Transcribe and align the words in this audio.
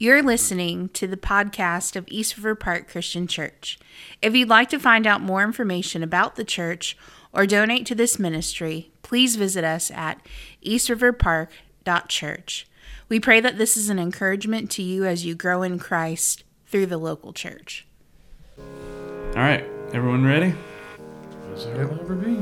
You're 0.00 0.22
listening 0.22 0.90
to 0.90 1.08
the 1.08 1.16
podcast 1.16 1.96
of 1.96 2.04
East 2.06 2.36
River 2.36 2.54
Park 2.54 2.88
Christian 2.88 3.26
Church. 3.26 3.80
If 4.22 4.32
you'd 4.32 4.48
like 4.48 4.68
to 4.68 4.78
find 4.78 5.08
out 5.08 5.20
more 5.20 5.42
information 5.42 6.04
about 6.04 6.36
the 6.36 6.44
church 6.44 6.96
or 7.32 7.46
donate 7.46 7.84
to 7.86 7.96
this 7.96 8.16
ministry, 8.16 8.92
please 9.02 9.34
visit 9.34 9.64
us 9.64 9.90
at 9.90 10.24
eastriverpark.church. 10.64 12.68
We 13.08 13.18
pray 13.18 13.40
that 13.40 13.58
this 13.58 13.76
is 13.76 13.88
an 13.88 13.98
encouragement 13.98 14.70
to 14.70 14.84
you 14.84 15.04
as 15.04 15.26
you 15.26 15.34
grow 15.34 15.64
in 15.64 15.80
Christ 15.80 16.44
through 16.68 16.86
the 16.86 16.96
local 16.96 17.32
church. 17.32 17.84
All 18.56 19.34
right, 19.34 19.64
everyone 19.92 20.24
ready? 20.24 20.54
As 21.54 21.64
there 21.64 21.88
will 21.88 22.00
ever 22.00 22.14
be. 22.14 22.38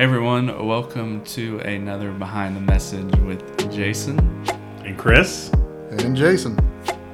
All 0.00 0.06
right. 0.06 0.12
Hey 0.12 0.16
everyone, 0.16 0.66
welcome 0.66 1.22
to 1.24 1.58
another 1.60 2.10
Behind 2.12 2.56
the 2.56 2.60
Message 2.62 3.14
with 3.20 3.70
Jason. 3.70 4.18
And 4.82 4.96
Chris? 4.96 5.50
And 5.90 6.16
Jason. 6.16 6.58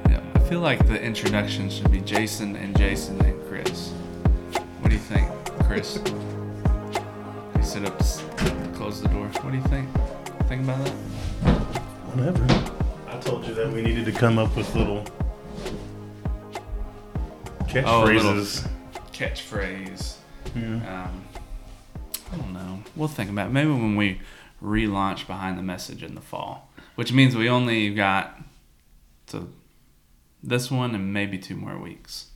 Yeah, 0.09 0.21
I 0.35 0.39
feel 0.39 0.61
like 0.61 0.87
the 0.87 0.97
introduction 1.01 1.69
should 1.69 1.91
be 1.91 1.99
Jason 1.99 2.55
and 2.55 2.77
Jason 2.77 3.19
and 3.25 3.45
Chris. 3.49 3.89
What 4.79 4.89
do 4.89 4.95
you 4.95 5.01
think, 5.01 5.27
Chris? 5.65 5.99
you 7.57 7.61
sit 7.63 7.85
up, 7.85 7.99
s- 7.99 8.23
close 8.73 9.01
the 9.01 9.09
door. 9.09 9.27
What 9.41 9.51
do 9.51 9.57
you 9.57 9.63
think? 9.65 9.89
Think 10.47 10.63
about 10.63 10.85
that? 10.85 10.93
Whatever. 12.15 12.71
I 13.09 13.19
told 13.19 13.45
you 13.45 13.53
that 13.55 13.69
we 13.69 13.81
needed 13.81 14.05
to 14.05 14.13
come 14.13 14.39
up 14.39 14.55
with 14.55 14.73
little 14.75 15.03
Oh, 17.85 18.03
little- 18.05 18.33
catchphrases. 18.33 18.67
Catchphrase. 19.11 20.13
Yeah. 20.55 21.03
Um, 21.03 21.23
I 22.31 22.37
don't 22.37 22.53
know. 22.53 22.83
We'll 22.95 23.07
think 23.07 23.29
about 23.29 23.47
it. 23.47 23.53
Maybe 23.53 23.69
when 23.69 23.95
we 23.95 24.19
relaunch 24.61 25.27
Behind 25.27 25.57
the 25.57 25.63
Message 25.63 26.03
in 26.03 26.15
the 26.15 26.21
fall, 26.21 26.71
which 26.95 27.13
means 27.13 27.35
we 27.35 27.49
only 27.49 27.93
got 27.93 28.41
to 29.27 29.47
this 30.43 30.71
one 30.71 30.95
and 30.95 31.13
maybe 31.13 31.37
two 31.37 31.55
more 31.55 31.77
weeks, 31.77 32.27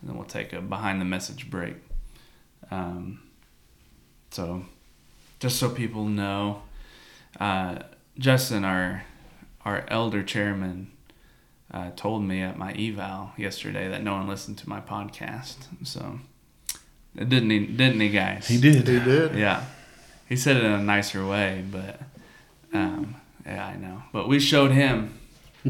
and 0.00 0.08
then 0.08 0.16
we'll 0.16 0.26
take 0.26 0.52
a 0.52 0.60
Behind 0.60 1.00
the 1.00 1.04
Message 1.04 1.50
break. 1.50 1.76
Um, 2.70 3.22
so, 4.30 4.64
just 5.40 5.58
so 5.58 5.70
people 5.70 6.04
know, 6.04 6.62
uh, 7.38 7.80
Justin, 8.18 8.64
our 8.64 9.04
our 9.64 9.84
elder 9.88 10.22
chairman, 10.22 10.90
uh, 11.72 11.90
told 11.96 12.22
me 12.22 12.40
at 12.40 12.56
my 12.56 12.72
eval 12.72 13.32
yesterday 13.36 13.88
that 13.88 14.02
no 14.02 14.14
one 14.14 14.28
listened 14.28 14.58
to 14.58 14.68
my 14.68 14.80
podcast. 14.80 15.56
So, 15.84 16.20
didn't 17.16 17.50
he? 17.50 17.66
Didn't 17.66 18.00
he, 18.00 18.08
guys? 18.08 18.46
He 18.46 18.60
did. 18.60 18.86
He 18.88 19.00
did. 19.00 19.34
Yeah, 19.34 19.64
he 20.28 20.36
said 20.36 20.56
it 20.56 20.64
in 20.64 20.72
a 20.72 20.82
nicer 20.82 21.26
way, 21.26 21.64
but 21.70 22.00
um, 22.72 23.16
yeah, 23.44 23.66
I 23.66 23.76
know. 23.76 24.02
But 24.12 24.28
we 24.28 24.38
showed 24.40 24.70
him. 24.70 25.18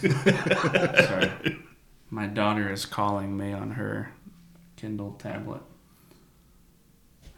Sorry, 0.00 1.58
my 2.10 2.26
daughter 2.26 2.72
is 2.72 2.86
calling 2.86 3.36
me 3.36 3.52
on 3.52 3.72
her 3.72 4.12
Kindle 4.76 5.12
tablet. 5.18 5.62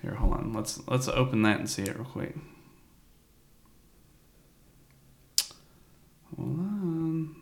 Here, 0.03 0.15
hold 0.15 0.35
on. 0.35 0.53
Let's 0.53 0.87
let's 0.87 1.09
open 1.09 1.43
that 1.43 1.59
and 1.59 1.69
see 1.69 1.83
it 1.83 1.97
real 1.97 2.05
quick. 2.05 2.37
Hold 6.37 6.59
on. 6.59 7.37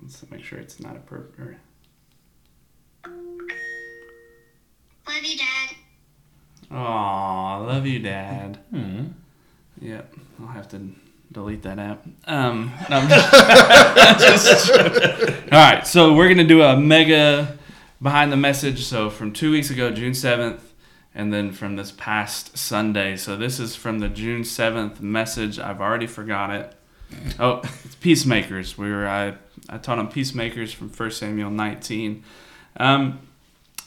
Let's 0.00 0.30
make 0.30 0.44
sure 0.44 0.58
it's 0.58 0.78
not 0.78 0.96
a 0.96 1.00
perfect. 1.00 1.58
Love 5.08 5.24
you, 5.24 5.38
Dad. 5.38 5.74
Aw, 6.70 7.56
love 7.64 7.86
you, 7.86 7.98
Dad. 7.98 8.58
Hmm. 8.70 9.04
Yep, 9.80 10.14
I'll 10.40 10.46
have 10.48 10.68
to 10.70 10.90
delete 11.32 11.62
that 11.62 11.78
app. 11.78 12.04
Um, 12.26 12.70
no, 12.90 12.96
I'm 12.98 13.08
just, 13.08 14.66
just- 14.68 14.72
all 15.52 15.58
right, 15.58 15.86
so 15.86 16.14
we're 16.14 16.28
gonna 16.28 16.44
do 16.44 16.62
a 16.62 16.76
mega 16.76 17.56
behind 18.02 18.30
the 18.32 18.36
message. 18.36 18.84
So 18.84 19.08
from 19.08 19.32
two 19.32 19.50
weeks 19.50 19.70
ago, 19.70 19.90
June 19.90 20.14
seventh, 20.14 20.72
and 21.14 21.32
then 21.32 21.52
from 21.52 21.76
this 21.76 21.90
past 21.92 22.58
Sunday. 22.58 23.16
So 23.16 23.36
this 23.36 23.58
is 23.58 23.74
from 23.74 24.00
the 24.00 24.08
June 24.08 24.44
seventh 24.44 25.00
message. 25.00 25.58
I've 25.58 25.80
already 25.80 26.06
forgot 26.06 26.50
it. 26.50 26.74
Oh, 27.40 27.62
it's 27.84 27.94
peacemakers. 27.94 28.76
We 28.76 28.90
were 28.90 29.08
I 29.08 29.34
I 29.70 29.78
taught 29.78 29.98
on 29.98 30.08
peacemakers 30.08 30.72
from 30.72 30.90
1 30.90 31.10
Samuel 31.12 31.50
19. 31.50 32.22
Um, 32.76 33.20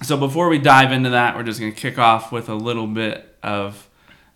so 0.04 0.18
before 0.18 0.50
we 0.50 0.58
dive 0.60 0.92
into 0.92 1.10
that, 1.12 1.36
we're 1.36 1.44
just 1.44 1.60
going 1.60 1.74
to 1.74 1.80
kick 1.80 1.98
off 2.00 2.32
with 2.32 2.50
a 2.50 2.56
little 2.56 2.88
bit 2.88 3.38
of 3.44 3.88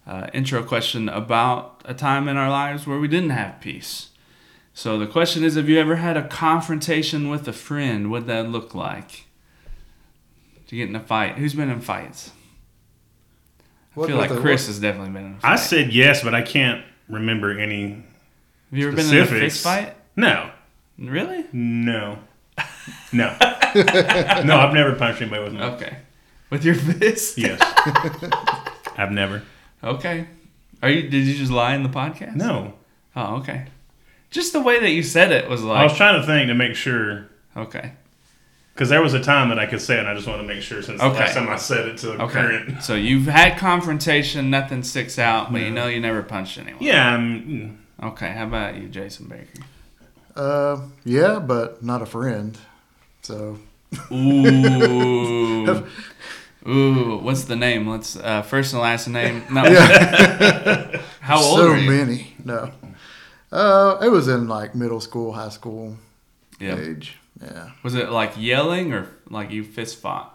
uh, 0.07 0.27
intro 0.33 0.63
question 0.63 1.09
about 1.09 1.81
a 1.85 1.93
time 1.93 2.27
in 2.27 2.37
our 2.37 2.49
lives 2.49 2.85
where 2.85 2.99
we 2.99 3.07
didn't 3.07 3.31
have 3.31 3.59
peace. 3.61 4.09
So 4.73 4.99
the 4.99 5.07
question 5.07 5.43
is, 5.43 5.55
have 5.55 5.69
you 5.69 5.79
ever 5.79 5.95
had 5.97 6.17
a 6.17 6.27
confrontation 6.27 7.29
with 7.29 7.47
a 7.47 7.53
friend? 7.53 8.11
What'd 8.11 8.27
that 8.27 8.49
look 8.49 8.75
like? 8.75 9.25
Did 10.67 10.75
you 10.75 10.83
get 10.85 10.89
in 10.89 10.95
a 10.95 10.99
fight? 11.03 11.35
Who's 11.37 11.53
been 11.53 11.69
in 11.69 11.81
fights? 11.81 12.31
I 13.59 13.63
What 13.99 14.07
feel 14.07 14.17
like 14.17 14.29
the- 14.29 14.41
Chris 14.41 14.63
what- 14.63 14.67
has 14.67 14.79
definitely 14.79 15.11
been 15.13 15.25
in 15.25 15.31
a 15.35 15.39
fight. 15.39 15.51
I 15.53 15.55
said 15.55 15.93
yes, 15.93 16.21
but 16.23 16.35
I 16.35 16.41
can't 16.41 16.83
remember 17.07 17.57
any. 17.57 17.89
have 17.89 18.03
you 18.79 18.87
ever 18.87 18.95
been 18.97 19.05
in 19.15 19.17
a 19.23 19.25
fist 19.25 19.63
fight? 19.63 19.95
No. 20.15 20.51
Really? 20.99 21.45
No. 21.53 22.19
No. 23.11 23.35
no, 23.39 24.57
I've 24.57 24.73
never 24.73 24.93
punched 24.95 25.21
anybody 25.21 25.43
with 25.43 25.53
my. 25.53 25.73
Okay. 25.75 25.97
With 26.49 26.63
your 26.63 26.75
fist? 26.75 27.37
Yes. 27.37 27.59
I've 28.97 29.11
never. 29.11 29.41
Okay. 29.83 30.27
Are 30.83 30.89
you? 30.89 31.09
Did 31.09 31.25
you 31.25 31.35
just 31.35 31.51
lie 31.51 31.75
in 31.75 31.83
the 31.83 31.89
podcast? 31.89 32.35
No. 32.35 32.73
Oh, 33.15 33.37
okay. 33.37 33.65
Just 34.29 34.53
the 34.53 34.61
way 34.61 34.79
that 34.79 34.89
you 34.91 35.03
said 35.03 35.31
it 35.31 35.49
was 35.49 35.63
like. 35.63 35.79
I 35.79 35.83
was 35.83 35.95
trying 35.95 36.19
to 36.19 36.25
think 36.27 36.47
to 36.47 36.53
make 36.53 36.75
sure. 36.75 37.27
okay. 37.57 37.93
Because 38.73 38.89
there 38.89 39.01
was 39.01 39.13
a 39.13 39.23
time 39.23 39.47
that 39.49 39.57
I 39.59 39.65
could 39.67 39.79
say 39.79 39.95
it, 39.95 39.99
and 39.99 40.09
I 40.09 40.13
just 40.15 40.27
want 40.27 40.41
to 40.41 40.47
make 40.47 40.61
sure 40.61 40.81
since 40.81 41.01
Okay. 41.01 41.13
the 41.13 41.19
last 41.21 41.33
time 41.35 41.47
I 41.47 41.55
said 41.55 41.87
it 41.87 41.97
to 41.99 42.07
the 42.07 42.21
Okay. 42.23 42.33
current. 42.33 42.83
So 42.83 42.93
you've 42.93 43.25
had 43.27 43.57
confrontation, 43.57 44.49
nothing 44.49 44.83
sticks 44.83 45.17
out, 45.17 45.51
but 45.53 45.61
you 45.61 45.71
know 45.71 45.87
you 45.87 46.01
never 46.01 46.21
punched 46.21 46.57
anyone. 46.57 46.83
Yeah, 46.83 47.13
I'm. 47.15 47.79
Okay. 48.03 48.31
How 48.33 48.43
about 48.45 48.75
you, 48.75 48.89
Jason 48.89 49.27
Baker? 49.27 49.63
Uh, 50.35 50.81
yeah, 51.05 51.39
but 51.39 51.81
not 51.81 52.01
a 52.01 52.05
friend. 52.05 52.57
So 53.25 53.57
Ooh. 54.11 55.87
Ooh. 56.67 57.17
What's 57.17 57.45
the 57.45 57.55
name? 57.55 57.87
Let's 57.87 58.15
uh, 58.17 58.41
first 58.43 58.73
and 58.73 58.81
last 58.81 59.07
name. 59.07 59.43
No. 59.51 59.63
How 61.21 61.37
old 61.41 61.57
so 61.59 61.69
are 61.71 61.77
you? 61.77 61.89
many. 61.89 62.33
No. 62.43 62.71
Uh, 63.51 63.97
it 64.01 64.09
was 64.09 64.27
in 64.27 64.47
like 64.47 64.75
middle 64.75 64.99
school, 64.99 65.33
high 65.33 65.49
school 65.49 65.97
Yeah. 66.59 66.77
age. 66.77 67.17
Yeah. 67.41 67.71
Was 67.83 67.95
it 67.95 68.09
like 68.09 68.33
yelling 68.37 68.93
or 68.93 69.07
like 69.29 69.51
you 69.51 69.63
fist 69.63 69.99
fought? 70.01 70.31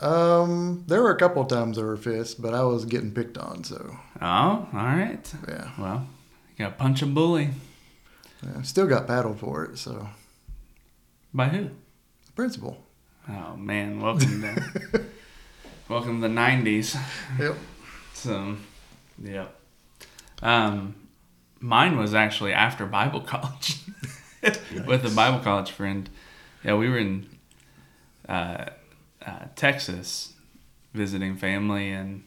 Um, 0.00 0.84
there 0.88 1.02
were 1.02 1.10
a 1.12 1.18
couple 1.18 1.44
times 1.44 1.76
there 1.76 1.86
were 1.86 1.96
fists, 1.96 2.34
but 2.34 2.54
I 2.54 2.62
was 2.64 2.84
getting 2.84 3.12
picked 3.12 3.38
on. 3.38 3.62
So 3.64 3.96
Oh, 4.20 4.26
all 4.26 4.68
right. 4.72 5.32
yeah, 5.48 5.70
Well, 5.78 6.06
you 6.56 6.64
got 6.66 6.78
punch 6.78 7.02
a 7.02 7.06
bully. 7.06 7.50
yeah. 8.42 8.62
still 8.62 8.86
got 8.86 9.06
paddled 9.06 9.38
for 9.40 9.64
it. 9.64 9.78
So 9.78 10.08
By 11.34 11.48
who? 11.48 11.70
Principal. 12.42 12.76
Oh 13.28 13.54
man, 13.56 14.00
welcome 14.00 14.40
to 14.40 15.04
welcome 15.88 16.20
to 16.20 16.26
the 16.26 16.34
'90s. 16.34 17.00
Yep. 17.38 17.54
So, 18.14 18.56
yep. 19.22 19.54
Um, 20.42 20.96
mine 21.60 21.96
was 21.96 22.14
actually 22.14 22.52
after 22.52 22.84
Bible 22.84 23.20
college 23.34 23.76
with 24.42 25.04
a 25.04 25.12
Bible 25.14 25.38
college 25.38 25.70
friend. 25.70 26.10
Yeah, 26.64 26.74
we 26.74 26.88
were 26.88 26.98
in 26.98 27.28
uh, 28.28 28.64
uh, 29.24 29.44
Texas 29.54 30.32
visiting 30.92 31.36
family, 31.36 31.92
and 31.92 32.24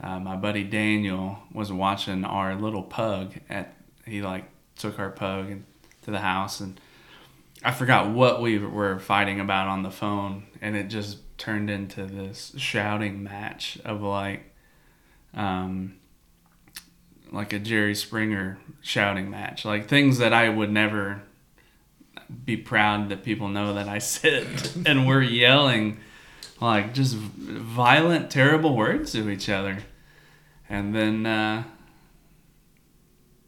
uh, 0.00 0.20
my 0.20 0.36
buddy 0.36 0.62
Daniel 0.62 1.40
was 1.52 1.72
watching 1.72 2.24
our 2.24 2.54
little 2.54 2.84
pug. 2.84 3.34
At 3.50 3.74
he 4.06 4.22
like 4.22 4.44
took 4.76 5.00
our 5.00 5.10
pug 5.10 5.50
and, 5.50 5.64
to 6.02 6.12
the 6.12 6.20
house, 6.20 6.60
and 6.60 6.80
I 7.62 7.72
forgot 7.72 8.10
what 8.10 8.40
we 8.40 8.58
were 8.58 8.98
fighting 8.98 9.40
about 9.40 9.66
on 9.66 9.82
the 9.82 9.90
phone, 9.90 10.46
and 10.60 10.76
it 10.76 10.88
just 10.88 11.18
turned 11.38 11.70
into 11.70 12.04
this 12.04 12.52
shouting 12.56 13.22
match 13.22 13.78
of 13.84 14.02
like, 14.02 14.54
um, 15.34 15.96
like 17.32 17.52
a 17.52 17.58
Jerry 17.58 17.94
Springer 17.94 18.58
shouting 18.80 19.28
match, 19.28 19.64
like 19.64 19.88
things 19.88 20.18
that 20.18 20.32
I 20.32 20.48
would 20.48 20.70
never 20.70 21.22
be 22.44 22.56
proud 22.56 23.08
that 23.08 23.24
people 23.24 23.48
know 23.48 23.74
that 23.74 23.88
I 23.88 23.98
said, 23.98 24.46
and 24.86 25.06
we're 25.06 25.22
yelling 25.22 25.98
like 26.60 26.94
just 26.94 27.14
violent, 27.16 28.30
terrible 28.30 28.76
words 28.76 29.12
to 29.12 29.28
each 29.30 29.48
other, 29.48 29.78
and 30.68 30.94
then 30.94 31.26
uh, 31.26 31.64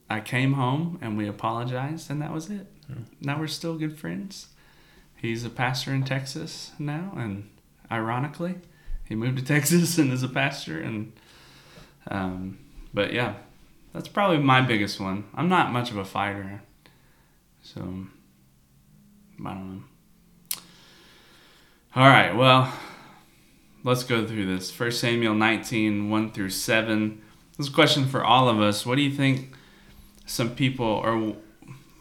I 0.09 0.21
came 0.21 0.55
home 0.55 0.99
and 1.01 1.17
we 1.17 1.29
apologized, 1.29 2.11
and 2.11 2.21
that 2.23 2.33
was 2.33 2.51
it. 2.51 2.67
Now 3.21 3.39
we're 3.39 3.47
still 3.47 3.77
good 3.77 3.99
friends. 3.99 4.49
He's 5.17 5.45
a 5.45 5.51
pastor 5.51 5.93
in 5.93 6.05
Texas 6.05 6.73
now, 6.79 7.13
and 7.17 7.51
ironically, 7.91 8.57
he 9.07 9.15
moved 9.15 9.39
to 9.39 9.45
Texas 9.55 9.99
and 9.99 10.13
is 10.13 10.23
a 10.23 10.29
pastor. 10.29 10.81
And 10.81 11.13
um, 12.09 12.59
but 12.95 13.13
yeah, 13.13 13.35
that's 13.93 14.09
probably 14.09 14.39
my 14.39 14.61
biggest 14.61 15.01
one. 15.01 15.25
I'm 15.35 15.49
not 15.49 15.73
much 15.73 15.91
of 15.91 15.97
a 15.97 16.05
fighter, 16.05 16.63
so 17.63 17.81
I 19.45 19.55
don't 19.55 19.77
know. 19.77 19.83
All 21.97 22.09
right, 22.09 22.37
well, 22.37 22.73
let's 23.83 24.05
go 24.05 24.25
through 24.27 24.47
this. 24.47 24.71
First 24.71 25.01
Samuel 25.01 25.35
19, 25.35 26.09
1 26.09 26.31
through 26.31 26.51
7. 26.51 27.21
This 27.59 27.69
question 27.69 28.07
for 28.07 28.25
all 28.25 28.49
of 28.49 28.61
us. 28.61 28.87
What 28.87 28.95
do 28.95 29.03
you 29.03 29.11
think 29.11 29.55
some 30.25 30.55
people, 30.55 30.87
or 30.87 31.35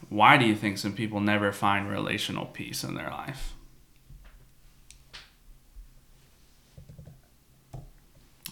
why 0.09 0.37
do 0.37 0.45
you 0.45 0.55
think 0.55 0.77
some 0.77 0.93
people 0.93 1.19
never 1.19 1.51
find 1.51 1.87
relational 1.87 2.45
peace 2.45 2.83
in 2.83 2.95
their 2.95 3.09
life? 3.09 3.53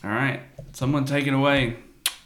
All 0.04 0.12
right, 0.12 0.42
someone 0.74 1.06
take 1.06 1.26
it 1.26 1.34
away. 1.34 1.76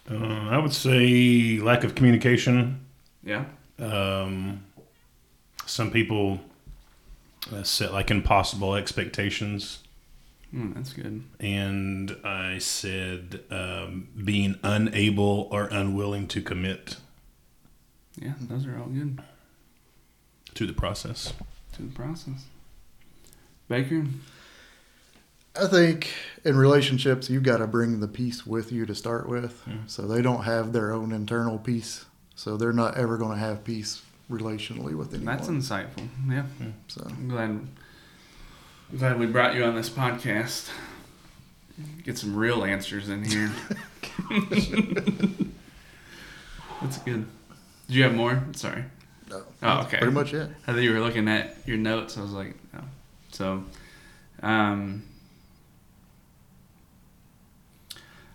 Uh, 0.09 0.49
I 0.49 0.57
would 0.57 0.73
say 0.73 1.57
lack 1.59 1.83
of 1.83 1.95
communication. 1.95 2.85
Yeah. 3.23 3.45
Um, 3.79 4.65
some 5.65 5.89
people 5.89 6.41
uh, 7.51 7.63
set 7.63 7.93
like 7.93 8.11
impossible 8.11 8.75
expectations. 8.75 9.79
Mm, 10.53 10.75
that's 10.75 10.91
good. 10.91 11.23
And 11.39 12.17
I 12.25 12.57
said 12.57 13.41
um, 13.49 14.09
being 14.21 14.59
unable 14.63 15.47
or 15.49 15.65
unwilling 15.67 16.27
to 16.27 16.41
commit 16.41 16.97
Yeah, 18.19 18.33
those 18.39 18.65
are 18.65 18.77
all 18.77 18.85
good 18.87 19.21
to 20.55 20.67
the 20.67 20.73
process. 20.73 21.33
to 21.73 21.81
the 21.81 21.93
process. 21.93 22.45
Baker? 23.67 24.05
I 25.59 25.67
think 25.67 26.09
in 26.45 26.57
relationships, 26.57 27.29
you've 27.29 27.43
got 27.43 27.57
to 27.57 27.67
bring 27.67 27.99
the 27.99 28.07
peace 28.07 28.45
with 28.45 28.71
you 28.71 28.85
to 28.85 28.95
start 28.95 29.27
with. 29.27 29.61
So 29.87 30.03
they 30.03 30.21
don't 30.21 30.43
have 30.43 30.71
their 30.71 30.93
own 30.93 31.11
internal 31.11 31.57
peace. 31.57 32.05
So 32.35 32.55
they're 32.57 32.73
not 32.73 32.97
ever 32.97 33.17
going 33.17 33.33
to 33.33 33.37
have 33.37 33.63
peace 33.63 34.01
relationally 34.29 34.95
with 34.95 35.13
anyone. 35.13 35.35
That's 35.35 35.49
insightful. 35.49 36.07
Yeah. 36.29 36.43
so 36.87 37.05
I'm 37.05 37.27
glad, 37.27 37.67
glad 38.97 39.19
we 39.19 39.25
brought 39.25 39.55
you 39.55 39.65
on 39.65 39.75
this 39.75 39.89
podcast. 39.89 40.69
Get 42.03 42.17
some 42.17 42.35
real 42.35 42.63
answers 42.63 43.09
in 43.09 43.25
here. 43.25 43.51
That's 46.81 46.97
good. 46.99 47.27
Did 47.91 47.97
you 47.97 48.03
have 48.03 48.15
more? 48.15 48.41
Sorry. 48.53 48.85
no, 49.29 49.43
Oh, 49.61 49.81
okay. 49.81 49.97
pretty 49.97 50.13
much 50.13 50.33
it. 50.33 50.49
I 50.65 50.71
thought 50.71 50.81
you 50.81 50.93
were 50.93 51.01
looking 51.01 51.27
at 51.27 51.57
your 51.65 51.75
notes. 51.75 52.17
I 52.17 52.21
was 52.21 52.31
like, 52.31 52.55
oh. 52.73 52.85
So, 53.33 53.65
um, 54.41 55.03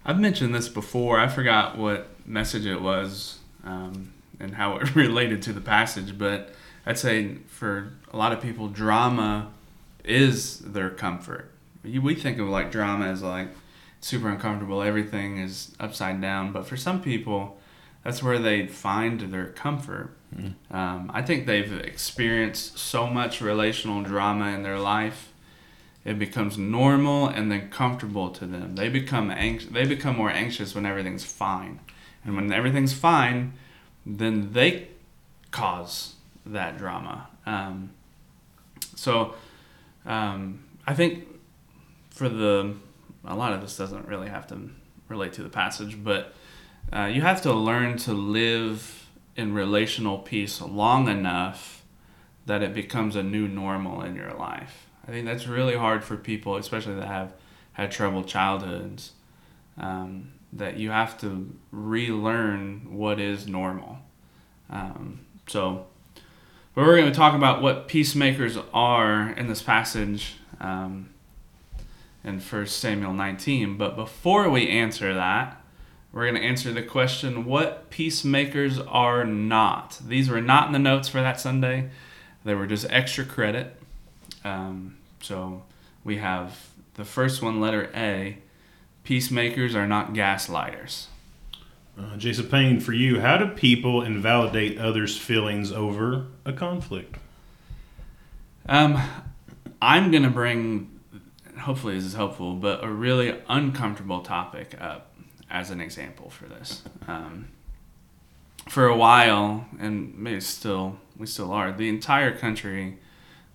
I've 0.05 0.21
mentioned 0.21 0.55
this 0.55 0.69
before. 0.69 1.19
I 1.19 1.29
forgot 1.29 1.79
what 1.79 2.07
message 2.27 2.67
it 2.67 2.83
was 2.83 3.39
um, 3.65 4.13
and 4.39 4.55
how 4.55 4.77
it 4.77 4.95
related 4.95 5.41
to 5.45 5.55
the 5.55 5.63
passage, 5.63 6.19
but 6.19 6.53
I'd 6.85 6.99
say 6.99 7.37
for 7.49 7.95
a 8.13 8.17
lot 8.19 8.35
of 8.35 8.43
people, 8.43 8.69
drama 8.69 9.55
is 10.05 10.59
their 10.59 10.91
comfort. 10.91 11.51
We 11.83 12.15
think 12.15 12.39
of 12.39 12.49
like 12.49 12.71
drama 12.71 13.07
as 13.07 13.23
like 13.23 13.49
super 14.03 14.29
uncomfortable, 14.29 14.83
everything 14.83 15.39
is 15.39 15.75
upside 15.81 16.21
down, 16.21 16.53
but 16.53 16.67
for 16.67 16.77
some 16.77 17.01
people, 17.01 17.59
that's 18.07 18.23
where 18.23 18.39
they 18.39 18.69
find 18.69 19.21
their 19.33 19.47
comfort. 19.47 20.17
Um, 20.71 21.11
I 21.13 21.23
think 21.23 21.47
they've 21.47 21.73
experienced 21.73 22.79
so 22.79 23.09
much 23.09 23.41
relational 23.41 24.03
drama 24.03 24.51
in 24.51 24.63
their 24.63 24.79
life, 24.79 25.33
it 26.05 26.17
becomes 26.17 26.57
normal 26.57 27.27
and 27.27 27.51
then 27.51 27.69
comfortable 27.69 28.31
to 28.31 28.47
them. 28.47 28.77
They 28.77 28.89
become 28.89 29.33
anx- 29.33 29.67
They 29.67 29.85
become 29.87 30.17
more 30.17 30.31
anxious 30.31 30.73
when 30.73 30.87
everything's 30.87 31.25
fine, 31.25 31.81
and 32.25 32.37
when 32.37 32.53
everything's 32.53 32.93
fine, 32.93 33.55
then 34.05 34.53
they 34.53 34.87
cause 35.51 36.15
that 36.45 36.79
drama. 36.79 37.27
Um, 37.45 37.91
so, 38.95 39.35
um, 40.05 40.63
I 40.87 40.95
think 40.95 41.27
for 42.11 42.29
the 42.29 42.77
a 43.25 43.35
lot 43.35 43.53
of 43.53 43.61
this 43.63 43.77
doesn't 43.77 44.07
really 44.07 44.29
have 44.29 44.47
to 44.47 44.71
relate 45.09 45.33
to 45.33 45.43
the 45.43 45.49
passage, 45.49 46.05
but 46.05 46.33
uh, 46.93 47.07
you 47.07 47.21
have 47.23 47.43
to 47.43 47.53
learn 47.53 47.97
to 47.99 48.13
live 48.13 49.09
in 49.37 49.53
relational 49.53 50.19
peace 50.19 50.61
long 50.61 51.09
enough 51.09 51.85
that 52.47 52.63
it 52.63 52.73
becomes 52.73 53.17
a 53.17 53.23
new 53.23 53.49
normal 53.49 54.03
in 54.03 54.15
your 54.15 54.33
life. 54.33 54.87
I 55.07 55.11
think 55.11 55.27
that's 55.27 55.47
really 55.47 55.77
hard 55.77 56.05
for 56.05 56.17
people, 56.17 56.57
especially 56.57 56.95
that 56.95 57.07
have 57.07 57.33
had 57.73 57.91
troubled 57.91 58.29
childhoods. 58.29 59.13
Um, 59.79 60.33
that 60.53 60.79
you 60.79 60.91
have 60.91 61.19
to 61.21 61.55
relearn 61.71 62.97
what 62.97 63.21
is 63.21 63.47
normal. 63.47 63.99
Um, 64.71 65.21
so, 65.47 65.87
but 66.75 66.87
we're 66.87 66.97
going 66.97 67.11
to 67.11 67.17
talk 67.17 67.35
about 67.35 67.63
what 67.63 67.89
peacemakers 67.89 68.59
are 68.73 69.31
in 69.31 69.49
this 69.49 69.63
passage 69.63 70.37
um, 70.61 71.11
in 72.25 72.41
1 72.41 72.67
Samuel 72.67 73.13
19. 73.13 73.77
But 73.77 73.97
before 73.97 74.51
we 74.51 74.69
answer 74.69 75.15
that, 75.15 75.61
we're 76.17 76.23
going 76.23 76.41
to 76.41 76.49
answer 76.49 76.73
the 76.73 76.83
question 76.83 77.45
what 77.45 77.91
peacemakers 77.91 78.79
are 78.79 79.23
not. 79.23 80.01
These 80.03 80.31
were 80.31 80.41
not 80.41 80.67
in 80.67 80.73
the 80.73 80.79
notes 80.79 81.11
for 81.11 81.21
that 81.21 81.39
Sunday, 81.39 81.91
they 82.43 82.55
were 82.55 82.67
just 82.67 82.87
extra 82.89 83.23
credit. 83.23 83.77
Um, 84.43 84.97
so 85.21 85.65
we 86.05 86.17
have 86.17 86.71
the 86.95 87.05
first 87.05 87.43
one, 87.43 87.61
letter 87.61 87.91
A 87.95 88.39
peacemakers 89.05 89.75
are 89.75 89.87
not 89.87 90.15
gaslighters. 90.15 91.09
Uh, 92.01 92.17
Jason 92.17 92.47
Payne, 92.47 92.81
for 92.81 92.95
you, 92.95 93.21
how 93.21 93.37
do 93.37 93.49
people 93.49 94.01
invalidate 94.01 94.79
others' 94.79 95.19
feelings 95.19 95.71
over 95.71 96.29
a 96.47 96.53
conflict? 96.55 97.17
Um, 98.67 99.03
I'm 99.83 100.11
going 100.11 100.23
to 100.23 100.31
bring, 100.31 100.99
hopefully, 101.59 101.97
this 101.97 102.05
is 102.05 102.15
helpful, 102.15 102.55
but 102.55 102.83
a 102.83 102.89
really 102.89 103.39
uncomfortable 103.51 104.21
topic 104.21 104.75
up 104.81 105.13
as 105.57 105.71
an 105.71 105.81
example 105.81 106.29
for 106.29 106.47
this. 106.47 106.83
Um, 107.09 107.49
for 108.69 108.87
a 108.87 108.97
while, 108.97 109.67
and 109.79 110.17
maybe 110.19 110.41
still, 110.41 110.99
we 111.17 111.27
still 111.27 111.53
are, 111.53 111.73
the 111.73 111.89
entire 111.89 112.37
country 112.37 112.99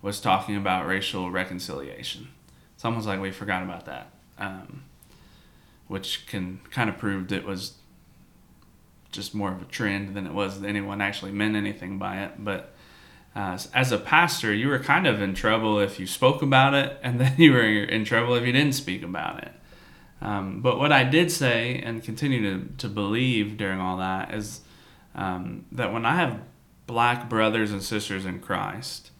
was 0.00 0.20
talking 0.20 0.56
about 0.56 0.86
racial 0.86 1.30
reconciliation. 1.30 2.28
It's 2.74 2.84
almost 2.84 3.06
like 3.06 3.20
we 3.20 3.30
forgot 3.30 3.62
about 3.62 3.86
that, 3.86 4.10
um, 4.38 4.84
which 5.86 6.26
can 6.26 6.60
kind 6.70 6.90
of 6.90 6.98
proved 6.98 7.30
it 7.30 7.44
was 7.44 7.74
just 9.12 9.34
more 9.34 9.52
of 9.52 9.62
a 9.62 9.66
trend 9.66 10.14
than 10.16 10.26
it 10.26 10.32
was 10.32 10.60
that 10.60 10.66
anyone 10.66 11.00
actually 11.00 11.30
meant 11.32 11.54
anything 11.54 11.98
by 11.98 12.22
it. 12.22 12.32
But 12.38 12.74
uh, 13.36 13.58
as 13.74 13.92
a 13.92 13.98
pastor, 13.98 14.52
you 14.52 14.68
were 14.68 14.78
kind 14.78 15.06
of 15.06 15.22
in 15.22 15.34
trouble 15.34 15.78
if 15.78 16.00
you 16.00 16.06
spoke 16.06 16.42
about 16.42 16.74
it, 16.74 16.98
and 17.02 17.20
then 17.20 17.34
you 17.36 17.52
were 17.52 17.62
in 17.62 18.04
trouble 18.04 18.34
if 18.34 18.44
you 18.44 18.52
didn't 18.52 18.74
speak 18.74 19.02
about 19.04 19.44
it. 19.44 19.52
Um, 20.22 20.60
but 20.60 20.78
what 20.78 20.92
I 20.92 21.02
did 21.02 21.32
say 21.32 21.82
and 21.84 22.02
continue 22.02 22.42
to, 22.42 22.68
to 22.78 22.88
believe 22.88 23.56
during 23.56 23.80
all 23.80 23.96
that 23.96 24.32
is 24.32 24.60
um, 25.16 25.66
that 25.72 25.92
when 25.92 26.06
I 26.06 26.14
have 26.14 26.40
black 26.86 27.28
brothers 27.28 27.72
and 27.72 27.82
sisters 27.82 28.24
in 28.24 28.38
Christ 28.38 29.10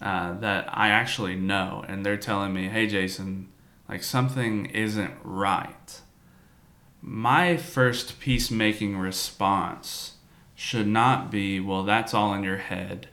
uh, 0.00 0.34
that 0.34 0.68
I 0.72 0.90
actually 0.90 1.34
know, 1.34 1.84
and 1.88 2.06
they're 2.06 2.16
telling 2.16 2.54
me, 2.54 2.68
hey, 2.68 2.86
Jason, 2.86 3.48
like 3.88 4.04
something 4.04 4.66
isn't 4.66 5.14
right, 5.24 6.00
my 7.02 7.56
first 7.56 8.20
peacemaking 8.20 8.96
response 8.96 10.12
should 10.54 10.86
not 10.86 11.30
be, 11.30 11.58
well, 11.58 11.82
that's 11.82 12.14
all 12.14 12.32
in 12.34 12.44
your 12.44 12.58
head, 12.58 13.08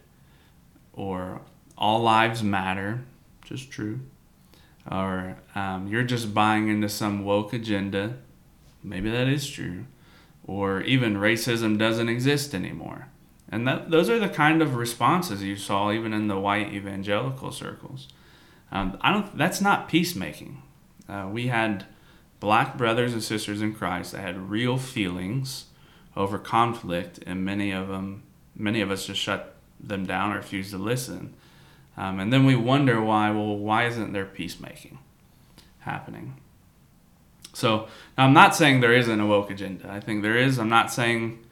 or 0.94 1.42
all 1.78 2.02
lives 2.02 2.44
matter, 2.44 3.06
just 3.44 3.72
true, 3.72 4.02
or 4.90 5.38
um, 5.56 5.88
you're 5.88 6.04
just 6.04 6.34
buying 6.34 6.70
into 6.70 6.90
some 6.90 7.24
woke 7.26 7.54
agenda, 7.54 8.18
maybe 8.84 9.10
that 9.10 9.28
is 9.28 9.48
true, 9.48 9.86
or 10.46 10.82
even 10.82 11.16
racism 11.16 11.78
doesn't 11.78 12.10
exist 12.10 12.56
anymore. 12.56 13.08
And 13.50 13.68
that, 13.68 13.92
those 13.92 14.10
are 14.10 14.20
the 14.20 14.30
kind 14.30 14.62
of 14.62 14.76
responses 14.76 15.44
you 15.44 15.56
saw 15.56 15.92
even 15.92 16.14
in 16.14 16.28
the 16.28 16.40
white 16.40 16.74
evangelical 16.74 17.52
circles. 17.52 18.08
Um, 18.72 18.98
I 19.02 19.14
don't. 19.14 19.38
That's 19.38 19.62
not 19.62 19.88
peacemaking. 19.88 20.62
Uh, 21.08 21.30
we 21.32 21.48
had 21.48 21.86
black 22.40 22.78
brothers 22.78 23.14
and 23.14 23.24
sisters 23.24 23.62
in 23.62 23.74
Christ 23.74 24.12
that 24.12 24.22
had 24.22 24.50
real 24.50 24.78
feelings 24.78 25.66
over 26.16 26.38
conflict, 26.38 27.20
and 27.26 27.46
many 27.46 27.72
of 27.72 27.88
them, 27.88 28.24
many 28.56 28.82
of 28.82 28.92
us 28.92 29.06
just 29.06 29.22
shut 29.22 29.56
them 29.80 30.06
down 30.06 30.34
or 30.34 30.38
refused 30.38 30.72
to 30.72 30.78
listen. 30.78 31.34
Um, 31.98 32.20
and 32.20 32.32
then 32.32 32.46
we 32.46 32.56
wonder 32.56 33.02
why. 33.02 33.32
Well, 33.32 33.58
why 33.58 33.88
isn't 33.88 34.14
there 34.14 34.26
peacemaking 34.26 35.00
happening? 35.80 36.36
So 37.54 37.88
I'm 38.18 38.34
not 38.34 38.56
saying 38.56 38.82
there 38.82 38.94
isn't 38.94 39.20
a 39.20 39.26
woke 39.26 39.50
agenda. 39.50 39.90
I 39.90 40.00
think 40.00 40.22
there 40.22 40.38
is. 40.38 40.60
I'm 40.60 40.70
not 40.70 40.92
saying 40.92 41.44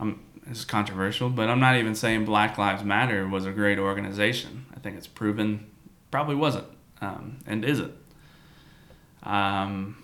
I'm. 0.00 0.20
It's 0.50 0.64
controversial, 0.64 1.30
but 1.30 1.48
I'm 1.48 1.60
not 1.60 1.76
even 1.76 1.94
saying 1.94 2.24
Black 2.24 2.58
Lives 2.58 2.82
Matter 2.82 3.28
was 3.28 3.46
a 3.46 3.52
great 3.52 3.78
organization. 3.78 4.66
I 4.74 4.80
think 4.80 4.96
it's 4.96 5.06
proven 5.06 5.70
probably 6.10 6.34
wasn't 6.36 6.66
um, 7.00 7.38
and 7.44 7.64
isn't. 7.64 7.92
Um, 9.24 9.96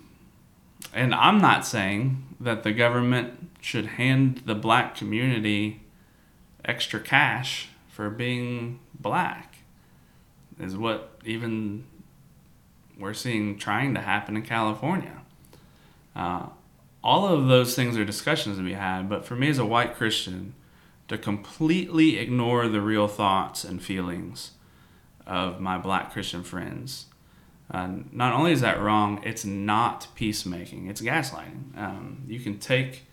and 0.93 1.15
I'm 1.15 1.39
not 1.39 1.65
saying 1.65 2.35
that 2.39 2.63
the 2.63 2.71
government 2.73 3.49
should 3.61 3.85
hand 3.85 4.43
the 4.45 4.55
black 4.55 4.95
community 4.95 5.81
extra 6.65 6.99
cash 6.99 7.69
for 7.87 8.09
being 8.09 8.79
black, 8.99 9.48
is 10.59 10.75
what 10.75 11.19
even 11.25 11.85
we're 12.97 13.13
seeing 13.13 13.57
trying 13.57 13.93
to 13.93 14.01
happen 14.01 14.35
in 14.35 14.43
California. 14.43 15.21
Uh, 16.15 16.47
all 17.03 17.27
of 17.27 17.47
those 17.47 17.75
things 17.75 17.97
are 17.97 18.03
discussions 18.03 18.57
to 18.57 18.63
be 18.63 18.73
had, 18.73 19.07
but 19.07 19.25
for 19.25 19.35
me 19.35 19.49
as 19.49 19.57
a 19.57 19.65
white 19.65 19.95
Christian, 19.95 20.53
to 21.07 21.17
completely 21.17 22.17
ignore 22.17 22.67
the 22.67 22.81
real 22.81 23.07
thoughts 23.07 23.63
and 23.63 23.81
feelings 23.81 24.51
of 25.25 25.59
my 25.59 25.77
black 25.77 26.11
Christian 26.11 26.43
friends. 26.43 27.05
Uh, 27.71 27.89
not 28.11 28.33
only 28.33 28.51
is 28.51 28.61
that 28.61 28.81
wrong, 28.81 29.21
it's 29.23 29.45
not 29.45 30.07
peacemaking, 30.15 30.87
it's 30.87 31.01
gaslighting. 31.01 31.77
Um, 31.77 32.23
you 32.27 32.39
can 32.39 32.59
take 32.59 33.03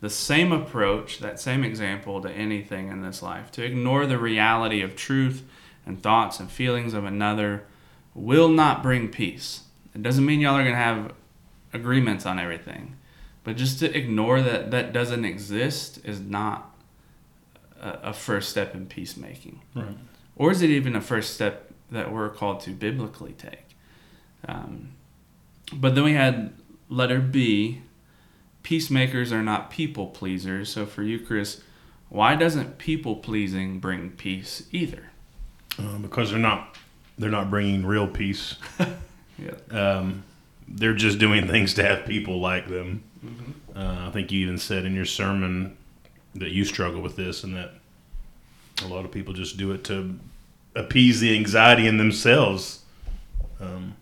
the 0.00 0.10
same 0.10 0.52
approach, 0.52 1.18
that 1.18 1.40
same 1.40 1.64
example 1.64 2.20
to 2.22 2.30
anything 2.30 2.88
in 2.88 3.02
this 3.02 3.22
life. 3.22 3.50
To 3.52 3.64
ignore 3.64 4.06
the 4.06 4.18
reality 4.18 4.82
of 4.82 4.94
truth 4.94 5.44
and 5.86 6.02
thoughts 6.02 6.40
and 6.40 6.50
feelings 6.50 6.94
of 6.94 7.04
another 7.04 7.64
will 8.14 8.48
not 8.48 8.82
bring 8.82 9.08
peace. 9.08 9.62
It 9.94 10.02
doesn't 10.02 10.24
mean 10.24 10.40
y'all 10.40 10.54
are 10.54 10.62
going 10.62 10.74
to 10.74 10.78
have 10.78 11.12
agreements 11.72 12.26
on 12.26 12.38
everything, 12.38 12.96
but 13.42 13.56
just 13.56 13.78
to 13.80 13.96
ignore 13.96 14.40
that 14.40 14.70
that 14.70 14.92
doesn't 14.92 15.24
exist 15.24 16.00
is 16.04 16.20
not 16.20 16.74
a, 17.80 17.90
a 18.04 18.12
first 18.12 18.50
step 18.50 18.74
in 18.74 18.86
peacemaking. 18.86 19.60
Right. 19.74 19.96
Or 20.36 20.50
is 20.50 20.62
it 20.62 20.70
even 20.70 20.96
a 20.96 21.00
first 21.00 21.34
step 21.34 21.72
that 21.90 22.12
we're 22.12 22.30
called 22.30 22.60
to 22.60 22.70
biblically 22.70 23.32
take? 23.32 23.76
Um, 24.46 24.90
but 25.72 25.94
then 25.94 26.04
we 26.04 26.14
had 26.14 26.52
letter 26.88 27.20
B 27.20 27.82
peacemakers 28.64 29.30
are 29.30 29.42
not 29.42 29.70
people 29.70 30.08
pleasers. 30.08 30.70
So 30.70 30.84
for 30.86 31.04
you, 31.04 31.20
Chris, 31.20 31.60
why 32.08 32.34
doesn't 32.34 32.78
people 32.78 33.16
pleasing 33.16 33.78
bring 33.78 34.10
peace 34.10 34.64
either? 34.72 35.10
Uh, 35.78 35.98
because 35.98 36.30
they're 36.30 36.38
not 36.38 36.76
they're 37.18 37.30
not 37.30 37.50
bringing 37.50 37.84
real 37.84 38.06
peace. 38.06 38.56
Yeah. 39.36 39.54
Um, 39.70 40.22
they're 40.68 40.94
just 40.94 41.18
doing 41.18 41.48
things 41.48 41.74
to 41.74 41.82
have 41.82 42.06
people 42.06 42.40
like 42.40 42.68
them. 42.68 43.02
Uh, 43.74 44.06
I 44.06 44.10
think 44.12 44.30
you 44.30 44.40
even 44.42 44.58
said 44.58 44.84
in 44.84 44.94
your 44.94 45.04
sermon 45.04 45.76
that 46.34 46.50
you 46.50 46.64
struggle 46.64 47.00
with 47.00 47.16
this, 47.16 47.42
and 47.42 47.56
that 47.56 47.72
a 48.84 48.86
lot 48.86 49.04
of 49.04 49.10
people 49.10 49.34
just 49.34 49.56
do 49.56 49.72
it 49.72 49.84
to 49.84 50.18
appease 50.74 51.20
the 51.20 51.34
anxiety 51.34 51.86
in 51.86 51.96
themselves. 51.96 52.82
Um, 53.60 53.96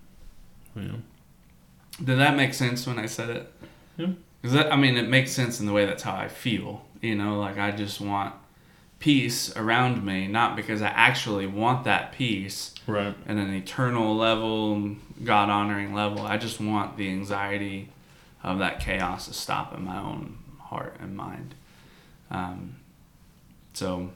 you 0.77 0.83
know. 0.83 0.99
Did 2.03 2.19
that 2.19 2.37
make 2.37 2.55
sense 2.55 2.87
when 2.87 2.99
I 2.99 3.07
said 3.07 3.31
it? 3.31 3.53
Yeah. 3.97 4.09
That, 4.43 4.73
I 4.73 4.77
mean, 4.77 4.97
it 4.97 5.09
makes 5.09 5.31
sense 5.31 5.61
in 5.61 5.67
the 5.67 5.73
way 5.73 5.87
that's 5.87 6.03
how 6.03 6.15
I 6.15 6.29
feel. 6.29 6.85
You 7.01 7.15
know, 7.15 7.39
like 7.39 7.59
I 7.59 7.71
just 7.71 8.01
want 8.01 8.35
peace 9.03 9.55
around 9.57 10.05
me, 10.05 10.29
not 10.29 10.55
because 10.55 10.81
I 10.81 10.87
actually 10.87 11.45
want 11.45 11.83
that 11.85 12.13
peace 12.13 12.73
Right. 12.87 13.13
at 13.27 13.37
an 13.37 13.53
eternal 13.53 14.17
level, 14.17 14.95
God 15.25 15.51
honoring 15.51 15.93
level. 15.93 16.21
I 16.21 16.37
just 16.39 16.61
want 16.61 16.97
the 16.97 17.09
anxiety 17.11 17.89
of 18.45 18.61
that 18.61 18.79
chaos 18.79 19.27
to 19.27 19.35
stop 19.35 19.77
in 19.77 19.85
my 19.85 19.99
own 19.99 20.39
heart 20.61 20.97
and 21.01 21.17
mind. 21.17 21.57
Um, 22.31 22.77
so 23.73 24.11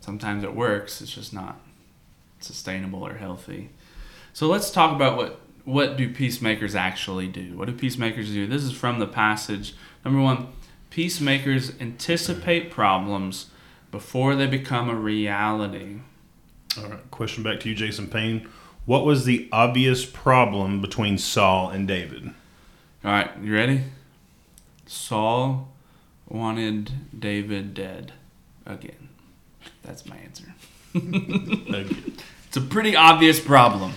sometimes 0.00 0.42
it 0.42 0.56
works, 0.56 1.02
it's 1.02 1.14
just 1.14 1.34
not 1.34 1.60
sustainable 2.40 3.06
or 3.06 3.14
healthy. 3.14 3.68
So 4.32 4.46
let's 4.46 4.70
talk 4.70 4.96
about 4.96 5.18
what 5.18 5.38
what 5.64 5.96
do 5.96 6.12
peacemakers 6.12 6.74
actually 6.74 7.28
do? 7.28 7.56
What 7.58 7.66
do 7.66 7.72
peacemakers 7.72 8.30
do? 8.30 8.46
This 8.48 8.64
is 8.64 8.72
from 8.72 8.98
the 8.98 9.06
passage. 9.06 9.74
Number 10.04 10.20
one, 10.20 10.48
peacemakers 10.90 11.78
anticipate 11.78 12.70
problems 12.70 13.46
before 13.92 14.34
they 14.34 14.48
become 14.48 14.90
a 14.90 14.94
reality. 14.96 15.98
All 16.76 16.88
right. 16.88 17.10
Question 17.12 17.44
back 17.44 17.60
to 17.60 17.68
you, 17.68 17.76
Jason 17.76 18.08
Payne. 18.08 18.48
What 18.84 19.04
was 19.04 19.24
the 19.24 19.48
obvious 19.52 20.04
problem 20.04 20.80
between 20.80 21.18
Saul 21.18 21.70
and 21.70 21.86
David? 21.86 22.32
All 23.04 23.12
right, 23.12 23.30
you 23.40 23.54
ready? 23.54 23.82
Saul 24.86 25.68
wanted 26.28 26.90
David 27.16 27.74
dead 27.74 28.12
again. 28.66 29.08
That's 29.84 30.04
my 30.06 30.16
answer. 30.16 30.54
It's 32.52 32.58
a 32.58 32.60
pretty 32.60 32.94
obvious 32.94 33.40
problem 33.40 33.94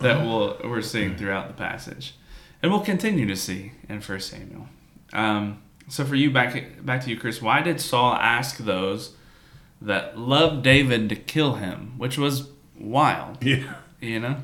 that 0.00 0.22
we'll, 0.22 0.58
we're 0.62 0.82
seeing 0.82 1.16
throughout 1.16 1.48
the 1.48 1.54
passage, 1.54 2.14
and 2.62 2.70
we'll 2.70 2.82
continue 2.82 3.26
to 3.26 3.34
see 3.34 3.72
in 3.88 4.02
First 4.02 4.28
Samuel. 4.28 4.66
Um, 5.14 5.62
so, 5.88 6.04
for 6.04 6.14
you, 6.14 6.30
back 6.30 6.84
back 6.84 7.02
to 7.04 7.08
you, 7.08 7.18
Chris. 7.18 7.40
Why 7.40 7.62
did 7.62 7.80
Saul 7.80 8.12
ask 8.12 8.58
those 8.58 9.14
that 9.80 10.18
loved 10.18 10.62
David 10.62 11.08
to 11.08 11.16
kill 11.16 11.54
him, 11.54 11.94
which 11.98 12.18
was 12.18 12.48
wild? 12.78 13.42
yeah. 13.44 13.74
You 14.00 14.20
know. 14.20 14.36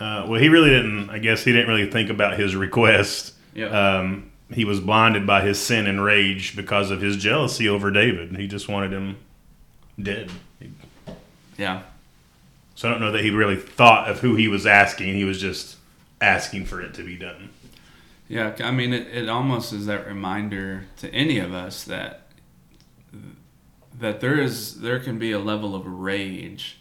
Uh, 0.00 0.26
well, 0.28 0.40
he 0.40 0.48
really 0.48 0.70
didn't. 0.70 1.10
I 1.10 1.18
guess 1.18 1.44
he 1.44 1.52
didn't 1.52 1.68
really 1.68 1.90
think 1.90 2.10
about 2.10 2.38
his 2.38 2.56
request. 2.56 3.34
Yeah. 3.54 3.66
Um, 3.98 4.32
he 4.52 4.64
was 4.64 4.80
blinded 4.80 5.26
by 5.26 5.42
his 5.42 5.60
sin 5.60 5.86
and 5.86 6.02
rage 6.02 6.56
because 6.56 6.90
of 6.90 7.00
his 7.00 7.16
jealousy 7.16 7.68
over 7.68 7.90
David. 7.90 8.36
He 8.36 8.46
just 8.48 8.68
wanted 8.68 8.92
him 8.92 9.16
dead. 10.00 10.30
Yeah. 11.56 11.82
So 12.74 12.88
I 12.88 12.90
don't 12.90 13.00
know 13.00 13.12
that 13.12 13.22
he 13.22 13.30
really 13.30 13.56
thought 13.56 14.08
of 14.08 14.20
who 14.20 14.34
he 14.34 14.48
was 14.48 14.66
asking. 14.66 15.14
He 15.14 15.24
was 15.24 15.40
just 15.40 15.76
asking 16.20 16.66
for 16.66 16.80
it 16.80 16.94
to 16.94 17.04
be 17.04 17.16
done. 17.16 17.50
Yeah, 18.28 18.54
I 18.60 18.70
mean, 18.70 18.92
it, 18.92 19.08
it 19.08 19.28
almost 19.28 19.72
is 19.72 19.86
that 19.86 20.06
reminder 20.06 20.86
to 20.98 21.12
any 21.14 21.38
of 21.38 21.52
us 21.52 21.84
that 21.84 22.22
that 23.98 24.20
there 24.20 24.38
is 24.40 24.80
there 24.80 24.98
can 25.00 25.18
be 25.18 25.32
a 25.32 25.38
level 25.38 25.74
of 25.74 25.86
rage 25.86 26.78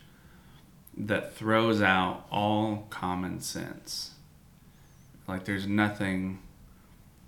that 0.98 1.34
throws 1.36 1.82
out 1.82 2.26
all 2.32 2.88
common 2.90 3.40
sense. 3.42 4.12
Like 5.28 5.46
there's 5.46 5.68
nothing 5.68 6.40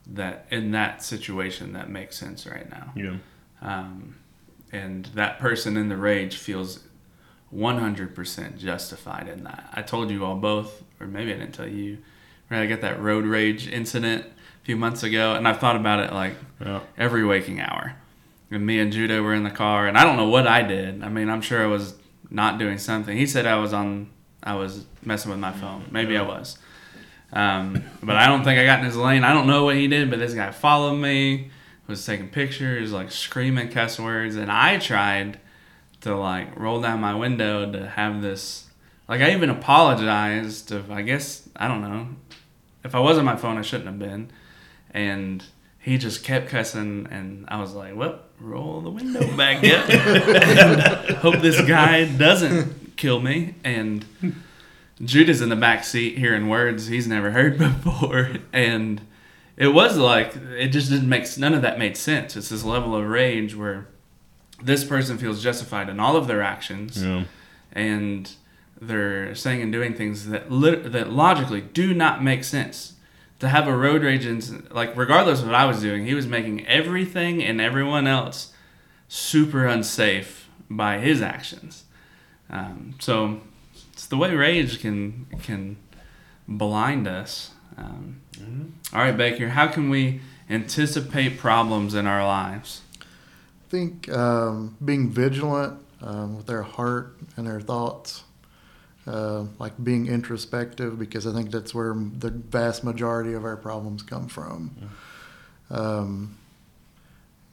that 0.06 0.46
in 0.52 0.72
that 0.72 1.04
situation 1.04 1.74
that 1.74 1.90
makes 1.90 2.18
sense 2.18 2.46
right 2.46 2.70
now. 2.70 2.92
Yeah. 2.96 3.16
Um, 3.62 4.16
and 4.72 5.06
that 5.16 5.40
person 5.40 5.78
in 5.78 5.88
the 5.90 5.96
rage 5.98 6.36
feels 6.36 6.80
100% 7.56 8.58
justified 8.58 9.28
in 9.30 9.44
that. 9.44 9.70
I 9.74 9.82
told 9.84 10.10
you 10.10 10.26
all 10.26 10.36
both, 10.36 10.84
or 11.00 11.08
maybe 11.08 11.32
I 11.34 11.38
didn't 11.38 11.54
tell 11.54 11.68
you, 11.68 12.00
Right, 12.50 12.62
I 12.64 12.66
got 12.68 12.82
that 12.82 13.02
road 13.02 13.26
rage 13.26 13.68
incident 13.68 14.26
a 14.26 14.66
few 14.66 14.76
months 14.76 15.02
ago, 15.02 15.34
and 15.34 15.48
I've 15.48 15.60
thought 15.60 15.76
about 15.78 16.02
it 16.02 16.12
like 16.14 16.36
Yeah. 16.60 16.82
every 16.98 17.24
waking 17.26 17.62
hour. 17.62 17.96
And 18.54 18.66
me 18.66 18.80
and 18.80 18.92
Judah 18.92 19.22
were 19.22 19.34
in 19.34 19.44
the 19.44 19.52
car, 19.52 19.88
and 19.88 19.98
I 19.98 20.04
don't 20.04 20.18
know 20.18 20.30
what 20.30 20.48
I 20.48 20.62
did. 20.62 21.04
I 21.04 21.10
mean, 21.10 21.30
I'm 21.30 21.42
sure 21.42 21.64
I 21.64 21.68
was 21.68 21.96
not 22.30 22.60
doing 22.60 22.78
something. 22.78 23.16
He 23.16 23.28
said 23.28 23.46
I 23.46 23.56
was 23.56 23.74
on, 23.74 24.10
I 24.44 24.56
was 24.56 24.86
messing 25.04 25.32
with 25.32 25.40
my 25.40 25.52
phone. 25.52 25.86
Maybe 25.92 26.18
I 26.18 26.22
was. 26.22 26.58
Um, 27.32 27.84
but 28.02 28.16
I 28.16 28.28
don't 28.28 28.44
think 28.44 28.60
I 28.60 28.66
got 28.66 28.80
in 28.80 28.86
his 28.86 28.96
lane. 28.96 29.24
I 29.24 29.34
don't 29.34 29.48
know 29.48 29.66
what 29.66 29.76
he 29.76 29.88
did, 29.88 30.10
but 30.10 30.20
this 30.20 30.34
guy 30.34 30.52
followed 30.52 30.98
me, 30.98 31.50
was 31.88 32.06
taking 32.06 32.30
pictures, 32.30 32.92
like 32.92 33.12
screaming 33.12 33.70
cuss 33.70 34.00
words, 34.00 34.36
and 34.36 34.52
I 34.52 34.78
tried 34.78 35.40
to 36.02 36.16
like 36.16 36.58
roll 36.58 36.82
down 36.82 37.02
my 37.02 37.16
window 37.16 37.72
to 37.72 37.88
have 37.90 38.22
this. 38.22 38.70
Like 39.08 39.22
I 39.22 39.32
even 39.32 39.50
apologized. 39.50 40.72
If 40.72 40.92
I 40.92 41.02
guess 41.02 41.50
I 41.56 41.68
don't 41.68 41.82
know, 41.82 42.10
if 42.84 42.94
I 42.94 43.00
was 43.00 43.18
on 43.18 43.26
my 43.26 43.36
phone, 43.36 43.58
I 43.58 43.62
shouldn't 43.62 43.88
have 43.88 44.00
been, 44.00 44.32
and 44.92 45.44
he 45.80 45.98
just 45.98 46.24
kept 46.24 46.50
cussing, 46.50 47.08
and 47.10 47.46
I 47.48 47.60
was 47.60 47.74
like, 47.74 47.96
"Well, 47.96 48.20
roll 48.44 48.82
the 48.82 48.90
window 48.90 49.36
back 49.38 49.58
up, 49.64 49.90
and 49.90 51.16
hope 51.18 51.42
this 51.42 51.60
guy 51.62 52.06
doesn't 52.06 52.96
kill 52.98 53.20
me." 53.22 53.56
And 53.64 54.06
Judah's 55.04 55.42
in 55.42 55.50
the 55.50 55.56
back 55.56 55.84
seat 55.84 56.18
hearing 56.18 56.48
words 56.50 56.88
he's 56.88 57.08
never 57.08 57.32
heard 57.32 57.58
before, 57.84 58.32
and 58.52 59.02
it 59.58 59.68
was 59.70 59.98
like 59.98 60.36
it 60.58 60.70
just 60.70 60.90
didn't 60.90 61.10
make 61.10 61.26
none 61.38 61.54
of 61.54 61.62
that 61.62 61.80
made 61.80 61.98
sense. 61.98 62.36
It's 62.36 62.50
this 62.50 62.64
level 62.64 62.96
of 62.96 63.08
rage 63.08 63.56
where 63.56 63.88
this 64.62 64.84
person 64.84 65.18
feels 65.18 65.42
justified 65.44 65.90
in 65.90 66.00
all 66.00 66.16
of 66.16 66.28
their 66.28 66.42
actions, 66.42 67.04
Yeah. 67.04 67.24
and 67.72 68.32
they're 68.82 69.34
saying 69.36 69.62
and 69.62 69.72
doing 69.72 69.94
things 69.94 70.28
that 70.28 70.52
lit- 70.52 70.92
that 70.92 71.12
logically 71.12 71.62
do 71.62 71.94
not 71.94 72.24
make 72.24 72.44
sense. 72.44 72.93
To 73.44 73.50
have 73.50 73.68
a 73.68 73.76
road 73.76 74.04
rage, 74.04 74.26
and 74.26 74.72
like 74.72 74.96
regardless 74.96 75.42
of 75.42 75.48
what 75.48 75.56
I 75.56 75.66
was 75.66 75.82
doing, 75.82 76.06
he 76.06 76.14
was 76.14 76.26
making 76.26 76.66
everything 76.66 77.44
and 77.44 77.60
everyone 77.60 78.08
else 78.08 78.54
super 79.10 79.66
unsafe 79.66 80.48
by 80.70 81.00
his 81.00 81.22
actions. 81.22 81.84
Um, 82.50 82.96
so 83.00 83.42
it's 83.92 84.06
the 84.08 84.16
way 84.16 84.34
rage 84.34 84.80
can 84.80 85.28
can 85.42 85.76
blind 86.48 87.06
us. 87.06 87.52
Um, 87.78 88.22
all 88.94 89.02
right, 89.02 89.18
Baker, 89.18 89.50
how 89.50 89.68
can 89.68 89.90
we 89.90 90.22
anticipate 90.50 91.38
problems 91.38 91.96
in 91.96 92.08
our 92.08 92.26
lives? 92.26 92.80
I 93.02 93.70
think 93.70 94.10
um, 94.10 94.78
being 94.84 95.10
vigilant 95.10 95.80
um, 96.02 96.38
with 96.38 96.46
their 96.46 96.64
heart 96.64 97.18
and 97.36 97.46
their 97.46 97.60
thoughts, 97.60 98.24
uh, 99.06 99.46
like 99.60 99.74
being 99.84 100.08
introspective, 100.08 100.98
because 100.98 101.28
I 101.28 101.34
think 101.34 101.52
that's 101.52 101.74
where 101.74 101.94
the 101.94 102.30
vast 102.30 102.84
majority 102.84 103.34
of 103.34 103.44
our 103.44 103.58
problems 103.58 104.04
come 104.04 104.28
from. 104.28 104.76
Um, 105.70 106.38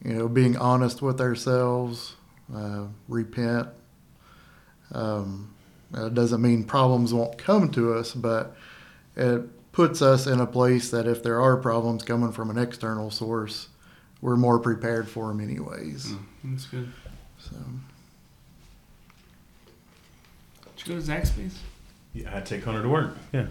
you 0.05 0.15
know, 0.15 0.29
being 0.29 0.57
honest 0.57 1.03
with 1.03 1.21
ourselves, 1.21 2.15
uh, 2.55 2.85
repent. 3.09 3.69
Um, 4.93 5.55
it 5.95 6.15
doesn't 6.15 6.41
mean 6.41 6.65
problems 6.65 7.13
won't 7.13 7.37
come 7.39 7.71
to 7.73 7.95
us, 7.95 8.15
but 8.15 8.57
it 9.17 9.73
puts 9.73 10.03
us 10.03 10.27
in 10.27 10.41
a 10.41 10.47
place 10.47 10.91
that 10.91 11.07
if 11.07 11.23
there 11.23 11.41
are 11.41 11.57
problems 11.57 12.03
coming 12.03 12.33
from 12.33 12.51
an 12.51 12.59
external 12.59 13.11
source, 13.11 13.69
we're 14.21 14.37
more 14.37 14.59
prepared 14.59 15.09
for 15.09 15.29
them 15.29 15.41
anyways. 15.41 16.07
Mm, 16.07 16.19
that's 16.45 16.67
good. 16.67 16.93
So 17.39 17.57
Did 20.85 20.89
you 20.89 20.95
go 20.95 21.01
to 21.01 21.07
Zaxby's? 21.13 21.59
Yeah, 22.15 22.37
I 22.37 22.41
take 22.41 22.65
Hunter 22.65 22.83
to 22.83 22.89
work. 22.89 23.17
Yeah. 23.33 23.47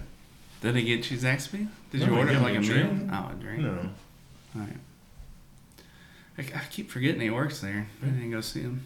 Did 0.61 0.75
he 0.75 0.83
get 0.83 1.09
you 1.09 1.17
Zaxby? 1.17 1.67
Did 1.91 2.01
No, 2.01 2.05
you 2.07 2.11
he 2.13 2.17
order 2.19 2.31
gave 2.33 2.41
like 2.41 2.51
me 2.53 2.57
a 2.57 2.59
a 2.59 2.61
meal? 2.61 2.87
drink. 2.95 3.09
Oh, 3.13 3.29
a 3.31 3.35
drink. 3.41 3.61
No. 3.61 3.89
All 4.55 4.61
right. 4.61 4.75
I, 6.37 6.41
I 6.41 6.61
keep 6.69 6.89
forgetting 6.89 7.21
he 7.21 7.29
works 7.29 7.61
there. 7.61 7.87
I 8.01 8.05
didn't 8.07 8.31
go 8.31 8.41
see 8.41 8.61
him. 8.61 8.83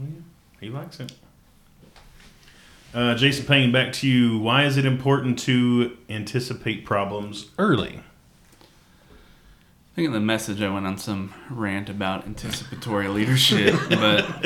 Oh, 0.00 0.04
yeah, 0.04 0.20
he 0.60 0.68
likes 0.70 1.00
it. 1.00 1.12
Uh, 2.94 3.14
Jason 3.14 3.44
Payne, 3.44 3.72
back 3.72 3.92
to 3.94 4.08
you. 4.08 4.38
Why 4.38 4.64
is 4.64 4.76
it 4.78 4.86
important 4.86 5.38
to 5.40 5.96
anticipate 6.08 6.84
problems 6.86 7.50
early? 7.58 8.00
I 8.62 9.94
think 9.96 10.06
in 10.06 10.12
the 10.12 10.20
message 10.20 10.62
I 10.62 10.72
went 10.72 10.86
on 10.86 10.96
some 10.98 11.34
rant 11.50 11.88
about 11.90 12.26
anticipatory 12.26 13.08
leadership, 13.08 13.74
but 13.90 14.44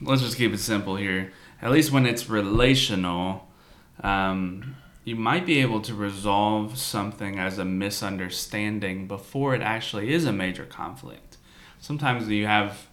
let's 0.00 0.22
just 0.22 0.36
keep 0.36 0.52
it 0.52 0.58
simple 0.58 0.96
here. 0.96 1.32
At 1.62 1.70
least 1.70 1.90
when 1.90 2.06
it's 2.06 2.28
relational, 2.28 3.48
um, 4.02 4.76
you 5.04 5.16
might 5.16 5.46
be 5.46 5.60
able 5.60 5.80
to 5.82 5.94
resolve 5.94 6.76
something 6.76 7.38
as 7.38 7.58
a 7.58 7.64
misunderstanding 7.64 9.06
before 9.06 9.54
it 9.54 9.62
actually 9.62 10.12
is 10.12 10.24
a 10.24 10.32
major 10.32 10.64
conflict. 10.64 11.38
Sometimes 11.78 12.28
you 12.28 12.46
have 12.46 12.88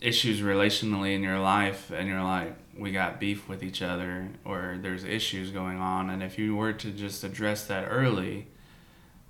issues 0.00 0.40
relationally 0.40 1.14
in 1.14 1.22
your 1.22 1.38
life 1.38 1.90
and 1.90 2.08
you're 2.08 2.22
like, 2.22 2.54
we 2.76 2.92
got 2.92 3.20
beef 3.20 3.48
with 3.48 3.62
each 3.62 3.82
other 3.82 4.28
or 4.44 4.78
there's 4.80 5.04
issues 5.04 5.50
going 5.50 5.78
on. 5.78 6.10
And 6.10 6.22
if 6.22 6.38
you 6.38 6.56
were 6.56 6.72
to 6.72 6.90
just 6.90 7.24
address 7.24 7.64
that 7.66 7.86
early, 7.88 8.48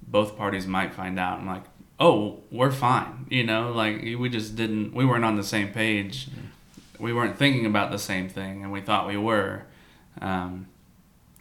both 0.07 0.37
parties 0.37 0.67
might 0.67 0.95
find 0.95 1.19
out 1.19 1.39
and 1.39 1.47
like, 1.47 1.65
oh, 2.01 2.41
we're 2.51 2.73
fine. 2.73 3.27
You 3.31 3.45
know, 3.45 3.73
like 3.73 4.03
we 4.03 4.29
just 4.29 4.57
didn't, 4.57 4.93
we 4.93 5.05
weren't 5.05 5.25
on 5.25 5.37
the 5.37 5.45
same 5.45 5.73
page. 5.73 6.29
We 7.03 7.13
weren't 7.13 7.37
thinking 7.37 7.67
about 7.67 7.91
the 7.91 7.99
same 7.99 8.29
thing, 8.29 8.63
and 8.63 8.73
we 8.73 8.81
thought 8.81 9.07
we 9.07 9.17
were. 9.17 9.65
Um, 10.21 10.69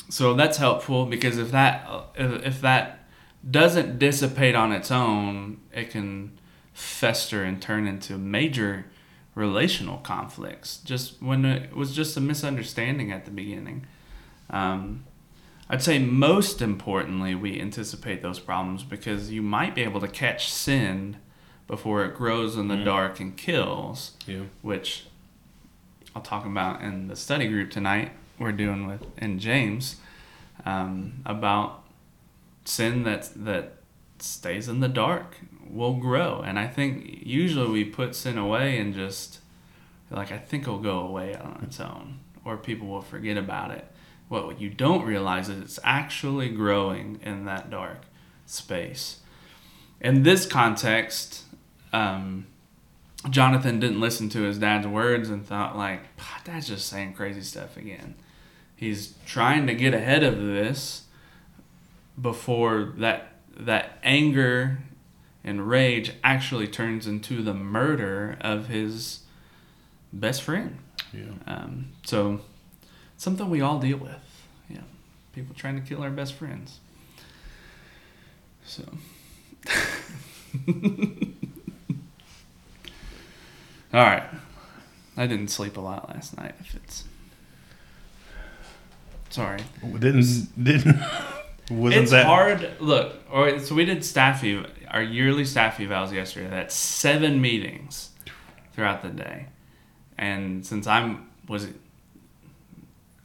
so 0.10 0.34
that's 0.34 0.58
helpful 0.58 1.06
because 1.06 1.38
if 1.38 1.51
that 1.51 1.88
if, 2.15 2.62
that 2.62 3.06
doesn't 3.50 3.98
dissipate 4.00 4.56
on 4.56 4.72
its 4.72 4.91
own, 4.91 5.60
it 5.74 5.91
can 5.91 6.38
fester 6.74 7.44
and 7.44 7.62
turn 7.62 7.88
into 7.88 8.18
major 8.18 8.86
relational 9.36 9.98
conflicts. 10.00 10.77
Just 10.77 11.22
when 11.22 11.46
it 11.46 11.75
was 11.75 11.96
just 11.96 12.18
a 12.18 12.22
misunderstanding 12.22 13.12
at 13.12 13.25
the 13.25 13.32
beginning. 13.32 13.86
Um, 14.50 15.06
I'd 15.70 15.82
say 15.82 16.00
most 16.00 16.62
importantly, 16.62 17.34
we 17.34 17.62
anticipate 17.62 18.22
those 18.22 18.39
problems 18.39 18.84
because 18.84 19.32
you 19.32 19.41
might 19.41 19.74
be 19.74 19.84
able 19.84 20.01
to 20.01 20.08
catch 20.10 20.51
sin 20.51 21.15
before 21.68 22.03
it 22.03 22.13
grows 22.15 22.58
in 22.58 22.68
the 22.68 22.75
Mm. 22.75 22.84
dark 22.84 23.20
and 23.22 23.38
kills, 23.38 24.18
Yeah. 24.27 24.41
which 24.62 25.06
I'll 26.15 26.22
talk 26.22 26.46
about 26.46 26.82
in 26.82 27.08
the 27.08 27.15
study 27.15 27.48
group 27.48 27.72
tonight. 27.72 28.12
We're 28.38 28.51
doing 28.51 28.88
with 28.88 29.06
in 29.18 29.39
James 29.39 29.98
um, 30.65 31.22
about 31.25 31.84
sin 32.65 33.03
that 33.03 33.30
that 33.36 33.77
stays 34.20 34.68
in 34.68 34.82
the 34.82 34.88
dark 34.88 35.38
will 35.70 35.94
grow, 35.94 36.41
and 36.46 36.60
I 36.60 36.68
think 36.68 37.22
usually 37.24 37.70
we 37.70 37.86
put 37.86 38.15
sin 38.15 38.38
away 38.38 38.77
and 38.77 38.94
just 38.94 39.39
like 40.10 40.32
I 40.32 40.38
think 40.38 40.63
it'll 40.63 40.80
go 40.80 41.00
away 41.00 41.36
on 41.36 41.62
its 41.63 41.79
own, 41.79 42.20
or 42.44 42.57
people 42.57 42.88
will 42.88 43.01
forget 43.01 43.38
about 43.38 43.72
it. 43.72 43.90
What 44.27 44.59
you 44.59 44.70
don't 44.70 45.05
realize 45.05 45.50
is 45.50 45.62
it's 45.62 45.79
actually 45.83 46.50
growing 46.50 47.20
in 47.24 47.46
that 47.46 47.70
dark 47.70 48.03
space. 48.46 49.20
In 50.00 50.24
this 50.24 50.46
context, 50.46 51.44
um, 51.94 52.48
Jonathan 53.29 53.79
didn't 53.79 54.00
listen 54.00 54.29
to 54.29 54.42
his 54.42 54.57
dad's 54.57 54.88
words 54.88 55.29
and 55.29 55.46
thought 55.46 55.77
like, 55.77 56.01
"Ah, 56.20 56.42
"Dad's 56.44 56.68
just 56.68 56.88
saying 56.88 57.14
crazy 57.14 57.42
stuff 57.42 57.77
again." 57.77 58.16
He's 58.75 59.14
trying 59.25 59.68
to 59.68 59.75
get 59.75 59.94
ahead 59.94 60.24
of 60.24 60.38
this 60.38 61.03
before 62.20 62.94
that 62.98 63.36
that 63.55 64.00
anger 64.03 64.79
and 65.44 65.68
rage 65.68 66.14
actually 66.24 66.68
turns 66.68 67.05
into 67.07 67.42
the 67.44 67.53
murder 67.53 68.38
of 68.42 68.68
his 68.68 69.20
best 70.12 70.42
friend. 70.42 70.77
Yeah. 71.14 71.31
Um, 71.46 71.90
so 72.03 72.42
something 73.18 73.50
we 73.50 73.62
all 73.62 73.79
deal 73.79 73.98
with. 73.98 74.44
Yeah, 74.70 74.81
people 75.34 75.53
trying 75.55 75.79
to 75.81 75.88
kill 75.88 76.01
our 76.01 76.10
best 76.10 76.34
friends. 76.34 76.79
So. 78.66 78.84
all 83.94 84.04
right, 84.04 84.24
I 85.18 85.27
didn't 85.27 85.50
sleep 85.50 85.77
a 85.77 85.82
lot 85.82 86.10
last 86.10 86.38
night. 86.38 86.56
If 86.60 86.75
it's 86.75 87.04
sorry, 89.30 89.60
Didn't 90.00 90.48
didn't 90.62 90.98
wasn't 91.70 92.04
it's 92.04 92.12
that 92.12 92.25
hard. 92.25 92.72
Look, 92.80 93.16
all 93.32 93.44
right, 93.44 93.62
so 93.62 93.75
we 93.75 93.86
did 93.86 94.04
staff 94.06 94.44
ev- 94.44 94.70
our 94.90 95.01
yearly 95.01 95.46
staff 95.46 95.77
evals 95.77 96.12
yesterday. 96.12 96.50
That's 96.50 96.75
seven 96.75 97.42
meetings 97.42 98.12
throughout 98.74 99.01
the 99.01 99.10
day, 99.10 99.48
and 100.18 100.66
since 100.66 100.88
I'm 100.88 101.30
was 101.48 101.68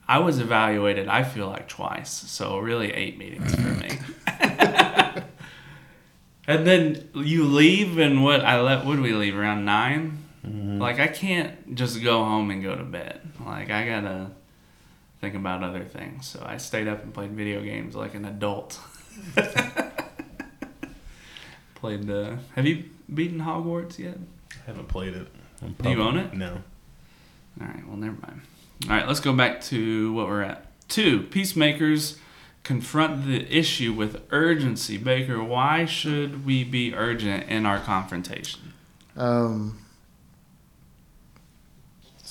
I 0.07 0.19
was 0.19 0.39
evaluated, 0.39 1.07
I 1.07 1.23
feel 1.23 1.47
like 1.47 1.67
twice. 1.67 2.09
So 2.09 2.59
really, 2.59 2.93
eight 2.93 3.17
meetings 3.17 3.53
for 3.55 3.61
me. 3.61 3.99
and 6.47 6.65
then 6.65 7.09
you 7.13 7.43
leave, 7.43 7.97
and 7.97 8.23
what 8.23 8.41
I 8.41 8.61
let? 8.61 8.85
Would 8.85 8.99
we 8.99 9.13
leave 9.13 9.37
around 9.37 9.65
9 10.47 10.79
Like 10.79 10.99
I 10.99 11.07
can't 11.07 11.75
just 11.75 12.03
go 12.03 12.23
home 12.23 12.51
and 12.51 12.63
go 12.63 12.75
to 12.75 12.83
bed. 12.83 13.21
Like 13.45 13.69
I 13.69 13.85
gotta 13.87 14.31
think 15.21 15.35
about 15.35 15.63
other 15.63 15.83
things. 15.83 16.27
So 16.27 16.43
I 16.45 16.57
stayed 16.57 16.87
up 16.87 17.03
and 17.03 17.13
played 17.13 17.31
video 17.31 17.61
games 17.61 17.95
like 17.95 18.15
an 18.15 18.25
adult. 18.25 18.79
played. 21.75 22.09
Uh, 22.09 22.37
have 22.55 22.65
you 22.65 22.85
beaten 23.13 23.39
Hogwarts 23.41 23.99
yet? 23.99 24.17
I 24.51 24.67
haven't 24.67 24.87
played 24.87 25.13
it. 25.13 25.27
I'm 25.61 25.73
Do 25.73 25.89
you 25.89 26.01
own 26.01 26.17
it? 26.17 26.33
No. 26.33 26.61
All 27.59 27.67
right. 27.67 27.87
Well, 27.87 27.97
never 27.97 28.17
mind. 28.21 28.41
All 28.85 28.95
right. 28.95 29.07
Let's 29.07 29.19
go 29.19 29.33
back 29.33 29.61
to 29.65 30.13
what 30.13 30.27
we're 30.27 30.43
at. 30.43 30.65
Two 30.87 31.23
peacemakers 31.23 32.19
confront 32.63 33.25
the 33.25 33.47
issue 33.55 33.93
with 33.93 34.21
urgency. 34.29 34.97
Baker, 34.97 35.43
why 35.43 35.85
should 35.85 36.45
we 36.45 36.63
be 36.63 36.93
urgent 36.93 37.49
in 37.49 37.65
our 37.65 37.79
confrontation? 37.79 38.73
Um, 39.15 39.79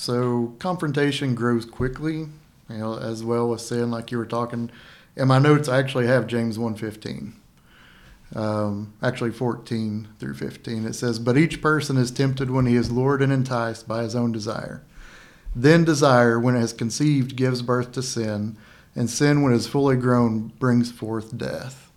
so 0.06 0.54
confrontation 0.60 1.34
grows 1.34 1.64
quickly, 1.64 2.28
you 2.70 2.78
know, 2.78 2.96
as 2.96 3.24
well 3.24 3.52
as 3.52 3.66
sin, 3.66 3.90
like 3.90 4.12
you 4.12 4.18
were 4.18 4.24
talking. 4.24 4.70
In 5.16 5.26
my 5.26 5.40
notes, 5.40 5.68
I 5.68 5.78
actually 5.78 6.06
have 6.06 6.28
James 6.28 6.58
1.15. 6.58 7.32
Um, 8.36 8.94
actually 9.02 9.32
14 9.32 10.06
through 10.20 10.34
15. 10.34 10.84
It 10.84 10.92
says, 10.92 11.18
But 11.18 11.36
each 11.36 11.60
person 11.60 11.96
is 11.96 12.12
tempted 12.12 12.52
when 12.52 12.66
he 12.66 12.76
is 12.76 12.92
lured 12.92 13.20
and 13.20 13.32
enticed 13.32 13.88
by 13.88 14.04
his 14.04 14.14
own 14.14 14.30
desire. 14.30 14.84
Then 15.56 15.84
desire, 15.84 16.38
when 16.38 16.54
it 16.54 16.60
has 16.60 16.72
conceived, 16.72 17.34
gives 17.34 17.60
birth 17.62 17.90
to 17.92 18.02
sin, 18.02 18.56
and 18.94 19.10
sin, 19.10 19.42
when 19.42 19.52
it 19.52 19.56
is 19.56 19.66
fully 19.66 19.96
grown, 19.96 20.52
brings 20.60 20.92
forth 20.92 21.36
death. 21.36 21.90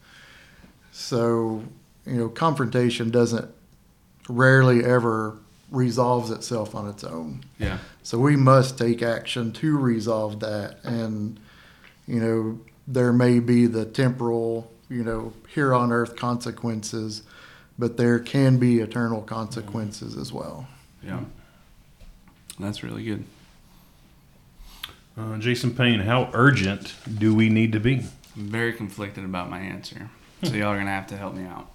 So, 0.91 1.63
you 2.07 2.15
know, 2.15 2.29
confrontation 2.29 3.11
doesn't 3.11 3.53
rarely 4.27 4.83
ever 4.83 5.37
resolves 5.71 6.31
itself 6.31 6.75
on 6.75 6.87
its 6.87 7.03
own. 7.03 7.43
Yeah. 7.57 7.79
So 8.09 8.17
we 8.17 8.35
must 8.35 8.75
take 8.79 9.03
action 9.03 9.51
to 9.51 9.77
resolve 9.77 10.39
that. 10.39 10.83
And, 10.83 11.39
you 12.07 12.19
know, 12.19 12.59
there 12.87 13.13
may 13.13 13.39
be 13.39 13.67
the 13.67 13.85
temporal, 13.85 14.71
you 14.89 15.03
know, 15.03 15.33
here 15.53 15.75
on 15.75 15.91
earth 15.91 16.15
consequences, 16.15 17.21
but 17.77 17.97
there 17.97 18.17
can 18.17 18.57
be 18.57 18.79
eternal 18.79 19.21
consequences 19.21 20.17
as 20.17 20.33
well. 20.33 20.67
Yeah. 21.03 21.19
That's 22.59 22.81
really 22.81 23.03
good. 23.03 23.25
Uh, 25.15 25.37
Jason 25.37 25.75
Payne, 25.75 25.99
how 25.99 26.31
urgent 26.33 26.95
do 27.19 27.35
we 27.35 27.47
need 27.47 27.73
to 27.73 27.79
be? 27.79 28.05
I'm 28.35 28.47
very 28.47 28.73
conflicted 28.73 29.23
about 29.23 29.51
my 29.51 29.59
answer. 29.59 30.09
So 30.41 30.55
y'all 30.55 30.69
are 30.69 30.79
gonna 30.79 30.89
have 30.89 31.05
to 31.09 31.17
help 31.17 31.35
me 31.35 31.45
out. 31.45 31.69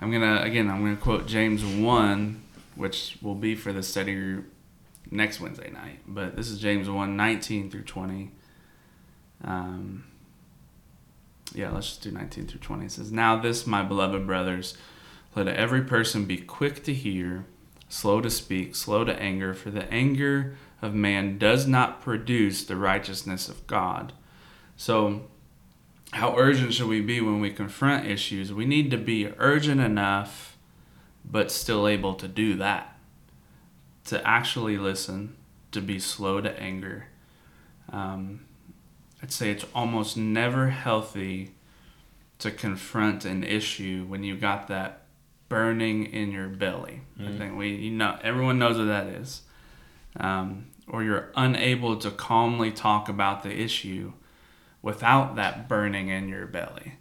I'm 0.00 0.10
gonna 0.10 0.42
again. 0.42 0.68
I'm 0.68 0.82
gonna 0.82 0.96
quote 0.96 1.28
James 1.28 1.64
one, 1.64 2.42
which 2.74 3.16
will 3.22 3.36
be 3.36 3.54
for 3.54 3.72
the 3.72 3.84
study 3.84 4.16
group 4.16 4.50
next 5.10 5.40
Wednesday 5.40 5.70
night. 5.70 6.00
But 6.06 6.36
this 6.36 6.48
is 6.48 6.58
James 6.58 6.88
1, 6.88 7.16
19 7.16 7.70
through 7.70 7.82
20. 7.82 8.30
Um, 9.44 10.04
yeah, 11.54 11.70
let's 11.70 11.88
just 11.88 12.02
do 12.02 12.10
19 12.10 12.46
through 12.46 12.60
20. 12.60 12.86
It 12.86 12.92
says, 12.92 13.12
Now 13.12 13.36
this, 13.38 13.66
my 13.66 13.82
beloved 13.82 14.26
brothers, 14.26 14.76
Let 15.36 15.48
every 15.48 15.82
person 15.82 16.26
be 16.26 16.38
quick 16.38 16.84
to 16.84 16.94
hear, 16.94 17.44
slow 17.88 18.20
to 18.20 18.30
speak, 18.30 18.74
slow 18.74 19.04
to 19.04 19.20
anger, 19.20 19.54
for 19.54 19.70
the 19.70 19.90
anger 19.92 20.56
of 20.80 20.94
man 20.94 21.38
does 21.38 21.66
not 21.66 22.00
produce 22.00 22.64
the 22.64 22.76
righteousness 22.76 23.48
of 23.48 23.66
God. 23.66 24.12
So, 24.76 25.28
how 26.12 26.36
urgent 26.36 26.74
should 26.74 26.86
we 26.86 27.00
be 27.00 27.20
when 27.20 27.40
we 27.40 27.50
confront 27.50 28.06
issues? 28.06 28.52
We 28.52 28.66
need 28.66 28.90
to 28.92 28.96
be 28.96 29.32
urgent 29.38 29.80
enough, 29.80 30.56
but 31.24 31.50
still 31.50 31.88
able 31.88 32.14
to 32.14 32.28
do 32.28 32.54
that. 32.56 32.93
To 34.06 34.26
actually 34.26 34.76
listen, 34.76 35.36
to 35.72 35.80
be 35.80 35.98
slow 35.98 36.40
to 36.40 36.60
anger. 36.60 37.08
Um, 37.90 38.46
I'd 39.22 39.32
say 39.32 39.50
it's 39.50 39.64
almost 39.74 40.16
never 40.16 40.68
healthy 40.68 41.54
to 42.38 42.50
confront 42.50 43.24
an 43.24 43.42
issue 43.44 44.04
when 44.06 44.22
you 44.22 44.36
got 44.36 44.68
that 44.68 45.06
burning 45.48 46.04
in 46.04 46.32
your 46.32 46.48
belly. 46.48 47.00
I 47.18 47.38
think 47.38 47.56
we, 47.56 47.74
you 47.74 47.90
know, 47.92 48.18
everyone 48.22 48.58
knows 48.58 48.76
what 48.76 48.86
that 48.86 49.06
is. 49.06 49.42
Um, 50.18 50.66
or 50.86 51.02
you're 51.02 51.30
unable 51.36 51.96
to 51.96 52.10
calmly 52.10 52.70
talk 52.70 53.08
about 53.08 53.42
the 53.42 53.52
issue 53.52 54.12
without 54.82 55.36
that 55.36 55.68
burning 55.68 56.08
in 56.08 56.28
your 56.28 56.46
belly. 56.46 56.94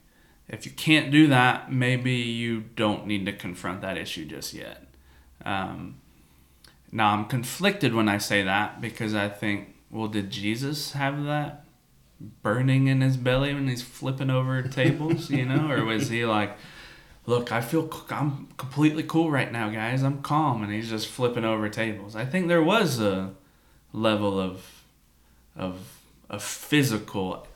If 0.47 0.65
you 0.65 0.71
can't 0.71 1.11
do 1.11 1.27
that, 1.27 1.71
maybe 1.71 2.13
you 2.13 2.61
don't 2.61 3.05
need 3.07 3.25
to 3.25 3.33
confront 3.33 3.81
that 3.81 3.97
issue 3.97 4.25
just 4.25 4.53
yet. 4.53 4.87
Um, 5.43 5.95
now, 6.93 7.09
I'm 7.09 7.25
conflicted 7.25 7.95
when 7.95 8.07
I 8.07 8.19
say 8.19 8.43
that 8.43 8.79
because 8.79 9.15
I 9.15 9.27
think, 9.27 9.73
well, 9.89 10.07
did 10.07 10.29
Jesus 10.29 10.91
have 10.91 11.25
that 11.25 11.65
burning 12.43 12.85
in 12.87 13.01
his 13.01 13.17
belly 13.17 13.51
when 13.51 13.67
he's 13.67 13.81
flipping 13.81 14.29
over 14.29 14.61
tables, 14.61 15.31
you 15.31 15.43
know? 15.43 15.71
Or 15.71 15.83
was 15.85 16.09
he 16.09 16.23
like, 16.23 16.55
look, 17.25 17.51
I 17.51 17.61
feel 17.61 17.91
I'm 18.11 18.47
completely 18.57 19.01
cool 19.01 19.31
right 19.31 19.51
now, 19.51 19.71
guys. 19.71 20.03
I'm 20.03 20.21
calm. 20.21 20.61
And 20.61 20.71
he's 20.71 20.87
just 20.87 21.07
flipping 21.07 21.43
over 21.43 21.67
tables. 21.67 22.15
I 22.15 22.25
think 22.25 22.47
there 22.47 22.61
was 22.61 22.99
a 22.99 23.31
level 23.91 24.39
of, 24.39 24.83
of, 25.55 25.97
of 26.29 26.43
physical, 26.43 27.47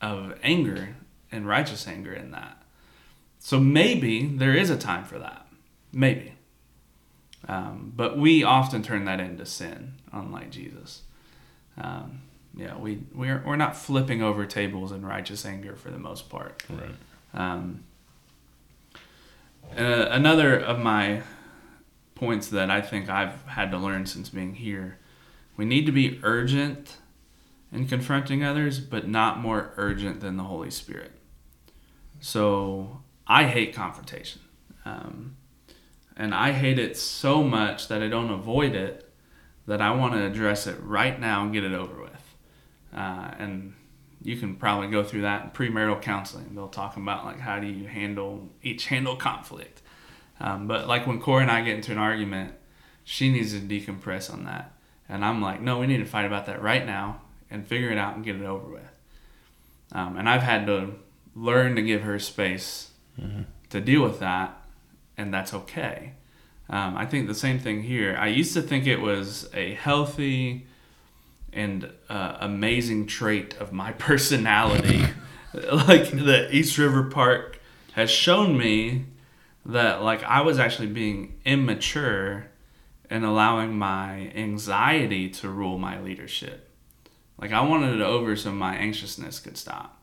of 0.00 0.38
anger 0.44 0.94
and 1.32 1.48
righteous 1.48 1.88
anger 1.88 2.12
in 2.12 2.30
that. 2.30 2.62
So 3.40 3.58
maybe 3.58 4.24
there 4.24 4.54
is 4.54 4.70
a 4.70 4.78
time 4.78 5.04
for 5.04 5.18
that. 5.18 5.48
Maybe. 5.92 6.33
Um, 7.48 7.92
but 7.94 8.18
we 8.18 8.42
often 8.42 8.82
turn 8.82 9.04
that 9.04 9.20
into 9.20 9.44
sin, 9.44 9.94
unlike 10.12 10.50
Jesus. 10.50 11.02
Um, 11.78 12.22
yeah, 12.56 12.76
we 12.76 13.00
we're 13.12 13.42
we're 13.44 13.56
not 13.56 13.76
flipping 13.76 14.22
over 14.22 14.46
tables 14.46 14.92
in 14.92 15.04
righteous 15.04 15.44
anger 15.44 15.74
for 15.74 15.90
the 15.90 15.98
most 15.98 16.30
part. 16.30 16.62
Right. 16.70 16.94
Um, 17.34 17.84
uh, 19.76 20.06
another 20.10 20.56
of 20.56 20.78
my 20.78 21.22
points 22.14 22.48
that 22.48 22.70
I 22.70 22.80
think 22.80 23.08
I've 23.08 23.42
had 23.46 23.70
to 23.72 23.78
learn 23.78 24.06
since 24.06 24.28
being 24.28 24.54
here, 24.54 24.98
we 25.56 25.64
need 25.64 25.84
to 25.86 25.92
be 25.92 26.20
urgent 26.22 26.98
in 27.72 27.88
confronting 27.88 28.44
others, 28.44 28.78
but 28.78 29.08
not 29.08 29.40
more 29.40 29.72
urgent 29.76 30.20
than 30.20 30.36
the 30.36 30.44
Holy 30.44 30.70
Spirit. 30.70 31.12
So 32.20 33.00
I 33.26 33.44
hate 33.44 33.74
confrontation. 33.74 34.42
Um, 34.84 35.36
and 36.16 36.34
I 36.34 36.52
hate 36.52 36.78
it 36.78 36.96
so 36.96 37.42
much 37.42 37.88
that 37.88 38.02
I 38.02 38.08
don't 38.08 38.30
avoid 38.30 38.74
it, 38.74 39.10
that 39.66 39.80
I 39.80 39.90
want 39.92 40.14
to 40.14 40.24
address 40.24 40.66
it 40.66 40.76
right 40.82 41.18
now 41.18 41.42
and 41.42 41.52
get 41.52 41.64
it 41.64 41.72
over 41.72 42.00
with. 42.00 42.34
Uh, 42.94 43.30
and 43.38 43.74
you 44.22 44.36
can 44.36 44.56
probably 44.56 44.88
go 44.88 45.02
through 45.02 45.22
that 45.22 45.44
in 45.44 45.50
premarital 45.50 46.00
counseling. 46.00 46.54
They'll 46.54 46.68
talk 46.68 46.96
about 46.96 47.24
like 47.24 47.40
how 47.40 47.58
do 47.60 47.66
you 47.66 47.86
handle 47.86 48.48
each 48.62 48.86
handle 48.86 49.16
conflict. 49.16 49.82
Um, 50.40 50.66
but 50.66 50.86
like 50.88 51.06
when 51.06 51.20
Corey 51.20 51.42
and 51.42 51.50
I 51.50 51.62
get 51.62 51.76
into 51.76 51.92
an 51.92 51.98
argument, 51.98 52.54
she 53.04 53.30
needs 53.30 53.52
to 53.52 53.60
decompress 53.60 54.32
on 54.32 54.44
that, 54.44 54.72
and 55.08 55.24
I'm 55.24 55.42
like, 55.42 55.60
no, 55.60 55.78
we 55.78 55.86
need 55.86 55.98
to 55.98 56.06
fight 56.06 56.24
about 56.24 56.46
that 56.46 56.62
right 56.62 56.84
now 56.84 57.20
and 57.50 57.66
figure 57.66 57.90
it 57.90 57.98
out 57.98 58.16
and 58.16 58.24
get 58.24 58.36
it 58.36 58.44
over 58.44 58.66
with. 58.66 58.82
Um, 59.92 60.16
and 60.16 60.28
I've 60.28 60.42
had 60.42 60.66
to 60.66 60.94
learn 61.36 61.76
to 61.76 61.82
give 61.82 62.02
her 62.02 62.18
space 62.18 62.90
to 63.70 63.80
deal 63.80 64.02
with 64.02 64.20
that, 64.20 64.63
and 65.16 65.32
that's 65.32 65.54
okay. 65.54 66.12
Um, 66.68 66.96
I 66.96 67.06
think 67.06 67.26
the 67.26 67.34
same 67.34 67.58
thing 67.58 67.82
here. 67.82 68.16
I 68.18 68.28
used 68.28 68.54
to 68.54 68.62
think 68.62 68.86
it 68.86 69.00
was 69.00 69.48
a 69.52 69.74
healthy 69.74 70.66
and 71.52 71.90
uh, 72.08 72.38
amazing 72.40 73.06
trait 73.06 73.54
of 73.58 73.72
my 73.72 73.92
personality. 74.08 75.04
like 75.54 76.10
the 76.10 76.48
East 76.50 76.78
River 76.78 77.04
Park 77.04 77.60
has 77.92 78.10
shown 78.10 78.58
me 78.58 79.06
that 79.66 80.02
like 80.02 80.22
I 80.24 80.40
was 80.40 80.58
actually 80.58 80.88
being 80.88 81.40
immature 81.44 82.46
and 83.08 83.24
allowing 83.24 83.78
my 83.78 84.32
anxiety 84.34 85.28
to 85.28 85.48
rule 85.48 85.78
my 85.78 86.00
leadership. 86.00 86.68
Like 87.38 87.52
I 87.52 87.60
wanted 87.60 87.94
it 87.94 88.00
over 88.00 88.36
so 88.36 88.52
my 88.52 88.74
anxiousness 88.76 89.38
could 89.38 89.56
stop. 89.56 90.02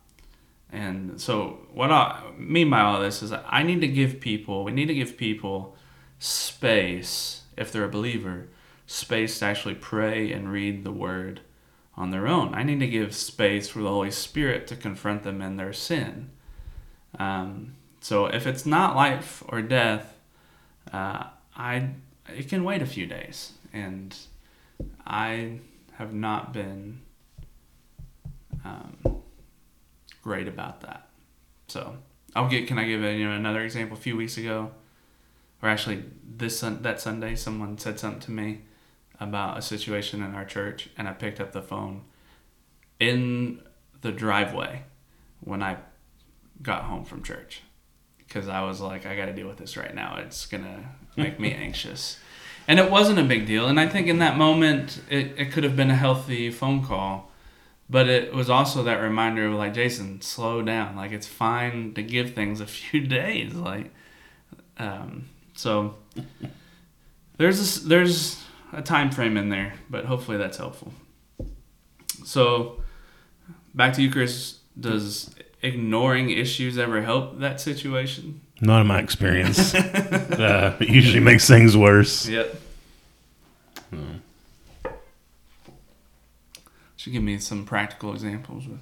And 0.72 1.20
so 1.20 1.60
what 1.74 1.92
I 1.92 2.22
mean 2.38 2.70
by 2.70 2.82
all 2.82 3.02
this 3.02 3.22
is 3.22 3.34
I 3.34 3.64
need 3.64 3.82
to 3.82 3.88
give 3.88 4.20
people, 4.20 4.64
we 4.64 4.72
need 4.72 4.88
to 4.88 4.94
give 4.94 5.18
people 5.18 5.76
space, 6.20 7.42
if 7.58 7.72
they're 7.72 7.84
a 7.84 7.90
believer, 7.90 8.48
space 8.86 9.40
to 9.40 9.46
actually 9.46 9.76
pray 9.76 10.32
and 10.32 10.52
read 10.52 10.84
the 10.84 10.92
word 10.92 11.42
on 11.96 12.12
their 12.12 12.28
own. 12.28 12.54
I 12.54 12.64
need 12.64 12.80
to 12.80 12.88
give 12.88 13.14
space 13.14 13.68
for 13.70 13.82
the 13.82 13.90
Holy 13.90 14.12
Spirit 14.12 14.66
to 14.68 14.76
confront 14.76 15.24
them 15.24 15.42
in 15.42 15.58
their 15.58 15.74
sin. 15.74 16.30
Um, 17.20 17.76
so 18.00 18.28
if 18.28 18.48
it's 18.48 18.66
not 18.66 18.96
life 18.96 19.44
or 19.48 19.62
death, 19.62 20.18
uh, 20.92 21.26
I 21.56 21.90
it 22.30 22.48
can 22.48 22.64
wait 22.64 22.82
a 22.82 22.86
few 22.86 23.06
days, 23.06 23.54
and 23.74 24.16
I 25.06 25.60
have 25.94 26.14
not 26.14 26.54
been 26.54 27.02
um, 28.64 29.21
great 30.22 30.48
about 30.48 30.82
that. 30.82 31.10
So 31.68 31.98
I'll 32.36 32.50
get. 32.50 32.68
Can 32.68 32.78
I 32.78 32.86
give 32.86 33.04
a, 33.04 33.14
you 33.14 33.28
know 33.28 33.36
another 33.36 33.62
example? 33.62 33.98
A 33.98 34.00
few 34.00 34.16
weeks 34.16 34.38
ago, 34.38 34.72
or 35.62 35.70
actually 35.70 36.04
this 36.24 36.60
sun, 36.60 36.82
that 36.82 37.00
Sunday, 37.00 37.36
someone 37.36 37.78
said 37.78 38.00
something 38.00 38.22
to 38.22 38.32
me 38.32 38.62
about 39.20 39.58
a 39.58 39.62
situation 39.62 40.24
in 40.24 40.34
our 40.34 40.46
church, 40.46 40.90
and 40.98 41.08
I 41.08 41.14
picked 41.14 41.40
up 41.40 41.52
the 41.52 41.62
phone 41.62 42.04
in 43.00 43.62
the 44.02 44.12
driveway 44.12 44.84
when 45.40 45.64
I 45.64 45.78
got 46.62 46.84
home 46.84 47.06
from 47.06 47.24
church 47.24 47.62
because 48.18 48.48
I 48.48 48.62
was 48.62 48.80
like, 48.80 49.06
I 49.06 49.16
got 49.16 49.26
to 49.26 49.34
deal 49.34 49.48
with 49.48 49.58
this 49.58 49.76
right 49.76 49.94
now. 49.94 50.18
It's 50.18 50.46
gonna 50.46 50.96
make 51.18 51.40
me 51.40 51.54
anxious. 51.54 52.20
And 52.68 52.80
it 52.80 52.92
wasn't 52.92 53.20
a 53.20 53.24
big 53.24 53.48
deal. 53.48 53.68
And 53.68 53.80
I 53.80 53.88
think 53.88 54.08
in 54.08 54.20
that 54.20 54.38
moment, 54.38 55.02
it, 55.10 55.34
it 55.38 55.52
could 55.52 55.64
have 55.64 55.76
been 55.76 55.90
a 55.90 55.96
healthy 55.96 56.52
phone 56.52 56.86
call. 56.86 57.31
But 57.92 58.08
it 58.08 58.34
was 58.34 58.50
also 58.50 58.84
that 58.84 59.02
reminder 59.02 59.48
of 59.48 59.54
like, 59.56 59.74
Jason, 59.74 60.22
slow 60.22 60.62
down. 60.62 60.96
Like, 60.96 61.12
it's 61.12 61.28
fine 61.28 61.94
to 61.96 62.02
give 62.02 62.34
things 62.34 62.62
a 62.62 62.66
few 62.66 63.02
days. 63.08 63.54
Like, 63.54 63.92
um, 64.78 65.28
so 65.56 65.96
there's 67.38 67.60
this, 67.60 67.80
there's 67.84 68.42
a 68.72 68.82
time 68.82 69.12
frame 69.12 69.36
in 69.36 69.50
there, 69.50 69.74
but 69.90 70.06
hopefully 70.06 70.38
that's 70.38 70.58
helpful. 70.58 70.94
So 72.24 72.82
back 73.74 73.94
to 73.96 74.02
you, 74.02 74.10
Chris. 74.10 74.60
Does 74.80 75.36
ignoring 75.62 76.30
issues 76.30 76.78
ever 76.78 77.02
help 77.02 77.40
that 77.40 77.60
situation? 77.60 78.40
Not 78.62 78.80
in 78.80 78.88
my 78.88 79.00
experience. 79.00 79.76
uh, 79.76 80.78
it 80.80 80.88
usually 80.88 81.20
makes 81.20 81.46
things 81.46 81.76
worse. 81.76 82.26
Yep. 82.26 82.61
Should 87.02 87.14
give 87.14 87.24
me 87.24 87.40
some 87.40 87.66
practical 87.66 88.14
examples 88.14 88.66
with. 88.68 88.80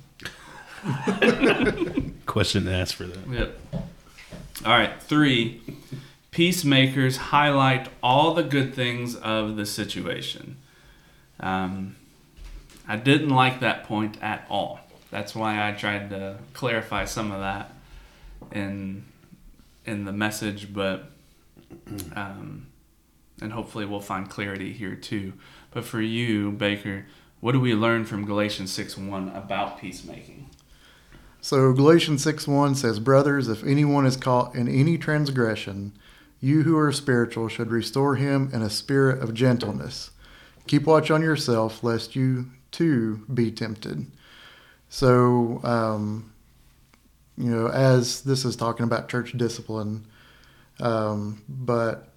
Question 2.25 2.65
to 2.65 2.73
ask 2.73 2.93
for 2.93 3.05
that. 3.05 3.29
Yep. 3.29 3.57
All 4.65 4.77
right, 4.77 5.01
three. 5.01 5.61
Peacemakers 6.29 7.15
highlight 7.15 7.87
all 8.03 8.33
the 8.33 8.43
good 8.43 8.73
things 8.73 9.15
of 9.15 9.55
the 9.55 9.65
situation. 9.65 10.57
Um, 11.39 11.95
I 12.85 12.97
didn't 12.97 13.29
like 13.29 13.61
that 13.61 13.85
point 13.85 14.21
at 14.21 14.45
all. 14.49 14.81
That's 15.11 15.33
why 15.33 15.65
I 15.65 15.71
tried 15.71 16.09
to 16.09 16.39
clarify 16.51 17.05
some 17.05 17.31
of 17.31 17.39
that 17.39 17.73
in 18.51 19.05
in 19.85 20.03
the 20.03 20.11
message, 20.11 20.73
but 20.73 21.09
um, 22.17 22.67
and 23.41 23.53
hopefully 23.53 23.85
we'll 23.85 24.01
find 24.01 24.29
clarity 24.29 24.73
here 24.73 24.95
too. 24.95 25.31
But 25.71 25.85
for 25.85 26.01
you, 26.01 26.51
Baker, 26.51 27.05
what 27.39 27.53
do 27.53 27.59
we 27.59 27.73
learn 27.73 28.05
from 28.05 28.25
Galatians 28.25 28.71
six 28.71 28.97
one 28.97 29.29
about 29.29 29.79
peacemaking? 29.79 30.49
So 31.41 31.71
Galatians 31.73 32.21
6 32.23 32.47
1 32.47 32.75
says, 32.75 32.99
Brothers, 32.99 33.47
if 33.47 33.63
anyone 33.63 34.05
is 34.05 34.17
caught 34.17 34.55
in 34.55 34.67
any 34.67 34.97
transgression, 34.97 35.93
you 36.41 36.63
who 36.63 36.77
are 36.77 36.91
spiritual 36.91 37.47
should 37.47 37.71
restore 37.71 38.15
him 38.15 38.49
in 38.53 38.61
a 38.61 38.69
spirit 38.69 39.21
of 39.21 39.33
gentleness. 39.33 40.11
Keep 40.67 40.83
watch 40.85 41.09
on 41.09 41.21
yourself, 41.21 41.81
lest 41.83 42.15
you 42.15 42.51
too 42.71 43.25
be 43.33 43.51
tempted. 43.51 44.07
So, 44.89 45.61
um, 45.63 46.33
you 47.37 47.49
know, 47.49 47.67
as 47.67 48.21
this 48.21 48.43
is 48.43 48.55
talking 48.57 48.83
about 48.83 49.07
church 49.09 49.31
discipline, 49.37 50.05
Um, 50.79 51.41
but 51.49 52.09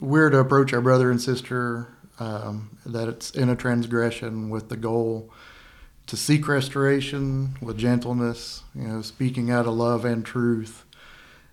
we're 0.00 0.30
to 0.30 0.38
approach 0.38 0.72
our 0.72 0.80
brother 0.80 1.10
and 1.10 1.20
sister 1.20 1.88
um, 2.18 2.78
that 2.86 3.08
it's 3.08 3.30
in 3.30 3.48
a 3.48 3.56
transgression 3.56 4.48
with 4.48 4.68
the 4.68 4.76
goal 4.76 5.30
to 6.06 6.16
seek 6.16 6.46
restoration 6.46 7.56
with 7.60 7.78
gentleness, 7.78 8.62
you 8.74 8.86
know, 8.86 9.02
speaking 9.02 9.50
out 9.50 9.66
of 9.66 9.74
love 9.74 10.04
and 10.04 10.24
truth. 10.24 10.84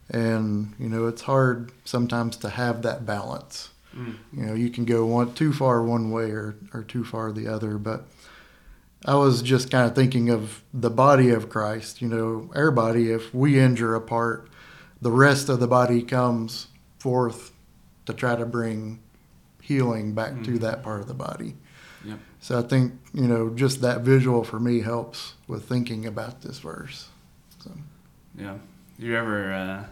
And, 0.09 0.75
you 0.77 0.89
know, 0.89 1.07
it's 1.07 1.23
hard 1.23 1.71
sometimes 1.85 2.37
to 2.37 2.49
have 2.49 2.83
that 2.83 3.05
balance. 3.05 3.69
Mm. 3.95 4.17
You 4.31 4.45
know, 4.45 4.53
you 4.53 4.69
can 4.69 4.85
go 4.85 5.05
one 5.05 5.33
too 5.33 5.53
far 5.53 5.81
one 5.83 6.11
way 6.11 6.31
or, 6.31 6.55
or 6.73 6.83
too 6.83 7.03
far 7.03 7.31
the 7.31 7.47
other. 7.47 7.77
But 7.77 8.05
I 9.05 9.15
was 9.15 9.41
just 9.41 9.71
kind 9.71 9.89
of 9.89 9.95
thinking 9.95 10.29
of 10.29 10.63
the 10.73 10.89
body 10.89 11.29
of 11.31 11.49
Christ. 11.49 12.01
You 12.01 12.09
know, 12.09 12.51
our 12.55 12.69
body, 12.69 13.11
if 13.11 13.33
we 13.33 13.59
injure 13.59 13.95
a 13.95 14.01
part, 14.01 14.49
the 15.01 15.11
rest 15.11 15.49
of 15.49 15.59
the 15.59 15.67
body 15.67 16.03
comes 16.03 16.67
forth 16.99 17.51
to 18.05 18.13
try 18.13 18.35
to 18.35 18.45
bring 18.45 18.99
healing 19.67 20.13
back 20.13 20.43
to 20.43 20.51
Mhm. 20.51 20.59
that 20.59 20.83
part 20.83 20.99
of 20.99 21.07
the 21.07 21.13
body. 21.13 21.55
Yep. 22.03 22.19
So 22.41 22.59
I 22.59 22.63
think, 22.63 22.99
you 23.13 23.27
know, 23.29 23.49
just 23.49 23.79
that 23.81 24.01
visual 24.01 24.43
for 24.43 24.59
me 24.59 24.81
helps 24.81 25.35
with 25.47 25.63
thinking 25.69 26.05
about 26.05 26.41
this 26.41 26.59
verse. 26.59 27.09
So, 27.59 27.71
Yeah. 28.37 28.57
You 28.97 29.15
ever 29.15 29.53
uh, 29.53 29.85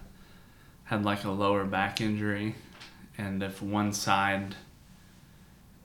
had 0.83 1.03
like 1.05 1.23
a 1.23 1.31
lower 1.31 1.63
back 1.63 2.01
injury, 2.01 2.55
and 3.17 3.41
if 3.41 3.61
one 3.61 3.93
side 3.93 4.55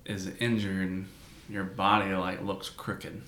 is 0.04 0.26
injured, 0.40 1.04
your 1.48 1.64
body 1.64 2.12
like 2.14 2.42
looks 2.42 2.68
crooked, 2.68 3.22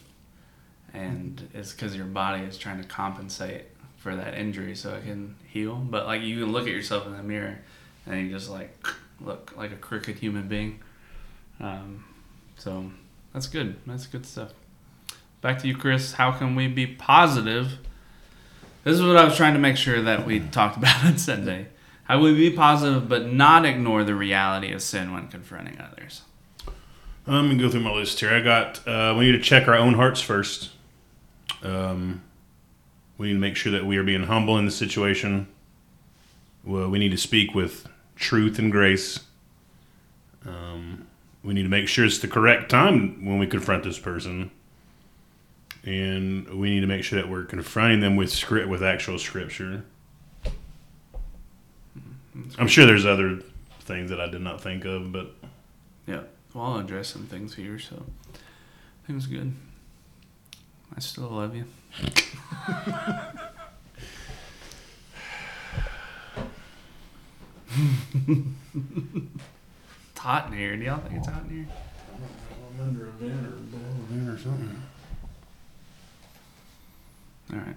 and 0.93 1.49
it's 1.55 1.73
because 1.73 1.95
your 1.97 2.07
body 2.07 2.43
is 2.43 2.59
trying 2.59 2.83
to 2.83 2.87
compensate 2.89 3.67
for 3.97 4.15
that 4.17 4.35
injury 4.35 4.75
so 4.75 4.95
it 4.95 5.05
can 5.05 5.37
heal. 5.47 5.77
But 5.77 6.07
like 6.07 6.23
you 6.23 6.41
can 6.45 6.53
look 6.53 6.67
at 6.67 6.73
yourself 6.73 7.07
in 7.07 7.17
the 7.17 7.23
mirror, 7.23 7.59
and 8.07 8.27
you 8.27 8.31
just 8.33 8.51
like 8.51 8.77
look 9.21 9.55
like 9.57 9.73
a 9.73 9.77
crooked 9.77 10.17
human 10.17 10.49
being. 10.49 10.81
Um, 11.61 12.05
so 12.57 12.91
that's 13.33 13.47
good. 13.47 13.77
That's 13.87 14.07
good 14.07 14.27
stuff. 14.27 14.53
Back 15.41 15.61
to 15.61 15.69
you, 15.69 15.77
Chris. 15.77 16.13
How 16.13 16.33
can 16.33 16.55
we 16.55 16.67
be 16.67 16.87
positive? 16.87 17.79
This 18.85 18.95
is 18.95 19.03
what 19.03 19.17
I 19.17 19.25
was 19.25 19.37
trying 19.37 19.55
to 19.55 19.61
make 19.61 19.77
sure 19.77 20.01
that 20.03 20.27
we 20.27 20.41
talked 20.53 20.77
about 20.77 21.05
on 21.05 21.19
Sunday. 21.19 21.69
How 22.05 22.21
we 22.21 22.35
be 22.35 22.51
positive 22.51 23.09
but 23.09 23.27
not 23.27 23.67
ignore 23.67 24.03
the 24.03 24.15
reality 24.15 24.73
of 24.73 24.81
sin 24.81 25.13
when 25.13 25.29
confronting 25.29 25.79
others. 25.79 26.23
Let 27.27 27.43
me 27.43 27.59
go 27.59 27.69
through 27.69 27.81
my 27.81 27.93
list 27.93 28.21
here. 28.21 28.31
I 28.31 28.41
got. 28.41 28.87
Uh, 28.89 29.15
we 29.19 29.27
need 29.27 29.33
to 29.33 29.41
check 29.41 29.69
our 29.69 29.77
own 29.77 29.95
hearts 29.95 30.23
first. 30.23 30.71
Um, 31.63 32.23
we 33.19 33.27
need 33.27 33.35
to 33.35 33.39
make 33.39 33.57
sure 33.57 33.73
that 33.73 33.85
we 33.85 33.99
are 33.99 34.05
being 34.05 34.23
humble 34.23 34.57
in 34.57 34.65
the 34.65 34.71
situation. 34.71 35.49
Well, 36.65 36.89
we 36.89 36.99
need 36.99 37.11
to 37.11 37.19
speak 37.19 37.55
with 37.55 37.87
truth 38.19 38.59
and 38.59 38.71
grace. 38.71 39.21
Um, 40.47 41.07
we 41.43 41.55
need 41.55 41.63
to 41.63 41.69
make 41.69 41.89
sure 41.89 42.05
it's 42.05 42.19
the 42.19 42.29
correct 42.29 42.71
time 42.71 43.25
when 43.25 43.39
we 43.39 43.47
confront 43.47 43.85
this 43.85 43.99
person, 43.99 44.51
and 45.85 46.49
we 46.49 46.71
need 46.71 46.81
to 46.81 46.87
make 46.87 47.05
sure 47.05 47.21
that 47.21 47.31
we're 47.31 47.45
confronting 47.45 48.01
them 48.01 48.17
with 48.17 48.31
script 48.31 48.69
with 48.69 48.83
actual 48.83 49.19
scripture. 49.19 49.85
I'm 52.59 52.69
sure 52.69 52.87
there's 52.87 53.07
other 53.07 53.41
things 53.81 54.11
that 54.11 54.21
I 54.21 54.29
did 54.29 54.43
not 54.43 54.61
think 54.61 54.85
of, 54.85 55.13
but 55.13 55.33
Yeah. 56.07 56.23
Well, 56.55 56.65
I'll 56.65 56.79
address 56.79 57.09
some 57.09 57.27
things 57.27 57.55
here, 57.55 57.79
so 57.79 57.97
I 57.97 59.07
think 59.07 59.11
it 59.11 59.15
was 59.15 59.27
good. 59.27 59.53
I 60.97 61.01
still 61.01 61.29
love 61.29 61.55
you. 61.55 61.65
it's 67.77 68.47
hot 70.19 70.47
in 70.47 70.59
here. 70.59 70.77
Do 70.77 70.85
y'all 70.85 70.99
think 70.99 71.15
it's 71.19 71.29
hot 71.29 71.45
in 71.45 71.51
here? 71.51 71.67
I'm 72.79 72.89
under 72.89 73.07
a 73.09 73.11
vent 73.11 73.47
or 73.47 73.51
below 73.51 73.83
a 73.83 74.13
vent 74.13 74.29
or 74.29 74.39
something. 74.39 74.83
All 77.53 77.59
right. 77.59 77.77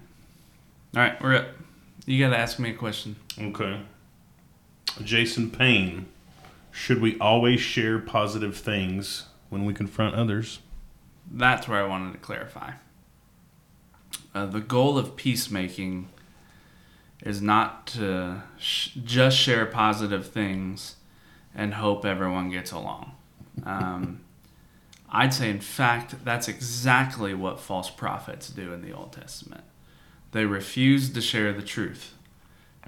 All 0.94 1.02
right, 1.02 1.22
we're 1.22 1.36
up. 1.36 1.46
You 2.04 2.18
got 2.18 2.30
to 2.30 2.38
ask 2.38 2.58
me 2.58 2.70
a 2.70 2.74
question. 2.74 3.16
Okay. 3.38 3.80
Jason 5.02 5.50
Payne. 5.50 6.06
Should 6.70 7.00
we 7.00 7.18
always 7.18 7.60
share 7.60 7.98
positive 7.98 8.56
things 8.56 9.26
when 9.50 9.64
we 9.64 9.74
confront 9.74 10.14
others? 10.14 10.60
That's 11.30 11.68
where 11.68 11.82
I 11.82 11.86
wanted 11.86 12.12
to 12.12 12.18
clarify. 12.18 12.72
Uh, 14.34 14.46
the 14.46 14.60
goal 14.60 14.96
of 14.96 15.16
peacemaking 15.16 16.08
is 17.22 17.40
not 17.40 17.86
to 17.86 18.42
sh- 18.58 18.90
just 19.04 19.38
share 19.38 19.64
positive 19.66 20.28
things 20.28 20.96
and 21.54 21.74
hope 21.74 22.04
everyone 22.04 22.50
gets 22.50 22.72
along. 22.72 23.12
Um, 23.64 24.20
I'd 25.14 25.34
say, 25.34 25.50
in 25.50 25.60
fact, 25.60 26.24
that's 26.24 26.48
exactly 26.48 27.34
what 27.34 27.60
false 27.60 27.90
prophets 27.90 28.48
do 28.48 28.72
in 28.72 28.80
the 28.80 28.92
Old 28.92 29.12
Testament. 29.12 29.64
They 30.32 30.46
refuse 30.46 31.10
to 31.10 31.20
share 31.20 31.52
the 31.52 31.62
truth. 31.62 32.14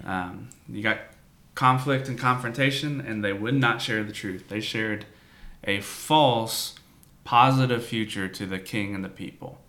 Um, 0.05 0.49
you 0.67 0.83
got 0.83 0.99
conflict 1.55 2.09
and 2.09 2.19
confrontation, 2.19 3.01
and 3.01 3.23
they 3.23 3.35
would 3.35 3.55
not 3.55 3.83
share 3.83 4.03
the 4.03 4.13
truth. 4.13 4.49
They 4.49 4.61
shared 4.61 5.05
a 5.65 5.81
false 5.81 6.77
positive 7.25 7.85
future 7.85 8.27
to 8.29 8.47
the 8.47 8.59
king 8.59 8.95
and 8.95 9.05
the 9.05 9.11
people. 9.11 9.61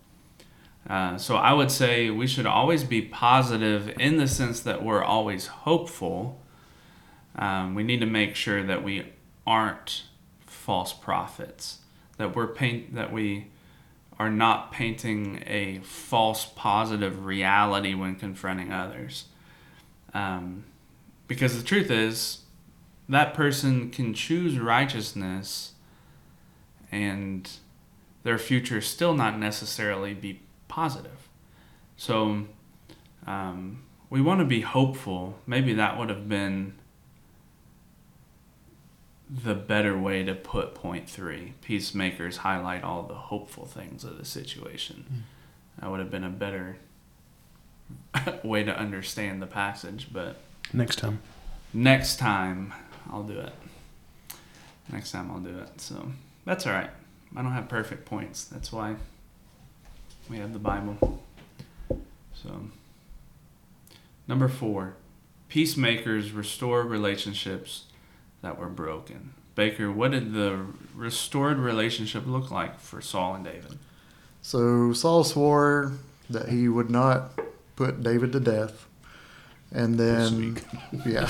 Uh, 0.87 1.17
so 1.17 1.35
I 1.35 1.53
would 1.53 1.71
say 1.71 2.09
we 2.09 2.27
should 2.27 2.45
always 2.45 2.83
be 2.83 3.01
positive 3.01 3.89
in 3.99 4.17
the 4.17 4.27
sense 4.27 4.59
that 4.61 4.83
we're 4.83 5.03
always 5.03 5.47
hopeful. 5.47 6.39
Um, 7.35 7.73
we 7.73 7.83
need 7.83 7.99
to 8.01 8.05
make 8.05 8.35
sure 8.35 8.63
that 8.63 8.83
we 8.83 9.11
aren't 9.47 10.03
false 10.45 10.93
prophets, 10.93 11.79
that 12.17 12.35
we're 12.35 12.47
paint 12.47 12.95
that 12.95 13.11
we 13.11 13.47
are 14.17 14.29
not 14.29 14.71
painting 14.71 15.43
a 15.45 15.79
false 15.79 16.45
positive 16.45 17.25
reality 17.25 17.93
when 17.93 18.15
confronting 18.15 18.71
others. 18.71 19.25
Um, 20.13 20.65
because 21.27 21.57
the 21.57 21.63
truth 21.63 21.91
is, 21.91 22.43
that 23.09 23.33
person 23.33 23.89
can 23.89 24.13
choose 24.13 24.57
righteousness 24.57 25.73
and 26.91 27.49
their 28.23 28.37
future 28.37 28.81
still 28.81 29.13
not 29.13 29.37
necessarily 29.37 30.13
be 30.13 30.41
positive. 30.67 31.29
So 31.97 32.45
um, 33.27 33.83
we 34.09 34.21
want 34.21 34.39
to 34.39 34.45
be 34.45 34.61
hopeful. 34.61 35.37
Maybe 35.47 35.73
that 35.73 35.97
would 35.97 36.09
have 36.09 36.27
been 36.29 36.73
the 39.29 39.55
better 39.55 39.97
way 39.97 40.23
to 40.23 40.35
put 40.35 40.75
point 40.75 41.09
three. 41.09 41.53
Peacemakers 41.61 42.37
highlight 42.37 42.83
all 42.83 43.03
the 43.03 43.15
hopeful 43.15 43.65
things 43.65 44.03
of 44.03 44.17
the 44.17 44.25
situation. 44.25 45.25
That 45.79 45.89
would 45.89 45.99
have 45.99 46.11
been 46.11 46.23
a 46.23 46.29
better 46.29 46.77
way 48.43 48.63
to 48.63 48.77
understand 48.77 49.41
the 49.41 49.47
passage, 49.47 50.09
but 50.11 50.37
Next 50.73 50.97
time. 50.97 51.19
next 51.73 52.17
time 52.17 52.73
I'll 53.11 53.23
do 53.23 53.39
it. 53.39 53.53
Next 54.91 55.11
time 55.11 55.31
I'll 55.31 55.39
do 55.39 55.57
it. 55.57 55.81
So 55.81 56.11
that's 56.45 56.67
all 56.67 56.73
right. 56.73 56.89
I 57.35 57.41
don't 57.41 57.51
have 57.51 57.67
perfect 57.67 58.05
points. 58.05 58.43
That's 58.45 58.71
why 58.71 58.95
we 60.29 60.37
have 60.37 60.53
the 60.53 60.59
Bible. 60.59 61.21
So 62.33 62.67
number 64.27 64.47
four, 64.47 64.95
peacemakers 65.49 66.31
restore 66.31 66.83
relationships 66.83 67.85
that 68.41 68.57
were 68.59 68.69
broken. 68.69 69.33
Baker, 69.55 69.91
what 69.91 70.11
did 70.11 70.33
the 70.33 70.65
restored 70.93 71.57
relationship 71.57 72.23
look 72.27 72.51
like 72.51 72.79
for 72.79 73.01
Saul 73.01 73.35
and 73.35 73.45
David? 73.45 73.77
so 74.41 74.93
Saul 74.93 75.23
swore 75.23 75.93
that 76.29 76.49
he 76.49 76.67
would 76.67 76.89
not 76.89 77.31
put 77.75 78.03
David 78.03 78.31
to 78.33 78.39
death. 78.39 78.87
And 79.71 79.97
then, 79.99 80.57
yeah, 81.05 81.29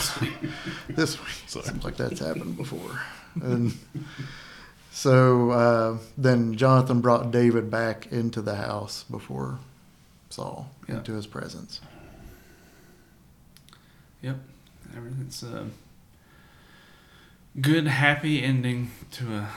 this 0.89 1.19
week 1.19 1.29
Sorry. 1.47 1.65
seems 1.65 1.83
like 1.85 1.95
that's 1.95 2.19
happened 2.19 2.57
before. 2.57 2.99
And 3.41 3.73
so 4.95 5.51
uh, 5.51 5.97
then 6.17 6.55
Jonathan 6.55 7.01
brought 7.01 7.29
David 7.29 7.69
back 7.69 8.07
into 8.13 8.41
the 8.41 8.55
house 8.55 9.03
before 9.11 9.59
Saul 10.29 10.71
Yeah. 10.87 10.95
into 10.99 11.11
his 11.13 11.27
presence. 11.27 11.81
Yep, 14.21 14.37
everything's 14.95 15.43
a 15.43 15.67
good, 17.59 17.87
happy 17.87 18.41
ending 18.41 18.91
to 19.11 19.35
a 19.35 19.49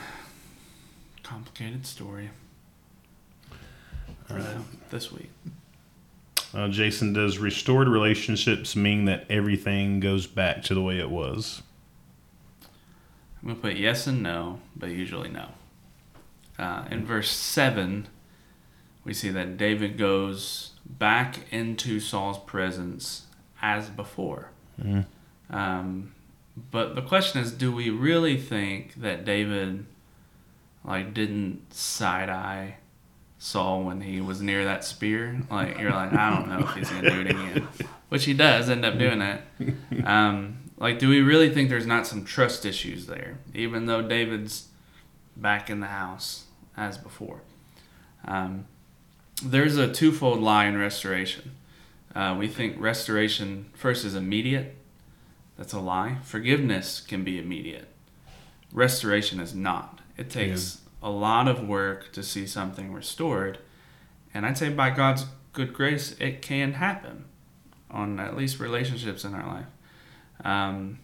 complicated 1.23 1.85
story 1.85 2.31
All 4.29 4.35
right. 4.35 4.43
them 4.43 4.65
this 4.89 5.09
week. 5.11 5.31
Uh, 6.53 6.67
Jason, 6.67 7.13
does 7.13 7.37
restored 7.37 7.87
relationships 7.87 8.75
mean 8.75 9.05
that 9.05 9.25
everything 9.29 9.99
goes 10.01 10.27
back 10.27 10.63
to 10.63 10.73
the 10.73 10.81
way 10.81 10.99
it 10.99 11.09
was? 11.09 11.61
I'm 13.41 13.49
gonna 13.49 13.59
put 13.59 13.75
yes 13.77 14.07
and 14.07 14.21
no, 14.21 14.59
but 14.75 14.89
usually 14.89 15.29
no. 15.29 15.49
Uh, 16.57 16.85
in 16.91 17.05
verse 17.05 17.29
seven, 17.31 18.07
we 19.05 19.13
see 19.13 19.29
that 19.29 19.57
David 19.57 19.97
goes 19.97 20.71
back 20.85 21.39
into 21.51 21.99
Saul's 21.99 22.39
presence 22.39 23.27
as 23.61 23.89
before. 23.89 24.49
Mhm. 24.81 25.05
Um, 25.49 26.11
but 26.71 26.95
the 26.95 27.01
question 27.01 27.39
is, 27.41 27.51
do 27.53 27.71
we 27.71 27.89
really 27.89 28.37
think 28.37 28.95
that 28.95 29.23
David, 29.23 29.85
like, 30.83 31.13
didn't 31.13 31.73
side 31.73 32.29
eye 32.29 32.75
Saul 33.37 33.83
when 33.83 34.01
he 34.01 34.19
was 34.19 34.41
near 34.41 34.65
that 34.65 34.83
spear? 34.83 35.41
Like, 35.49 35.79
you're 35.79 35.91
like, 35.91 36.11
I 36.13 36.29
don't 36.35 36.49
know 36.49 36.59
if 36.67 36.73
he's 36.75 36.89
gonna 36.89 37.09
do 37.09 37.21
it 37.21 37.29
again, 37.29 37.67
which 38.09 38.25
he 38.25 38.33
does 38.33 38.69
end 38.69 38.83
up 38.83 38.97
doing 38.97 39.21
it. 39.21 39.41
Um, 40.05 40.57
like, 40.79 40.97
do 40.97 41.09
we 41.09 41.21
really 41.21 41.49
think 41.49 41.69
there's 41.69 41.85
not 41.85 42.07
some 42.07 42.23
trust 42.23 42.65
issues 42.65 43.05
there, 43.05 43.39
even 43.53 43.85
though 43.85 44.01
David's 44.01 44.69
back 45.35 45.69
in 45.69 45.81
the 45.81 45.87
house 45.87 46.45
as 46.77 46.97
before? 46.97 47.41
Um, 48.25 48.65
there's 49.43 49.77
a 49.77 49.91
twofold 49.91 50.39
lie 50.39 50.65
in 50.65 50.77
restoration. 50.77 51.51
Uh, 52.15 52.35
we 52.37 52.47
think 52.47 52.75
restoration 52.79 53.69
first 53.73 54.05
is 54.05 54.15
immediate. 54.15 54.75
That's 55.57 55.73
a 55.73 55.79
lie. 55.79 56.17
Forgiveness 56.23 57.01
can 57.01 57.23
be 57.23 57.37
immediate. 57.37 57.87
Restoration 58.71 59.39
is 59.39 59.53
not. 59.53 59.99
It 60.17 60.29
takes 60.29 60.81
a 61.03 61.09
lot 61.09 61.47
of 61.47 61.67
work 61.67 62.11
to 62.13 62.23
see 62.23 62.47
something 62.47 62.93
restored. 62.93 63.59
And 64.33 64.45
I'd 64.45 64.57
say 64.57 64.69
by 64.69 64.89
God's 64.91 65.25
good 65.53 65.73
grace, 65.73 66.15
it 66.19 66.41
can 66.41 66.73
happen 66.73 67.25
on 67.91 68.19
at 68.19 68.37
least 68.37 68.59
relationships 68.59 69.23
in 69.23 69.33
our 69.33 69.47
life. 69.47 69.65
Um, 70.43 70.99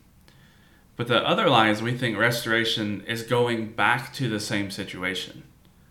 but 0.95 1.08
the 1.08 1.28
other 1.28 1.50
lie 1.50 1.69
is 1.69 1.82
we 1.82 1.98
think 1.98 2.17
restoration 2.17 3.04
is 3.08 3.24
going 3.24 3.74
back 3.74 4.13
to 4.13 4.30
the 4.30 4.39
same 4.39 4.71
situation. 4.71 5.43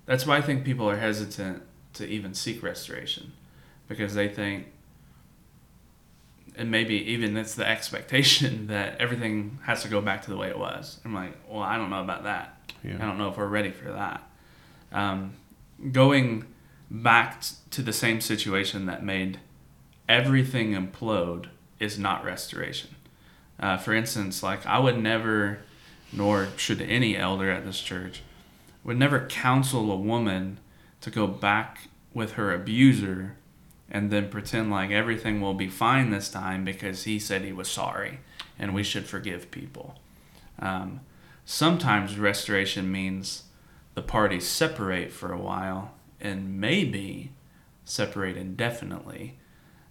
That's 0.07 0.26
why 0.26 0.38
I 0.38 0.40
think 0.40 0.64
people 0.64 0.88
are 0.88 0.96
hesitant 0.96 1.62
to 1.94 2.07
even 2.07 2.35
seek 2.35 2.62
restoration 2.62 3.33
because 3.87 4.14
they 4.14 4.28
think, 4.28 4.66
and 6.57 6.70
maybe 6.70 6.94
even 6.94 7.37
it's 7.37 7.54
the 7.54 7.66
expectation 7.68 8.66
that 8.68 8.98
everything 9.00 9.59
has 9.64 9.83
to 9.83 9.88
go 9.88 10.00
back 10.00 10.22
to 10.22 10.30
the 10.30 10.37
way 10.37 10.48
it 10.48 10.59
was. 10.59 11.00
I'm 11.04 11.14
like, 11.14 11.37
well, 11.48 11.62
I 11.62 11.76
don't 11.76 11.90
know 11.90 12.02
about 12.02 12.24
that. 12.24 12.72
Yeah. 12.83 12.96
I 12.96 13.07
don't 13.07 13.18
know 13.18 13.28
if 13.28 13.37
we're 13.37 13.46
ready 13.46 13.70
for 13.70 13.92
that. 13.92 14.22
Um, 14.92 15.35
going 15.90 16.44
back 16.90 17.42
to 17.70 17.83
the 17.83 17.92
same 17.92 18.20
situation 18.20 18.87
that 18.87 19.02
made 19.02 19.40
everything 20.09 20.72
implode 20.72 21.46
is 21.80 21.98
not 21.98 22.24
restoration. 22.24 22.93
Uh, 23.58 23.76
for 23.76 23.92
instance, 23.92 24.42
like 24.42 24.66
I 24.66 24.78
would 24.78 24.98
never, 24.98 25.58
nor 26.12 26.48
should 26.56 26.82
any 26.82 27.16
elder 27.16 27.50
at 27.50 27.64
this 27.64 27.80
church, 27.80 28.22
would 28.82 28.98
never 28.98 29.26
counsel 29.26 29.90
a 29.90 29.96
woman 29.96 30.58
to 31.00 31.10
go 31.10 31.26
back 31.26 31.88
with 32.12 32.32
her 32.32 32.52
abuser 32.52 33.36
and 33.90 34.10
then 34.10 34.28
pretend 34.28 34.70
like 34.70 34.90
everything 34.90 35.40
will 35.40 35.54
be 35.54 35.68
fine 35.68 36.10
this 36.10 36.28
time 36.28 36.64
because 36.64 37.04
he 37.04 37.18
said 37.18 37.42
he 37.42 37.52
was 37.52 37.68
sorry 37.68 38.20
and 38.58 38.74
we 38.74 38.82
should 38.82 39.06
forgive 39.06 39.50
people. 39.50 39.98
Um, 40.58 41.00
sometimes 41.44 42.18
restoration 42.18 42.90
means 42.90 43.44
the 43.94 44.02
parties 44.02 44.46
separate 44.46 45.12
for 45.12 45.32
a 45.32 45.40
while 45.40 45.92
and 46.20 46.60
maybe 46.60 47.32
separate 47.84 48.36
indefinitely. 48.36 49.36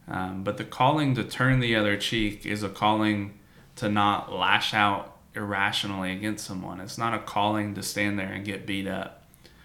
Um, 0.08 0.44
but 0.44 0.58
the 0.58 0.66
calling 0.66 1.16
to 1.16 1.24
turn 1.24 1.60
the 1.60 1.76
other 1.76 1.96
cheek 1.96 2.46
is 2.46 2.64
a 2.64 2.70
calling 2.70 3.38
to 3.78 3.90
not 3.90 4.32
lash 4.32 4.74
out 4.74 5.18
irrationally 5.36 6.12
against 6.12 6.46
someone. 6.46 6.80
It's 6.80 6.98
not 6.98 7.14
a 7.14 7.20
calling 7.20 7.74
to 7.76 7.84
stand 7.84 8.20
there 8.20 8.32
and 8.32 8.46
get 8.46 8.66
beat 8.66 8.88
up. 8.88 9.24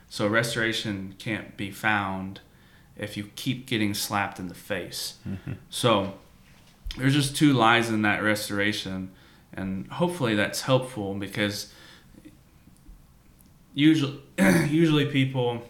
So 0.08 0.26
restoration 0.26 1.14
can't 1.18 1.56
be 1.56 1.70
found 1.70 2.40
if 2.96 3.16
you 3.16 3.30
keep 3.36 3.66
getting 3.66 3.94
slapped 3.94 4.38
in 4.38 4.48
the 4.48 4.54
face. 4.54 5.16
Mm-hmm. 5.28 5.52
So 5.70 6.14
there's 6.96 7.14
just 7.14 7.36
two 7.36 7.52
lies 7.52 7.90
in 7.90 8.02
that 8.02 8.22
restoration, 8.22 9.10
and 9.52 9.86
hopefully 9.88 10.34
that's 10.34 10.62
helpful 10.62 11.14
because 11.14 11.72
usually 13.74 14.20
usually 14.68 15.06
people 15.06 15.62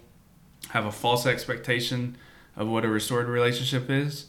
have 0.70 0.86
a 0.86 0.92
false 0.92 1.26
expectation 1.26 2.16
of 2.56 2.68
what 2.68 2.84
a 2.84 2.88
restored 2.88 3.28
relationship 3.28 3.90
is, 3.90 4.26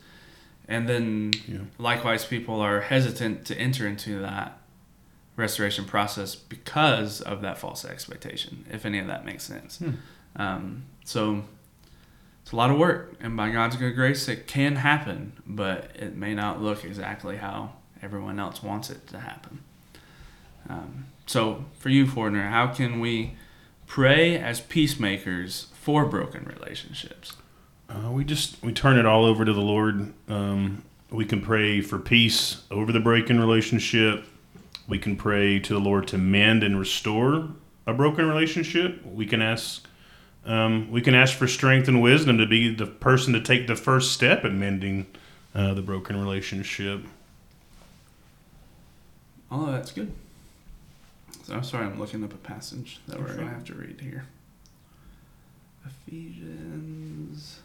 and 0.69 0.87
then 0.87 1.33
Yeah. 1.47 1.57
likewise 1.77 2.23
people 2.23 2.61
are 2.61 2.79
hesitant 2.81 3.43
to 3.47 3.57
enter 3.57 3.85
into 3.85 4.19
that 4.21 4.57
restoration 5.35 5.83
process 5.85 6.35
because 6.35 7.19
of 7.21 7.41
that 7.41 7.57
false 7.57 7.83
expectation. 7.83 8.65
If 8.71 8.85
any 8.85 8.99
of 8.99 9.07
that 9.07 9.25
makes 9.25 9.43
sense. 9.43 9.81
Um, 10.35 10.83
so 11.03 11.43
it's 12.43 12.51
a 12.51 12.55
lot 12.55 12.69
of 12.71 12.77
work, 12.77 13.15
and 13.19 13.35
by 13.35 13.49
God's 13.49 13.75
good 13.75 13.95
grace, 13.95 14.27
it 14.27 14.47
can 14.47 14.77
happen, 14.77 15.33
but 15.45 15.91
it 15.95 16.15
may 16.15 16.33
not 16.33 16.61
look 16.61 16.83
exactly 16.85 17.37
how 17.37 17.73
everyone 18.01 18.39
else 18.39 18.61
wants 18.63 18.89
it 18.89 19.07
to 19.07 19.19
happen. 19.19 19.59
Um, 20.69 21.05
so, 21.25 21.65
for 21.79 21.89
you, 21.89 22.05
Fortner, 22.05 22.49
how 22.49 22.67
can 22.67 22.99
we 22.99 23.33
pray 23.87 24.37
as 24.37 24.61
peacemakers 24.61 25.67
for 25.73 26.05
broken 26.05 26.43
relationships? 26.45 27.33
Uh, 27.89 28.11
we 28.11 28.23
just 28.23 28.61
we 28.61 28.71
turn 28.71 28.97
it 28.97 29.05
all 29.05 29.25
over 29.25 29.43
to 29.43 29.53
the 29.53 29.61
Lord. 29.61 30.13
Um, 30.27 30.83
we 31.09 31.25
can 31.25 31.41
pray 31.41 31.81
for 31.81 31.97
peace 31.97 32.63
over 32.69 32.91
the 32.91 32.99
breaking 32.99 33.39
relationship. 33.39 34.25
We 34.87 34.99
can 34.99 35.15
pray 35.15 35.59
to 35.59 35.73
the 35.73 35.79
Lord 35.79 36.07
to 36.09 36.17
mend 36.17 36.63
and 36.63 36.79
restore 36.79 37.49
a 37.87 37.93
broken 37.93 38.27
relationship. 38.27 39.03
We 39.05 39.25
can 39.25 39.41
ask 39.41 39.87
um, 40.45 40.91
we 40.91 41.01
can 41.01 41.15
ask 41.15 41.35
for 41.35 41.47
strength 41.47 41.87
and 41.87 42.01
wisdom 42.01 42.37
to 42.37 42.45
be 42.45 42.73
the 42.73 42.85
person 42.85 43.33
to 43.33 43.41
take 43.41 43.67
the 43.67 43.75
first 43.75 44.11
step 44.11 44.45
in 44.45 44.59
mending 44.59 45.07
uh, 45.55 45.73
the 45.73 45.81
broken 45.81 46.19
relationship. 46.19 47.03
Oh, 49.51 49.71
that's 49.71 49.91
good. 49.91 50.11
So 51.43 51.55
I'm 51.55 51.63
sorry, 51.63 51.87
I'm 51.87 51.99
looking 51.99 52.23
up 52.23 52.33
a 52.33 52.37
passage 52.37 52.99
that 53.07 53.19
we're 53.19 53.33
going 53.33 53.47
to 53.47 53.53
have 53.53 53.65
to 53.65 53.73
read 53.73 53.99
here. 53.99 54.25
Ephesians 55.85 57.59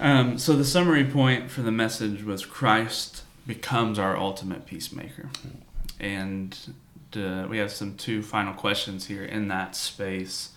Um, 0.00 0.38
so 0.38 0.54
the 0.54 0.64
summary 0.64 1.04
point 1.04 1.50
for 1.50 1.62
the 1.62 1.70
message 1.70 2.24
was 2.24 2.44
Christ 2.44 3.22
becomes 3.46 3.98
our 3.98 4.16
ultimate 4.16 4.66
peacemaker. 4.66 5.30
And 6.00 6.56
uh, 7.16 7.46
we 7.48 7.58
have 7.58 7.70
some 7.70 7.96
two 7.96 8.22
final 8.22 8.54
questions 8.54 9.06
here 9.06 9.24
in 9.24 9.48
that 9.48 9.76
space. 9.76 10.50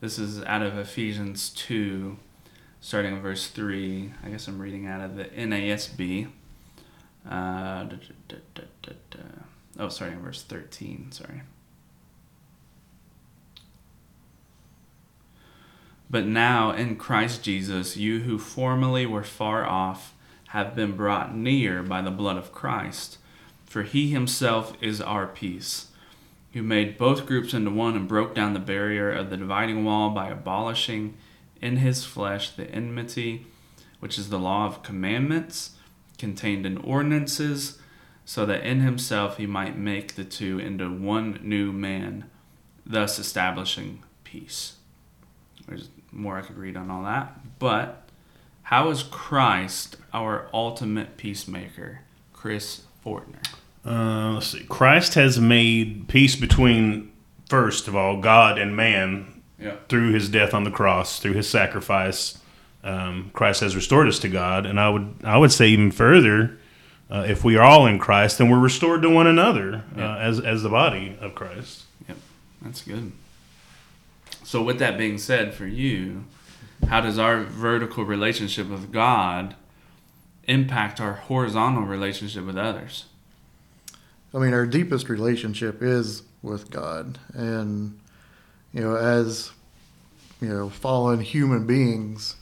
This 0.00 0.18
is 0.18 0.42
out 0.44 0.62
of 0.62 0.78
Ephesians 0.78 1.50
2, 1.50 2.16
starting 2.80 3.14
in 3.14 3.20
verse 3.20 3.46
3. 3.48 4.12
I 4.24 4.28
guess 4.30 4.48
I'm 4.48 4.58
reading 4.58 4.86
out 4.86 5.02
of 5.02 5.16
the 5.16 5.24
NASB. 5.24 6.28
Uh, 7.28 7.84
da, 7.84 7.96
da, 8.28 8.36
da. 9.10 9.18
Oh, 9.78 9.88
sorry, 9.88 10.12
in 10.12 10.20
verse 10.20 10.42
13. 10.42 11.12
Sorry. 11.12 11.42
But 16.10 16.26
now 16.26 16.72
in 16.72 16.96
Christ 16.96 17.44
Jesus, 17.44 17.96
you 17.96 18.20
who 18.20 18.36
formerly 18.36 19.06
were 19.06 19.22
far 19.22 19.64
off 19.64 20.12
have 20.48 20.74
been 20.74 20.96
brought 20.96 21.36
near 21.36 21.84
by 21.84 22.02
the 22.02 22.10
blood 22.10 22.36
of 22.36 22.52
Christ. 22.52 23.18
For 23.64 23.84
he 23.84 24.10
himself 24.10 24.76
is 24.80 25.00
our 25.00 25.28
peace, 25.28 25.92
who 26.52 26.62
made 26.64 26.98
both 26.98 27.26
groups 27.26 27.54
into 27.54 27.70
one 27.70 27.94
and 27.94 28.08
broke 28.08 28.34
down 28.34 28.54
the 28.54 28.58
barrier 28.58 29.12
of 29.12 29.30
the 29.30 29.36
dividing 29.36 29.84
wall 29.84 30.10
by 30.10 30.28
abolishing 30.28 31.14
in 31.62 31.76
his 31.76 32.04
flesh 32.04 32.50
the 32.50 32.68
enmity, 32.68 33.46
which 34.00 34.18
is 34.18 34.30
the 34.30 34.38
law 34.38 34.66
of 34.66 34.82
commandments 34.82 35.76
contained 36.18 36.66
in 36.66 36.78
ordinances, 36.78 37.78
so 38.24 38.44
that 38.44 38.64
in 38.64 38.80
himself 38.80 39.36
he 39.36 39.46
might 39.46 39.78
make 39.78 40.16
the 40.16 40.24
two 40.24 40.58
into 40.58 40.90
one 40.90 41.38
new 41.42 41.70
man, 41.70 42.28
thus 42.84 43.20
establishing 43.20 44.02
peace. 44.24 44.74
There's 45.68 45.88
more 46.12 46.38
I 46.38 46.42
could 46.42 46.58
read 46.58 46.76
on 46.76 46.90
all 46.90 47.02
that, 47.04 47.58
but 47.58 48.08
how 48.64 48.90
is 48.90 49.02
Christ 49.02 49.96
our 50.12 50.48
ultimate 50.52 51.16
peacemaker, 51.16 52.00
Chris 52.32 52.82
Fortner? 53.04 53.44
Uh, 53.84 54.32
let's 54.34 54.48
see. 54.48 54.64
Christ 54.64 55.14
has 55.14 55.40
made 55.40 56.06
peace 56.08 56.36
between, 56.36 57.10
first 57.48 57.88
of 57.88 57.96
all, 57.96 58.20
God 58.20 58.58
and 58.58 58.76
man 58.76 59.42
Yeah. 59.58 59.74
through 59.88 60.12
his 60.12 60.28
death 60.28 60.52
on 60.54 60.64
the 60.64 60.70
cross, 60.70 61.18
through 61.20 61.32
his 61.34 61.48
sacrifice. 61.48 62.38
Um, 62.82 63.30
Christ 63.34 63.60
has 63.60 63.76
restored 63.76 64.08
us 64.08 64.18
to 64.20 64.28
God, 64.28 64.64
and 64.66 64.80
I 64.80 64.88
would 64.88 65.14
I 65.24 65.36
would 65.36 65.52
say 65.52 65.68
even 65.68 65.90
further, 65.90 66.58
uh, 67.10 67.24
if 67.28 67.44
we 67.44 67.56
are 67.56 67.62
all 67.62 67.86
in 67.86 67.98
Christ, 67.98 68.38
then 68.38 68.48
we're 68.48 68.58
restored 68.58 69.02
to 69.02 69.10
one 69.10 69.26
another 69.26 69.84
Yeah. 69.96 70.14
uh, 70.14 70.18
as 70.18 70.40
as 70.40 70.62
the 70.62 70.70
body 70.70 71.14
of 71.20 71.34
Christ. 71.34 71.84
Yep, 72.08 72.16
that's 72.62 72.80
good. 72.82 73.12
So, 74.50 74.60
with 74.60 74.80
that 74.80 74.98
being 74.98 75.16
said, 75.16 75.54
for 75.54 75.64
you, 75.64 76.24
how 76.88 77.00
does 77.00 77.20
our 77.20 77.44
vertical 77.44 78.04
relationship 78.04 78.68
with 78.68 78.90
God 78.90 79.54
impact 80.42 81.00
our 81.00 81.12
horizontal 81.12 81.84
relationship 81.84 82.44
with 82.44 82.58
others? 82.58 83.04
I 84.34 84.38
mean, 84.38 84.52
our 84.52 84.66
deepest 84.66 85.08
relationship 85.08 85.84
is 85.84 86.24
with 86.42 86.68
God, 86.68 87.20
and 87.32 88.00
you 88.72 88.80
know, 88.80 88.96
as 88.96 89.52
you 90.40 90.48
know, 90.48 90.68
fallen 90.68 91.20
human 91.20 91.64
beings, 91.64 92.34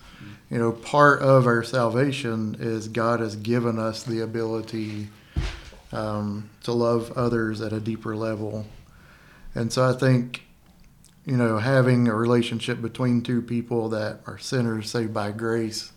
you 0.50 0.56
know, 0.56 0.72
part 0.72 1.20
of 1.20 1.46
our 1.46 1.62
salvation 1.62 2.56
is 2.59 2.88
God 2.88 3.20
has 3.20 3.36
given 3.36 3.78
us 3.78 4.02
the 4.02 4.22
ability 4.22 5.09
um, 5.92 6.48
to 6.62 6.72
love 6.72 7.12
others 7.18 7.61
at 7.61 7.74
a 7.74 7.80
deeper 7.80 8.16
level. 8.16 8.64
And 9.54 9.70
so 9.70 9.86
I 9.86 9.92
think, 9.92 10.47
you 11.29 11.37
know, 11.37 11.59
having 11.59 12.09
a 12.09 12.14
relationship 12.14 12.81
between 12.81 13.20
two 13.20 13.43
people 13.43 13.91
that 13.91 14.20
are 14.26 14.39
sinners 14.39 14.91
saved 14.91 15.12
by 15.12 15.31
grace, 15.31 15.93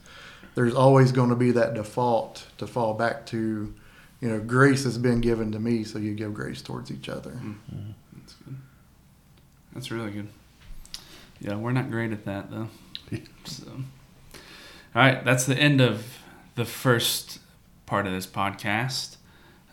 there's 0.55 0.75
always 0.75 1.13
going 1.13 1.29
to 1.29 1.37
be 1.37 1.51
that 1.51 1.73
default 1.73 2.45
to 2.57 2.67
fall 2.67 2.93
back 2.93 3.25
to, 3.27 3.73
you 4.19 4.29
know, 4.29 4.41
grace 4.41 4.83
has 4.83 4.97
been 4.97 5.21
given 5.21 5.53
to 5.53 5.57
me, 5.57 5.85
so 5.85 5.99
you 5.99 6.13
give 6.15 6.33
grace 6.33 6.61
towards 6.61 6.91
each 6.91 7.07
other. 7.07 7.31
That's 8.13 8.33
good. 8.33 8.57
That's 9.73 9.89
really 9.89 10.11
good. 10.11 10.27
Yeah, 11.39 11.55
we're 11.55 11.71
not 11.71 11.89
great 11.89 12.11
at 12.11 12.25
that 12.25 12.51
though. 12.51 12.67
So, 13.45 13.65
all 13.67 13.81
right, 14.93 15.25
that's 15.25 15.45
the 15.45 15.57
end 15.57 15.81
of 15.81 16.19
the 16.55 16.65
first 16.65 17.39
part 17.85 18.05
of 18.05 18.13
this 18.13 18.27
podcast. 18.27 19.15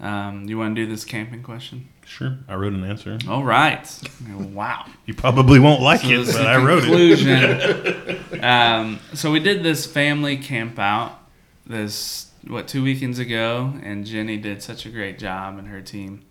Um, 0.00 0.48
you 0.48 0.56
want 0.56 0.74
to 0.74 0.86
do 0.86 0.90
this 0.90 1.04
camping 1.04 1.42
question? 1.42 1.88
Sure. 2.08 2.38
I 2.48 2.54
wrote 2.54 2.72
an 2.72 2.84
answer. 2.84 3.18
All 3.28 3.44
right. 3.44 3.86
Wow. 4.28 4.86
You 5.06 5.14
probably 5.14 5.58
won't 5.58 5.80
like 5.80 6.00
So 6.02 6.08
it, 6.08 6.26
but 6.26 6.46
I 6.46 6.56
wrote 6.56 6.84
it. 6.86 8.44
um, 8.44 8.98
so 9.14 9.30
we 9.30 9.40
did 9.40 9.62
this 9.62 9.86
family 9.86 10.36
camp 10.36 10.78
out 10.78 11.18
this 11.66 12.30
what 12.46 12.66
two 12.68 12.82
weekends 12.82 13.18
ago, 13.18 13.74
and 13.82 14.04
Jenny 14.04 14.36
did 14.36 14.62
such 14.62 14.86
a 14.86 14.90
great 14.90 15.18
job, 15.18 15.58
and 15.58 15.68
her 15.68 15.80
team 15.80 16.24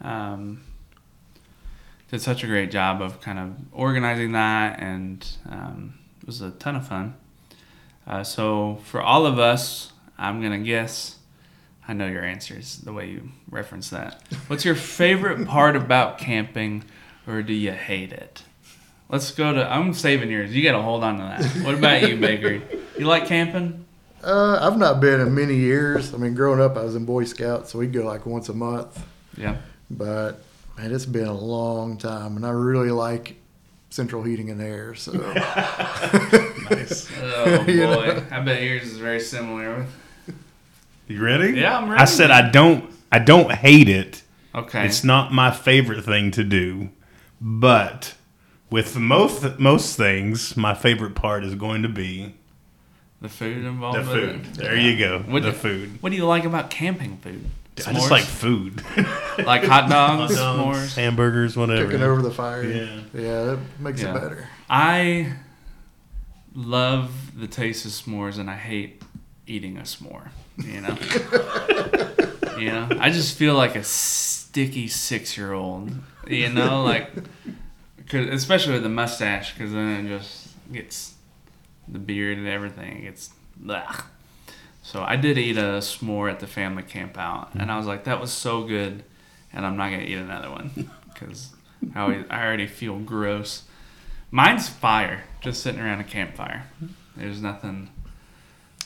um, 0.00 0.62
did 2.10 2.20
such 2.20 2.44
a 2.44 2.46
great 2.46 2.70
job 2.70 3.00
of 3.02 3.20
kind 3.20 3.38
of 3.38 3.54
organizing 3.72 4.32
that, 4.32 4.80
and 4.80 5.26
um, 5.48 5.94
it 6.20 6.26
was 6.26 6.40
a 6.40 6.50
ton 6.52 6.76
of 6.76 6.86
fun. 6.86 7.14
Uh, 8.06 8.22
so 8.22 8.80
for 8.84 9.00
all 9.00 9.26
of 9.26 9.38
us, 9.38 9.92
I'm 10.18 10.42
gonna 10.42 10.58
guess. 10.58 11.18
I 11.86 11.92
know 11.92 12.06
your 12.06 12.24
answers 12.24 12.78
the 12.78 12.92
way 12.92 13.10
you 13.10 13.28
reference 13.50 13.90
that. 13.90 14.22
What's 14.46 14.64
your 14.64 14.74
favorite 14.74 15.46
part 15.46 15.76
about 15.76 16.18
camping, 16.18 16.84
or 17.26 17.42
do 17.42 17.52
you 17.52 17.72
hate 17.72 18.12
it? 18.12 18.42
Let's 19.10 19.30
go 19.30 19.52
to. 19.52 19.70
I'm 19.70 19.92
saving 19.92 20.30
yours. 20.30 20.54
You 20.54 20.62
got 20.62 20.72
to 20.72 20.82
hold 20.82 21.04
on 21.04 21.18
to 21.18 21.22
that. 21.22 21.64
What 21.64 21.74
about 21.74 22.08
you, 22.08 22.16
Baker? 22.16 22.62
You 22.98 23.06
like 23.06 23.26
camping? 23.26 23.84
Uh, 24.22 24.58
I've 24.62 24.78
not 24.78 25.00
been 25.00 25.20
in 25.20 25.34
many 25.34 25.56
years. 25.56 26.14
I 26.14 26.16
mean, 26.16 26.34
growing 26.34 26.60
up, 26.60 26.78
I 26.78 26.82
was 26.82 26.96
in 26.96 27.04
Boy 27.04 27.24
Scouts, 27.24 27.72
so 27.72 27.78
we'd 27.78 27.92
go 27.92 28.04
like 28.04 28.24
once 28.24 28.48
a 28.48 28.54
month. 28.54 29.04
Yeah. 29.36 29.58
But 29.90 30.42
man, 30.78 30.92
it's 30.92 31.04
been 31.04 31.26
a 31.26 31.34
long 31.34 31.98
time, 31.98 32.36
and 32.36 32.46
I 32.46 32.50
really 32.50 32.90
like 32.90 33.36
central 33.90 34.22
heating 34.22 34.50
and 34.50 34.62
air. 34.62 34.94
So 34.94 35.12
nice. 36.70 37.08
Oh 37.20 37.64
boy, 37.64 37.64
You 37.72 37.80
know? 37.82 38.26
I 38.30 38.40
bet 38.40 38.62
yours 38.62 38.84
is 38.84 38.96
very 38.96 39.20
similar. 39.20 39.86
You 41.06 41.22
ready? 41.22 41.58
Yeah, 41.60 41.78
I'm 41.78 41.88
ready. 41.90 42.00
I 42.00 42.04
said 42.06 42.30
I 42.30 42.50
don't. 42.50 42.90
I 43.12 43.18
don't 43.18 43.52
hate 43.52 43.88
it. 43.88 44.22
Okay. 44.54 44.86
It's 44.86 45.04
not 45.04 45.32
my 45.32 45.50
favorite 45.50 46.04
thing 46.04 46.30
to 46.32 46.44
do, 46.44 46.90
but 47.40 48.14
with 48.70 48.96
most 48.96 49.58
most 49.58 49.96
things, 49.96 50.56
my 50.56 50.74
favorite 50.74 51.14
part 51.14 51.44
is 51.44 51.54
going 51.54 51.82
to 51.82 51.88
be 51.88 52.34
the 53.20 53.28
food 53.28 53.64
involved. 53.64 53.98
the 53.98 54.04
food. 54.04 54.40
it? 54.46 54.54
There 54.54 54.76
you 54.76 54.96
go. 54.98 55.20
What 55.20 55.42
the 55.42 55.50
do- 55.50 55.56
food. 55.56 56.02
What 56.02 56.10
do 56.10 56.16
you 56.16 56.26
like 56.26 56.44
about 56.44 56.70
camping 56.70 57.16
food? 57.18 57.44
I 57.86 57.92
just 57.92 58.06
S'mores? 58.06 58.10
like 58.10 58.22
food. 58.24 58.82
like 59.44 59.64
hot 59.64 59.90
dogs, 59.90 60.36
Hot 60.36 60.56
dogs, 60.56 60.78
s'mores. 60.78 60.94
hamburgers, 60.96 61.56
whatever. 61.56 61.86
cooking 61.86 62.02
over 62.02 62.22
the 62.22 62.30
fire, 62.30 62.62
Yeah. 62.62 63.00
yeah, 63.12 63.42
that 63.44 63.58
makes 63.80 64.00
Yeah. 64.00 64.10
it 64.16 64.20
better. 64.20 64.48
I 64.70 65.32
love 66.54 67.10
the 67.38 67.48
taste 67.48 67.84
of 67.84 67.90
s'mores, 67.90 68.38
and 68.38 68.48
I 68.48 68.54
hate 68.56 69.02
eating 69.48 69.76
a 69.76 69.80
s'more. 69.82 70.28
You 70.58 70.80
know. 70.80 70.96
you 72.58 72.66
know, 72.66 72.88
I 73.00 73.10
just 73.10 73.36
feel 73.36 73.54
like 73.54 73.76
a 73.76 73.84
sticky 73.84 74.88
six-year-old. 74.88 75.90
You 76.28 76.48
know, 76.48 76.82
like, 76.82 77.10
especially 78.12 78.74
with 78.74 78.82
the 78.82 78.88
mustache, 78.88 79.52
because 79.52 79.72
then 79.72 80.06
it 80.06 80.08
just 80.08 80.48
gets 80.72 81.14
the 81.88 81.98
beard 81.98 82.38
and 82.38 82.46
everything. 82.46 82.98
It 82.98 83.02
gets. 83.02 83.30
So 84.82 85.02
I 85.02 85.16
did 85.16 85.38
eat 85.38 85.56
a 85.56 85.80
s'more 85.80 86.30
at 86.30 86.40
the 86.40 86.46
family 86.46 86.82
camp 86.82 87.18
out, 87.18 87.54
and 87.54 87.70
I 87.70 87.76
was 87.76 87.86
like, 87.86 88.04
that 88.04 88.20
was 88.20 88.32
so 88.32 88.64
good, 88.64 89.02
and 89.52 89.66
I'm 89.66 89.76
not 89.76 89.90
gonna 89.90 90.02
eat 90.02 90.18
another 90.18 90.50
one 90.50 90.90
because 91.12 91.50
I, 91.94 92.24
I 92.30 92.44
already 92.44 92.66
feel 92.66 92.98
gross. 92.98 93.64
Mine's 94.30 94.68
fire, 94.68 95.24
just 95.40 95.62
sitting 95.62 95.80
around 95.80 96.00
a 96.00 96.04
campfire. 96.04 96.64
There's 97.16 97.40
nothing 97.40 97.90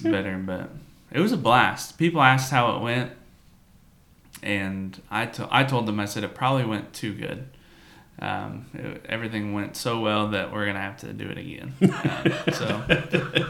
better, 0.01 0.37
but 0.39 0.71
it 1.11 1.21
was 1.21 1.33
a 1.33 1.37
blast. 1.37 1.99
People 1.99 2.21
asked 2.23 2.51
how 2.51 2.77
it 2.77 2.83
went, 2.83 3.13
and 4.43 5.01
I 5.11 5.27
to- 5.27 5.49
I 5.51 5.65
told 5.65 5.87
them 5.87 5.99
I 6.01 6.05
said 6.05 6.25
it 6.25 6.35
probably 6.35 6.65
went 6.65 6.93
too 6.93 7.13
good. 7.15 7.47
Um, 8.21 8.67
it- 8.75 9.07
everything 9.09 9.53
went 9.53 9.77
so 9.77 10.01
well 10.01 10.29
that 10.29 10.53
we're 10.53 10.67
gonna 10.67 10.81
have 10.81 10.97
to 10.99 11.13
do 11.13 11.29
it 11.29 11.39
again. 11.39 11.75
Um, 11.83 12.53
so 12.53 12.85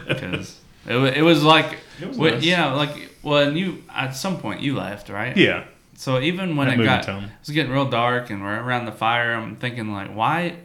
because 0.07 0.59
it, 0.87 0.95
it 1.17 1.21
was 1.23 1.43
like 1.43 1.77
It 2.01 2.07
was 2.07 2.17
nice. 2.17 2.43
yeah, 2.43 2.71
like 2.73 3.11
well, 3.23 3.47
and 3.47 3.57
you 3.57 3.83
at 3.93 4.11
some 4.15 4.37
point 4.39 4.61
you 4.61 4.75
left, 4.75 5.09
right? 5.09 5.35
Yeah. 5.35 5.65
So 5.95 6.19
even 6.21 6.55
when 6.55 6.69
At 6.69 6.79
it 6.79 6.83
got, 6.83 7.09
it 7.09 7.29
was 7.41 7.49
getting 7.49 7.71
real 7.73 7.89
dark, 7.89 8.29
and 8.29 8.41
we're 8.41 8.57
around 8.61 8.85
the 8.85 8.91
fire. 8.93 9.33
I'm 9.33 9.57
thinking 9.57 9.91
like, 9.91 10.15
why? 10.15 10.55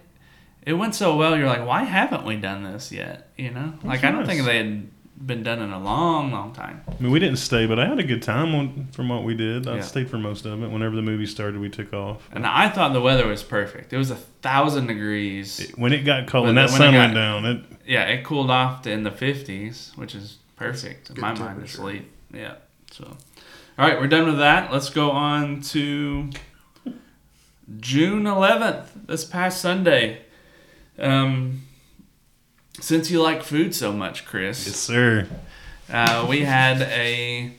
It 0.65 0.75
went 0.75 0.95
so 0.95 1.17
well. 1.17 1.37
You're 1.37 1.49
like, 1.49 1.67
why 1.67 1.83
haven't 1.83 2.25
we 2.25 2.37
done 2.37 2.63
this 2.63 2.93
yet? 2.93 3.29
You 3.37 3.51
know, 3.51 3.75
like 3.83 4.05
I 4.05 4.11
don't 4.13 4.25
think 4.27 4.45
they 4.45 4.59
had 4.59 4.87
been 5.17 5.43
done 5.43 5.61
in 5.63 5.71
a 5.71 5.79
long, 5.79 6.33
long 6.33 6.53
time. 6.53 6.83
I 6.89 7.01
mean, 7.03 7.13
we 7.13 7.19
didn't 7.21 7.37
stay, 7.39 7.67
but 7.67 7.79
I 7.79 7.87
had 7.87 7.99
a 7.99 8.03
good 8.05 8.23
time 8.23 8.55
on, 8.55 8.89
from 8.93 9.09
what 9.09 9.23
we 9.25 9.35
did. 9.35 9.69
I 9.69 9.77
Yeah. 9.77 9.81
stayed 9.83 10.11
for 10.11 10.19
most 10.19 10.45
of 10.45 10.63
it. 10.63 10.71
Whenever 10.71 10.97
the 10.97 11.03
movie 11.03 11.27
started, 11.27 11.61
we 11.61 11.69
took 11.69 11.93
off. 11.93 12.29
And 12.33 12.45
I 12.47 12.69
thought 12.69 12.93
the 12.93 13.01
weather 13.01 13.27
was 13.29 13.43
perfect. 13.43 13.93
It 13.93 13.97
was 13.97 14.11
a 14.11 14.17
thousand 14.17 14.89
degrees. 14.89 15.73
When 15.77 15.93
it 15.93 16.01
got 16.05 16.27
cold, 16.27 16.47
When 16.47 16.57
when 16.57 16.65
that 16.67 16.67
the- 16.69 16.73
when 16.73 16.79
sun 16.81 16.93
got- 16.95 16.99
went 16.99 17.15
down, 17.15 17.45
it 17.47 17.65
yeah, 17.87 18.05
it 18.05 18.25
cooled 18.25 18.51
off 18.51 18.83
to 18.83 18.91
in 18.91 19.05
the 19.05 19.11
fifties, 19.11 19.93
which 19.97 20.15
is 20.15 20.39
perfect 20.57 21.11
in 21.11 21.21
my 21.21 21.33
mind 21.35 21.67
to 21.67 21.83
late. 21.83 22.11
Yeah. 22.33 22.55
So, 22.91 23.05
all 23.79 23.87
right, 23.89 24.01
we're 24.01 24.07
done 24.09 24.27
with 24.27 24.39
that. 24.39 24.73
Let's 24.73 24.91
go 24.91 25.11
on 25.13 25.61
to 25.63 26.31
June 27.81 28.27
eleventh, 28.27 28.91
this 29.07 29.25
past 29.25 29.61
Sunday. 29.61 30.23
Um, 30.99 31.63
since 32.81 33.11
you 33.11 33.23
like 33.23 33.43
food 33.43 33.75
so 33.75 33.93
much, 33.93 34.25
Chris, 34.27 34.67
yes, 34.67 34.77
sir. 34.77 35.27
uh, 35.93 36.27
we 36.29 36.41
had 36.43 36.83
a 36.83 37.53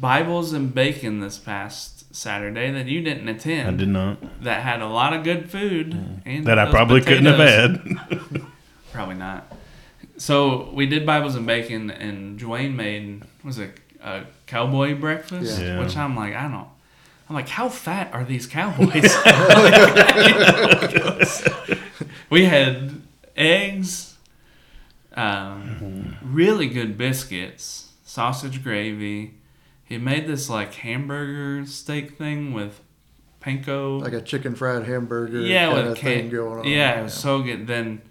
Bibles 0.00 0.52
and 0.52 0.74
Bacon 0.74 1.20
this 1.20 1.38
past 1.38 2.14
Saturday 2.14 2.70
that 2.70 2.86
you 2.86 3.02
didn't 3.02 3.28
attend. 3.28 3.68
I 3.68 3.72
did 3.72 3.88
not. 3.88 4.42
That 4.42 4.62
had 4.62 4.80
a 4.80 4.86
lot 4.86 5.12
of 5.12 5.24
good 5.24 5.50
food 5.50 6.20
and 6.24 6.46
That 6.46 6.58
I 6.58 6.70
probably 6.70 7.00
couldn't 7.00 7.26
have 7.26 7.38
had. 7.38 8.42
Probably 8.92 9.16
not. 9.16 9.52
So 10.16 10.70
we 10.72 10.86
did 10.86 11.04
Bibles 11.04 11.34
and 11.34 11.44
bacon, 11.46 11.90
and 11.90 12.38
Dwayne 12.38 12.74
made 12.74 13.24
was 13.42 13.58
it 13.58 13.78
a 14.02 14.22
cowboy 14.46 14.94
breakfast, 14.94 15.60
Yeah. 15.60 15.80
which 15.80 15.96
I'm 15.96 16.14
like, 16.14 16.34
I 16.34 16.42
don't. 16.48 16.68
I'm 17.28 17.34
like, 17.34 17.48
how 17.48 17.68
fat 17.68 18.12
are 18.12 18.22
these 18.24 18.46
cowboys? 18.58 19.12
we 22.30 22.44
had 22.44 23.00
eggs, 23.36 24.13
um, 25.14 26.16
really 26.22 26.68
good 26.68 26.96
biscuits, 26.98 27.92
sausage 28.04 28.62
gravy. 28.62 29.34
He 29.84 29.98
made 29.98 30.26
this 30.26 30.48
like 30.48 30.74
hamburger 30.74 31.66
steak 31.66 32.16
thing 32.16 32.52
with 32.52 32.80
panko. 33.40 34.00
Like 34.00 34.12
a 34.12 34.20
chicken 34.22 34.54
fried 34.54 34.84
hamburger 34.84 35.40
yeah, 35.40 35.72
kind 35.72 35.88
with 35.88 35.98
thing 35.98 36.30
going 36.30 36.60
on. 36.60 36.64
Yeah, 36.66 37.00
it 37.00 37.02
was 37.04 37.14
so 37.14 37.42
good. 37.42 37.66
Then, 37.66 38.02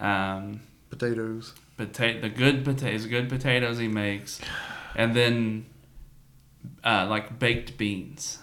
um, 0.00 0.60
potatoes. 0.90 1.54
potato 1.76 2.20
the 2.20 2.28
good 2.28 2.64
potatoes 2.64 3.06
good 3.06 3.28
potatoes 3.28 3.78
he 3.78 3.88
makes 3.88 4.40
and 4.94 5.16
then 5.16 5.64
uh, 6.84 7.06
like 7.08 7.38
baked 7.38 7.78
beans 7.78 8.38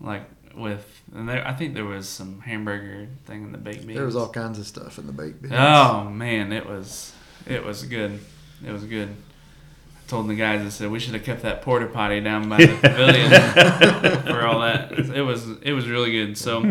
like 0.00 0.24
with 0.54 1.00
and 1.14 1.28
there 1.28 1.46
I 1.46 1.54
think 1.54 1.74
there 1.74 1.84
was 1.84 2.08
some 2.08 2.40
hamburger 2.40 3.06
thing 3.24 3.44
in 3.44 3.52
the 3.52 3.58
baked 3.58 3.86
beans 3.86 3.96
There 3.96 4.04
was 4.04 4.16
all 4.16 4.28
kinds 4.30 4.58
of 4.58 4.66
stuff 4.66 4.98
in 4.98 5.06
the 5.06 5.12
baked 5.12 5.42
beans. 5.42 5.54
oh 5.56 6.04
man 6.10 6.52
it 6.52 6.66
was 6.66 7.12
it 7.46 7.64
was 7.64 7.82
good. 7.84 8.20
It 8.66 8.72
was 8.72 8.84
good. 8.84 9.08
I 9.08 10.08
told 10.08 10.28
the 10.28 10.34
guys 10.34 10.64
I 10.64 10.68
said 10.68 10.90
we 10.90 10.98
should 10.98 11.14
have 11.14 11.24
kept 11.24 11.42
that 11.42 11.62
porta 11.62 11.86
potty 11.86 12.20
down 12.20 12.48
by 12.48 12.58
the 12.58 12.74
pavilion 12.80 13.30
for 14.26 14.46
all 14.46 14.60
that. 14.60 14.92
It 14.92 15.22
was 15.22 15.48
it 15.62 15.72
was 15.72 15.88
really 15.88 16.12
good. 16.12 16.36
So 16.36 16.62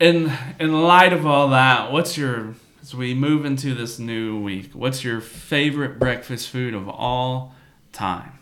in 0.00 0.32
in 0.60 0.82
light 0.82 1.12
of 1.12 1.26
all 1.26 1.48
that 1.48 1.92
what's 1.92 2.16
your 2.16 2.54
as 2.82 2.94
we 2.94 3.14
move 3.14 3.44
into 3.44 3.74
this 3.74 3.98
new 3.98 4.40
week 4.40 4.70
what's 4.72 5.02
your 5.02 5.20
favorite 5.20 5.98
breakfast 5.98 6.48
food 6.50 6.74
of 6.74 6.88
all 6.88 7.54
time? 7.92 8.36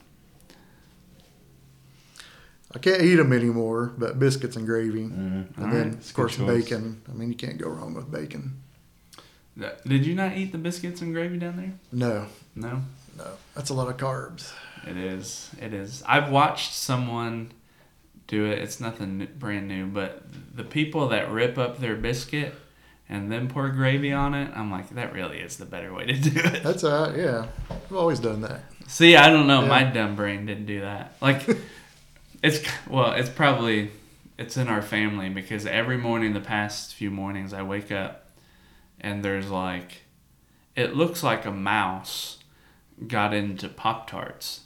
I 2.74 2.78
can't 2.80 3.02
eat 3.02 3.14
them 3.16 3.32
anymore, 3.32 3.92
but 3.96 4.18
biscuits 4.18 4.56
and 4.56 4.66
gravy, 4.66 5.04
mm-hmm. 5.04 5.14
and 5.14 5.54
All 5.58 5.70
then 5.70 5.90
right. 5.90 5.98
of 5.98 6.14
course 6.14 6.36
bacon. 6.36 7.02
I 7.08 7.12
mean, 7.12 7.28
you 7.28 7.36
can't 7.36 7.56
go 7.56 7.68
wrong 7.68 7.94
with 7.94 8.10
bacon. 8.10 8.60
Did 9.86 10.04
you 10.06 10.14
not 10.14 10.36
eat 10.36 10.52
the 10.52 10.58
biscuits 10.58 11.00
and 11.00 11.12
gravy 11.14 11.38
down 11.38 11.56
there 11.56 11.72
No, 11.92 12.26
no 12.54 12.82
no, 13.16 13.26
that's 13.54 13.70
a 13.70 13.74
lot 13.74 13.88
of 13.88 13.96
carbs. 13.96 14.52
It 14.86 14.96
is. 14.96 15.50
It 15.60 15.72
is. 15.72 16.02
I've 16.06 16.30
watched 16.30 16.72
someone 16.72 17.52
do 18.26 18.46
it. 18.46 18.58
It's 18.58 18.80
nothing 18.80 19.26
brand 19.38 19.68
new, 19.68 19.86
but 19.86 20.22
the 20.54 20.64
people 20.64 21.08
that 21.08 21.30
rip 21.30 21.58
up 21.58 21.78
their 21.78 21.96
biscuit 21.96 22.54
and 23.08 23.30
then 23.30 23.48
pour 23.48 23.68
gravy 23.68 24.12
on 24.12 24.34
it, 24.34 24.50
I'm 24.56 24.70
like, 24.70 24.90
that 24.90 25.12
really 25.12 25.38
is 25.38 25.56
the 25.56 25.66
better 25.66 25.92
way 25.92 26.06
to 26.06 26.14
do 26.14 26.40
it. 26.40 26.62
That's 26.62 26.84
uh 26.84 27.14
yeah. 27.16 27.46
I've 27.70 27.96
always 27.96 28.20
done 28.20 28.40
that. 28.42 28.62
See, 28.86 29.16
I 29.16 29.30
don't 29.30 29.46
know. 29.46 29.62
Yeah. 29.62 29.68
My 29.68 29.84
dumb 29.84 30.16
brain 30.16 30.46
didn't 30.46 30.66
do 30.66 30.80
that. 30.80 31.16
Like, 31.20 31.46
it's 32.42 32.66
well, 32.88 33.12
it's 33.12 33.30
probably 33.30 33.90
it's 34.38 34.56
in 34.56 34.68
our 34.68 34.82
family 34.82 35.28
because 35.28 35.66
every 35.66 35.96
morning, 35.96 36.32
the 36.32 36.40
past 36.40 36.94
few 36.94 37.10
mornings, 37.10 37.52
I 37.52 37.62
wake 37.62 37.92
up 37.92 38.23
and 39.04 39.22
there's 39.24 39.50
like, 39.50 40.02
it 40.74 40.96
looks 40.96 41.22
like 41.22 41.44
a 41.44 41.50
mouse 41.52 42.38
got 43.06 43.34
into 43.34 43.68
Pop 43.68 44.08
Tarts 44.08 44.62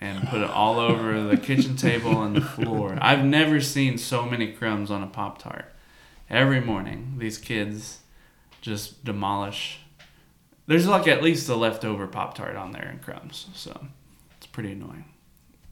and 0.00 0.26
put 0.28 0.40
it 0.40 0.50
all 0.50 0.80
over 0.80 1.22
the 1.28 1.36
kitchen 1.36 1.76
table 1.76 2.22
and 2.22 2.34
the 2.36 2.40
floor. 2.40 2.98
I've 3.00 3.24
never 3.24 3.60
seen 3.60 3.98
so 3.98 4.24
many 4.24 4.50
crumbs 4.52 4.90
on 4.90 5.02
a 5.02 5.06
Pop 5.06 5.38
Tart. 5.42 5.66
Every 6.30 6.60
morning, 6.60 7.16
these 7.18 7.36
kids 7.38 7.98
just 8.62 9.04
demolish. 9.04 9.80
There's 10.66 10.86
like 10.86 11.06
at 11.06 11.22
least 11.22 11.48
a 11.48 11.54
leftover 11.54 12.06
Pop 12.06 12.34
Tart 12.34 12.56
on 12.56 12.72
there 12.72 12.88
and 12.88 13.02
crumbs, 13.02 13.48
so 13.54 13.88
it's 14.38 14.46
pretty 14.46 14.72
annoying. 14.72 15.04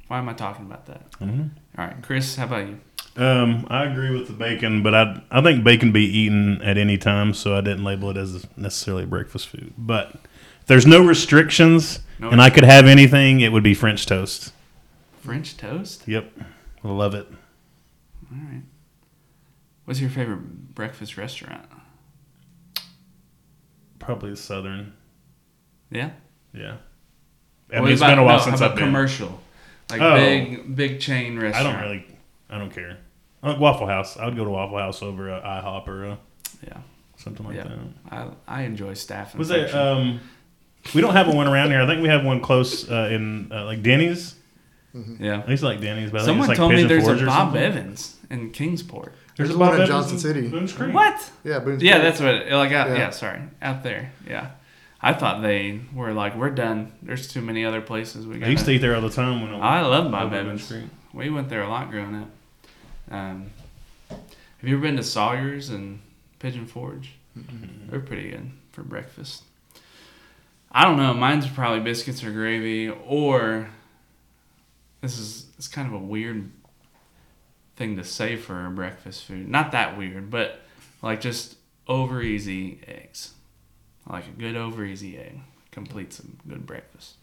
Why 0.09 0.19
am 0.19 0.29
I 0.29 0.35
talking 0.35 0.67
about 0.67 0.87
that? 0.87 1.11
Mhm. 1.13 1.51
All 1.79 1.87
right, 1.87 2.03
Chris, 2.03 2.37
how 2.37 2.45
about 2.45 2.67
you? 2.69 2.81
Um, 3.21 3.67
I 3.69 3.85
agree 3.85 4.11
with 4.11 4.29
the 4.29 4.33
bacon, 4.33 4.83
but 4.83 4.95
I 4.95 5.21
I 5.31 5.43
think 5.43 5.63
bacon 5.63 5.93
be 5.93 6.05
eaten 6.05 6.63
at 6.63 6.79
any 6.79 6.97
time, 6.97 7.35
so 7.35 7.55
I 7.55 7.61
didn't 7.61 7.85
label 7.85 8.11
it 8.11 8.17
as 8.17 8.47
necessarily 8.57 9.05
breakfast 9.05 9.49
food. 9.49 9.75
But 9.77 10.13
if 10.63 10.67
there's 10.67 10.87
no 10.87 11.05
restrictions 11.05 12.01
No 12.19 12.31
and 12.31 12.41
I 12.41 12.49
could 12.51 12.65
have 12.65 12.87
anything, 12.87 13.41
it 13.41 13.53
would 13.53 13.63
be 13.63 13.75
French 13.75 14.07
toast. 14.07 14.53
French 15.21 15.57
toast? 15.57 16.09
Yep, 16.09 16.33
I 16.83 16.89
love 16.89 17.15
it. 17.15 17.27
All 18.33 18.39
right. 18.39 18.63
What's 19.85 20.01
your 20.01 20.09
favorite 20.11 20.75
breakfast 20.75 21.17
restaurant? 21.19 21.67
Probably 23.99 24.35
Southern. 24.35 24.95
Yeah. 25.91 26.11
Yeah. 26.55 26.77
I 27.73 27.81
mean, 27.81 27.89
it's 27.93 28.01
about- 28.01 28.11
been 28.11 28.19
a 28.19 28.25
while 28.25 28.39
no, 28.39 28.45
since 28.45 28.61
I've 28.63 28.75
been. 28.75 28.85
commercial, 28.87 29.41
like 29.91 30.01
Oh. 30.01 30.17
big 30.17 30.75
big 30.75 31.01
chain 31.01 31.39
restaurant. 31.39 31.67
I 31.67 31.73
don't 31.73 31.83
really. 31.83 32.07
I 32.49 32.59
don't 32.59 32.73
care. 32.73 32.97
I 33.43 33.51
like 33.51 33.61
Waffle 33.61 33.87
House. 33.87 34.17
I 34.17 34.27
would 34.27 34.37
go 34.37 34.45
to 34.45 34.51
Waffle 34.51 34.79
House 34.79 35.03
over 35.03 35.31
uh, 35.33 35.41
IHOP 35.43 35.89
or 35.89 36.07
uh, 36.07 36.17
Yeah, 36.67 36.79
something 37.17 37.47
like 37.47 37.57
yeah. 37.57 37.65
that. 37.65 37.79
I 38.49 38.61
I 38.61 38.63
enjoy 38.63 38.95
staff. 38.95 39.35
Was 39.35 39.51
infection. 39.51 39.79
there? 39.79 39.93
Um, 39.95 40.21
we 40.95 41.01
don't 41.01 41.13
have 41.15 41.33
one 41.35 41.47
around 41.47 41.71
here. 41.71 41.81
I 41.81 41.87
think 41.87 42.03
we 42.03 42.09
have 42.09 42.25
one 42.25 42.41
close 42.41 42.91
uh, 42.91 43.09
in 43.13 43.51
uh, 43.53 43.65
like 43.65 43.83
Denny's. 43.83 44.35
yeah. 45.19 45.43
I 45.47 45.51
used 45.51 45.61
to 45.63 45.67
like 45.69 45.81
Denny's, 45.81 46.11
but 46.11 46.25
Someone 46.25 46.49
like 46.49 46.57
told 46.57 46.73
me 46.73 46.83
there's 46.85 47.05
Forge 47.05 47.23
a 47.23 47.27
Bob. 47.27 47.55
Evans 47.57 48.17
in 48.31 48.51
Kingsport. 48.51 49.13
There's, 49.37 49.49
There's 49.49 49.57
a 49.57 49.59
one 49.59 49.69
Bob 49.69 49.75
in 49.77 49.81
Evans 49.83 49.91
Johnson 50.11 50.19
City. 50.19 50.49
Boone's 50.49 50.73
Creek. 50.73 50.93
What? 50.95 51.31
Yeah, 51.45 51.61
Boone's 51.61 51.83
Yeah, 51.83 51.93
Creek. 52.01 52.03
that's 52.03 52.21
what. 52.21 52.35
Like, 52.59 52.73
out, 52.73 52.89
yeah. 52.91 52.97
Yeah. 52.97 53.11
sorry, 53.11 53.41
out 53.63 53.83
there. 53.83 54.13
Yeah, 54.29 54.51
I 55.01 55.13
thought 55.15 55.41
they 55.43 55.81
were 55.95 56.13
like, 56.13 56.35
we're 56.37 56.51
done. 56.51 56.93
There's 57.03 57.27
too 57.29 57.41
many 57.41 57.65
other 57.65 57.81
places 57.81 58.27
we 58.27 58.37
I 58.37 58.39
got. 58.41 58.51
used 58.51 58.65
to 58.67 58.73
eat 58.73 58.79
there 58.79 58.95
all 58.97 59.01
the 59.03 59.11
time 59.11 59.41
when 59.43 59.55
I 59.55 59.79
I 59.79 59.81
love 59.83 60.11
Bob 60.11 60.33
Evans. 60.35 60.69
Boone's 60.69 60.83
Creek. 60.83 60.91
We 61.15 61.31
went 61.31 61.49
there 61.49 61.63
a 61.63 61.69
lot 61.69 61.91
growing 61.91 62.15
up. 62.17 62.29
Um, 63.11 63.51
have 64.09 64.69
you 64.69 64.75
ever 64.75 64.83
been 64.83 64.97
to 64.97 65.03
Sawyer's 65.03 65.69
and 65.69 66.01
Pigeon 66.39 66.67
Forge? 66.67 67.13
They're 67.89 68.01
pretty 68.01 68.31
good 68.31 68.51
for 68.73 68.83
breakfast. 68.83 69.45
I 70.73 70.85
don't 70.85 70.97
know. 70.97 71.15
Mine's 71.15 71.49
probably 71.49 71.81
biscuits 71.81 72.23
or 72.23 72.31
gravy, 72.31 72.89
or 72.89 73.71
this 75.01 75.19
is 75.19 75.47
it's 75.59 75.69
kind 75.69 75.89
of 75.89 75.95
a 75.95 75.99
weird 76.05 76.51
thing 77.77 77.97
to 77.97 78.05
say 78.05 78.37
for 78.37 78.67
a 78.67 78.71
breakfast 78.71 79.25
food. 79.25 79.49
Not 79.49 79.73
that 79.73 79.97
weird, 79.97 80.31
but 80.31 80.61
like 81.03 81.21
just 81.21 81.57
over 81.89 82.23
easy 82.23 82.81
eggs. 82.87 83.33
Like 84.09 84.27
a 84.27 84.41
good 84.41 84.57
over 84.57 84.85
easy 84.85 85.19
egg 85.19 85.41
completes 85.71 86.21
a 86.21 86.49
good 86.49 86.67
breakfast. 86.67 87.15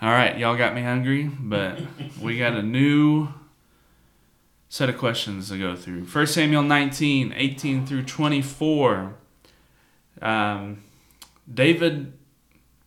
All 0.00 0.10
right, 0.10 0.38
y'all 0.38 0.56
got 0.56 0.74
me 0.74 0.82
hungry, 0.82 1.24
but 1.24 1.80
we 2.20 2.38
got 2.38 2.52
a 2.52 2.62
new 2.62 3.28
set 4.68 4.88
of 4.88 4.98
questions 4.98 5.48
to 5.48 5.58
go 5.58 5.74
through. 5.74 6.04
1 6.04 6.26
Samuel 6.26 6.62
19, 6.62 7.32
18 7.34 7.86
through 7.86 8.02
24. 8.02 9.14
Um, 10.20 10.84
David 11.52 12.12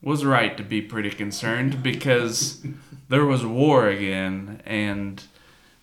was 0.01 0.25
right 0.25 0.55
to 0.57 0.63
be 0.63 0.82
pretty 0.82 1.09
concerned 1.09 1.82
because 1.84 2.65
there 3.09 3.25
was 3.25 3.45
war 3.45 3.88
again, 3.88 4.61
and 4.65 5.23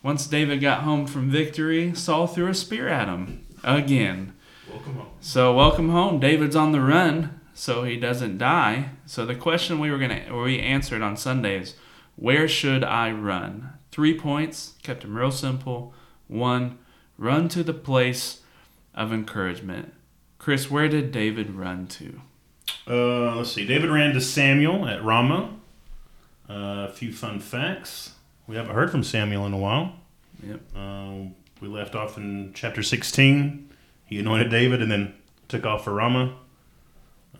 once 0.02 0.26
David 0.26 0.60
got 0.60 0.82
home 0.82 1.06
from 1.06 1.30
victory, 1.30 1.94
Saul 1.94 2.26
threw 2.26 2.48
a 2.48 2.54
spear 2.54 2.88
at 2.88 3.08
him 3.08 3.44
again. 3.64 4.34
Welcome 4.70 4.94
home. 4.94 5.06
So 5.20 5.54
welcome 5.54 5.88
home. 5.90 6.20
David's 6.20 6.56
on 6.56 6.72
the 6.72 6.80
run, 6.80 7.40
so 7.54 7.84
he 7.84 7.96
doesn't 7.96 8.38
die. 8.38 8.90
So 9.06 9.24
the 9.24 9.34
question 9.34 9.78
we 9.78 9.90
were 9.90 9.98
gonna 9.98 10.24
or 10.30 10.44
we 10.44 10.60
answered 10.60 11.02
on 11.02 11.16
Sunday 11.16 11.58
is, 11.58 11.74
where 12.16 12.48
should 12.48 12.84
I 12.84 13.10
run? 13.10 13.77
Three 13.98 14.16
points. 14.16 14.74
Kept 14.84 15.02
them 15.02 15.16
real 15.16 15.32
simple. 15.32 15.92
One, 16.28 16.78
run 17.16 17.48
to 17.48 17.64
the 17.64 17.74
place 17.74 18.42
of 18.94 19.12
encouragement. 19.12 19.92
Chris, 20.38 20.70
where 20.70 20.88
did 20.88 21.10
David 21.10 21.50
run 21.50 21.88
to? 21.88 22.20
Uh, 22.86 23.34
let's 23.34 23.50
see. 23.50 23.66
David 23.66 23.90
ran 23.90 24.14
to 24.14 24.20
Samuel 24.20 24.86
at 24.86 25.02
Ramah. 25.02 25.52
Uh, 26.48 26.86
a 26.88 26.92
few 26.92 27.12
fun 27.12 27.40
facts. 27.40 28.12
We 28.46 28.54
haven't 28.54 28.76
heard 28.76 28.92
from 28.92 29.02
Samuel 29.02 29.44
in 29.46 29.52
a 29.52 29.58
while. 29.58 29.94
Yep. 30.46 30.60
Uh, 30.76 31.14
we 31.60 31.66
left 31.66 31.96
off 31.96 32.16
in 32.16 32.52
chapter 32.54 32.84
16. 32.84 33.68
He 34.06 34.20
anointed 34.20 34.48
David 34.48 34.80
and 34.80 34.92
then 34.92 35.12
took 35.48 35.66
off 35.66 35.82
for 35.82 35.92
Ramah. 35.92 36.36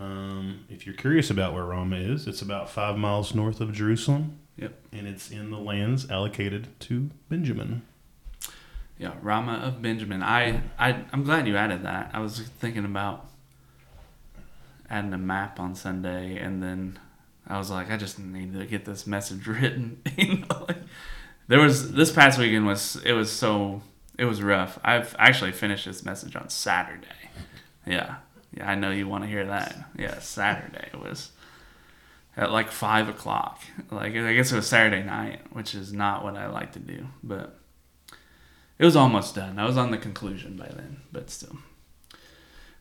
Um, 0.01 0.65
if 0.69 0.87
you're 0.87 0.97
curious 0.97 1.31
about 1.31 1.55
where 1.55 1.67
Ramah 1.67 1.99
is, 1.99 2.27
it's 2.27 2.43
about 2.43 2.69
five 2.69 2.99
miles 2.99 3.33
north 3.33 3.61
of 3.61 3.73
Jerusalem. 3.73 4.41
Yep. 4.59 4.75
And 4.93 5.07
it's 5.07 5.31
in 5.31 5.51
the 5.51 5.59
lands 5.59 6.11
allocated 6.11 6.69
to 6.81 7.11
Benjamin. 7.29 7.83
Yeah, 8.99 9.13
Ramah 9.23 9.63
of 9.65 9.81
Benjamin. 9.81 10.23
I, 10.23 10.63
I 10.79 11.05
I'm 11.13 11.23
glad 11.23 11.47
you 11.47 11.57
added 11.57 11.85
that. 11.85 12.11
I 12.13 12.19
was 12.19 12.41
thinking 12.41 12.85
about 12.85 13.27
adding 14.91 15.13
a 15.13 15.19
map 15.19 15.61
on 15.61 15.77
Sunday, 15.77 16.37
and 16.39 16.61
then 16.61 16.99
I 17.47 17.59
was 17.59 17.71
like, 17.71 17.91
I 17.91 17.97
just 17.97 18.19
need 18.19 18.55
to 18.55 18.67
get 18.67 18.85
this 18.85 19.07
message 19.07 19.47
written. 19.47 20.03
you 20.17 20.39
know, 20.39 20.65
like, 20.67 20.79
there 21.47 21.61
was 21.61 21.93
this 21.93 22.11
past 22.11 22.39
weekend 22.39 22.67
was 22.67 22.97
it 23.05 23.13
was 23.13 23.31
so 23.31 23.83
it 24.19 24.25
was 24.25 24.43
rough. 24.43 24.81
I've 24.83 25.15
actually 25.19 25.53
finished 25.53 25.87
this 25.87 26.05
message 26.05 26.35
on 26.35 26.49
Saturday. 26.49 27.07
Yeah, 27.87 28.17
yeah. 28.53 28.69
I 28.69 28.75
know 28.75 28.91
you 28.91 29.07
want 29.07 29.23
to 29.23 29.31
hear 29.31 29.47
that. 29.47 29.77
Yeah, 29.97 30.19
Saturday 30.19 30.91
was 31.01 31.31
at 32.39 32.51
like 32.51 32.71
five 32.71 33.09
o'clock. 33.11 33.61
Like 33.91 34.15
I 34.15 34.33
guess 34.35 34.51
it 34.53 34.57
was 34.57 34.67
Saturday 34.67 35.03
night, 35.03 35.41
which 35.53 35.75
is 35.75 35.93
not 35.93 36.25
what 36.25 36.37
I 36.37 36.47
like 36.47 36.73
to 36.73 36.79
do, 36.79 37.07
but. 37.23 37.55
It 38.79 38.85
was 38.85 38.95
almost 38.95 39.35
done. 39.35 39.59
I 39.59 39.67
was 39.67 39.77
on 39.77 39.91
the 39.91 39.99
conclusion 39.99 40.55
by 40.57 40.69
then, 40.69 40.99
but 41.11 41.31
still. 41.31 41.57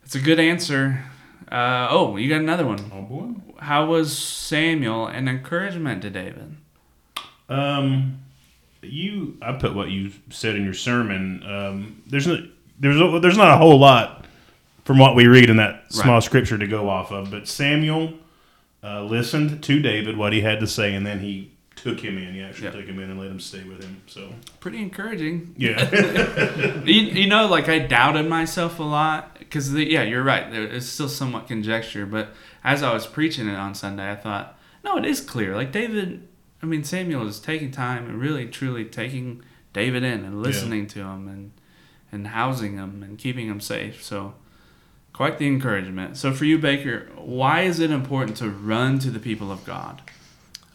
It's 0.04 0.14
a 0.14 0.20
good 0.20 0.38
answer. 0.38 1.02
Uh, 1.50 1.88
oh, 1.90 2.16
you 2.16 2.28
got 2.28 2.40
another 2.40 2.64
one. 2.64 2.78
Oh, 2.94 3.02
boy. 3.02 3.34
How 3.58 3.84
was 3.86 4.16
Samuel 4.16 5.08
an 5.08 5.26
encouragement 5.26 6.02
to 6.02 6.10
David? 6.10 6.56
Um, 7.48 8.20
you, 8.80 9.38
I 9.42 9.54
put 9.54 9.74
what 9.74 9.88
you 9.90 10.12
said 10.30 10.54
in 10.54 10.64
your 10.64 10.72
sermon. 10.72 11.42
Um, 11.44 12.02
there's 12.06 12.28
no, 12.28 12.46
there's 12.78 13.00
a, 13.00 13.18
there's 13.18 13.36
not 13.36 13.50
a 13.52 13.56
whole 13.56 13.80
lot 13.80 14.24
from 14.84 14.98
what 14.98 15.16
we 15.16 15.26
read 15.26 15.50
in 15.50 15.56
that 15.56 15.92
small 15.92 16.14
Right. 16.14 16.22
scripture 16.22 16.58
to 16.58 16.66
go 16.68 16.88
off 16.88 17.10
of, 17.10 17.32
but 17.32 17.48
Samuel 17.48 18.14
uh, 18.82 19.02
listened 19.04 19.62
to 19.64 19.80
David 19.80 20.16
what 20.16 20.32
he 20.32 20.40
had 20.42 20.60
to 20.60 20.66
say, 20.66 20.94
and 20.94 21.06
then 21.06 21.20
he 21.20 21.52
took 21.76 22.00
him 22.00 22.18
in. 22.18 22.34
He 22.34 22.40
actually 22.42 22.66
Yeah. 22.66 22.70
took 22.72 22.86
him 22.86 22.98
in 22.98 23.10
and 23.10 23.18
let 23.20 23.30
him 23.30 23.38
stay 23.40 23.62
with 23.62 23.82
him. 23.82 24.02
So 24.06 24.32
Pretty 24.60 24.78
encouraging. 24.82 25.54
yeah, 25.56 25.88
you, 26.84 27.02
you 27.02 27.26
know, 27.28 27.46
like 27.46 27.68
I 27.68 27.78
doubted 27.78 28.28
myself 28.28 28.78
a 28.78 28.82
lot 28.84 29.38
because, 29.38 29.72
yeah, 29.74 30.02
you're 30.02 30.22
right. 30.24 30.52
It's 30.52 30.86
still 30.86 31.08
somewhat 31.08 31.46
conjecture, 31.48 32.04
but 32.06 32.34
as 32.64 32.82
I 32.82 32.92
was 32.92 33.06
preaching 33.06 33.48
it 33.48 33.54
on 33.54 33.74
Sunday, 33.74 34.10
I 34.10 34.16
thought, 34.16 34.58
no, 34.84 34.96
it 34.98 35.04
is 35.06 35.20
clear. 35.20 35.54
Like 35.54 35.70
David, 35.72 36.26
I 36.62 36.66
mean, 36.66 36.82
Samuel 36.84 37.26
is 37.28 37.38
taking 37.40 37.70
time 37.70 38.06
and 38.06 38.20
really, 38.20 38.46
truly 38.46 38.84
taking 38.84 39.42
David 39.72 40.02
in 40.02 40.24
and 40.24 40.42
listening 40.42 40.86
to 40.88 41.00
him 41.00 41.28
and 41.28 41.52
and 42.10 42.28
housing 42.28 42.76
him 42.78 43.02
and 43.02 43.18
keeping 43.18 43.48
him 43.48 43.60
safe. 43.60 44.02
So, 44.02 44.34
quite 45.18 45.38
the 45.38 45.48
encouragement. 45.48 46.16
So, 46.16 46.32
for 46.32 46.44
you, 46.44 46.60
Baker, 46.60 47.08
why 47.16 47.62
is 47.62 47.80
it 47.80 47.90
important 47.90 48.36
to 48.36 48.48
run 48.48 49.00
to 49.00 49.10
the 49.10 49.18
people 49.18 49.50
of 49.50 49.64
God? 49.64 50.00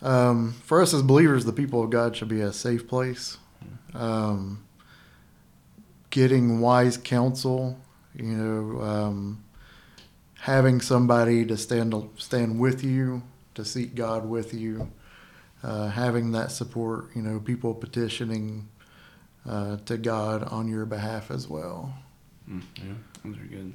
Um, 0.02 0.56
for 0.66 0.82
us 0.82 0.94
as 0.94 1.02
believers, 1.02 1.46
the 1.46 1.54
people 1.54 1.82
of 1.82 1.92
God 1.92 2.18
should 2.18 2.28
be 2.28 2.42
a 2.42 2.52
safe 2.52 2.86
place. 2.86 3.38
Um, 3.94 4.66
getting 6.10 6.60
wise 6.60 6.98
counsel, 6.98 7.80
you 8.14 8.26
know, 8.26 8.82
um, 8.82 9.46
having 10.42 10.82
somebody 10.82 11.46
to 11.46 11.56
stand 11.56 11.96
stand 12.18 12.60
with 12.60 12.84
you, 12.84 13.24
to 13.56 13.64
seek 13.64 13.96
God 13.96 14.28
with 14.28 14.54
you, 14.54 14.92
uh, 15.64 15.88
having 15.88 16.34
that 16.34 16.52
support. 16.52 17.16
You 17.16 17.22
know, 17.22 17.40
people 17.40 17.74
petitioning 17.74 18.68
uh, 19.48 19.78
to 19.86 19.98
God 19.98 20.44
on 20.44 20.68
your 20.68 20.86
behalf 20.86 21.32
as 21.32 21.48
well. 21.48 21.94
Yeah, 22.46 22.96
those 23.24 23.38
are 23.38 23.46
good. 23.46 23.74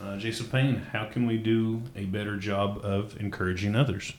Uh, 0.00 0.16
Jason 0.16 0.46
Payne, 0.46 0.76
how 0.92 1.06
can 1.06 1.26
we 1.26 1.38
do 1.38 1.82
a 1.94 2.04
better 2.04 2.36
job 2.36 2.80
of 2.84 3.18
encouraging 3.18 3.74
others? 3.74 4.12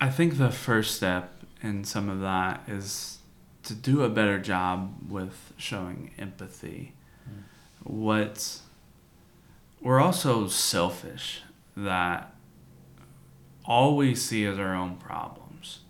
I 0.00 0.08
think 0.08 0.38
the 0.38 0.50
first 0.50 0.96
step 0.96 1.44
in 1.62 1.84
some 1.84 2.08
of 2.08 2.20
that 2.20 2.62
is 2.66 3.18
to 3.64 3.74
do 3.74 4.02
a 4.02 4.08
better 4.08 4.38
job 4.38 4.94
with 5.08 5.52
showing 5.56 6.10
empathy. 6.18 6.94
What 7.84 8.58
we're 9.80 10.00
also 10.00 10.48
selfish 10.48 11.42
that 11.76 12.34
all 13.64 13.96
we 13.96 14.14
see 14.14 14.44
is 14.44 14.58
our 14.58 14.74
own 14.74 14.96
problems. 14.96 15.80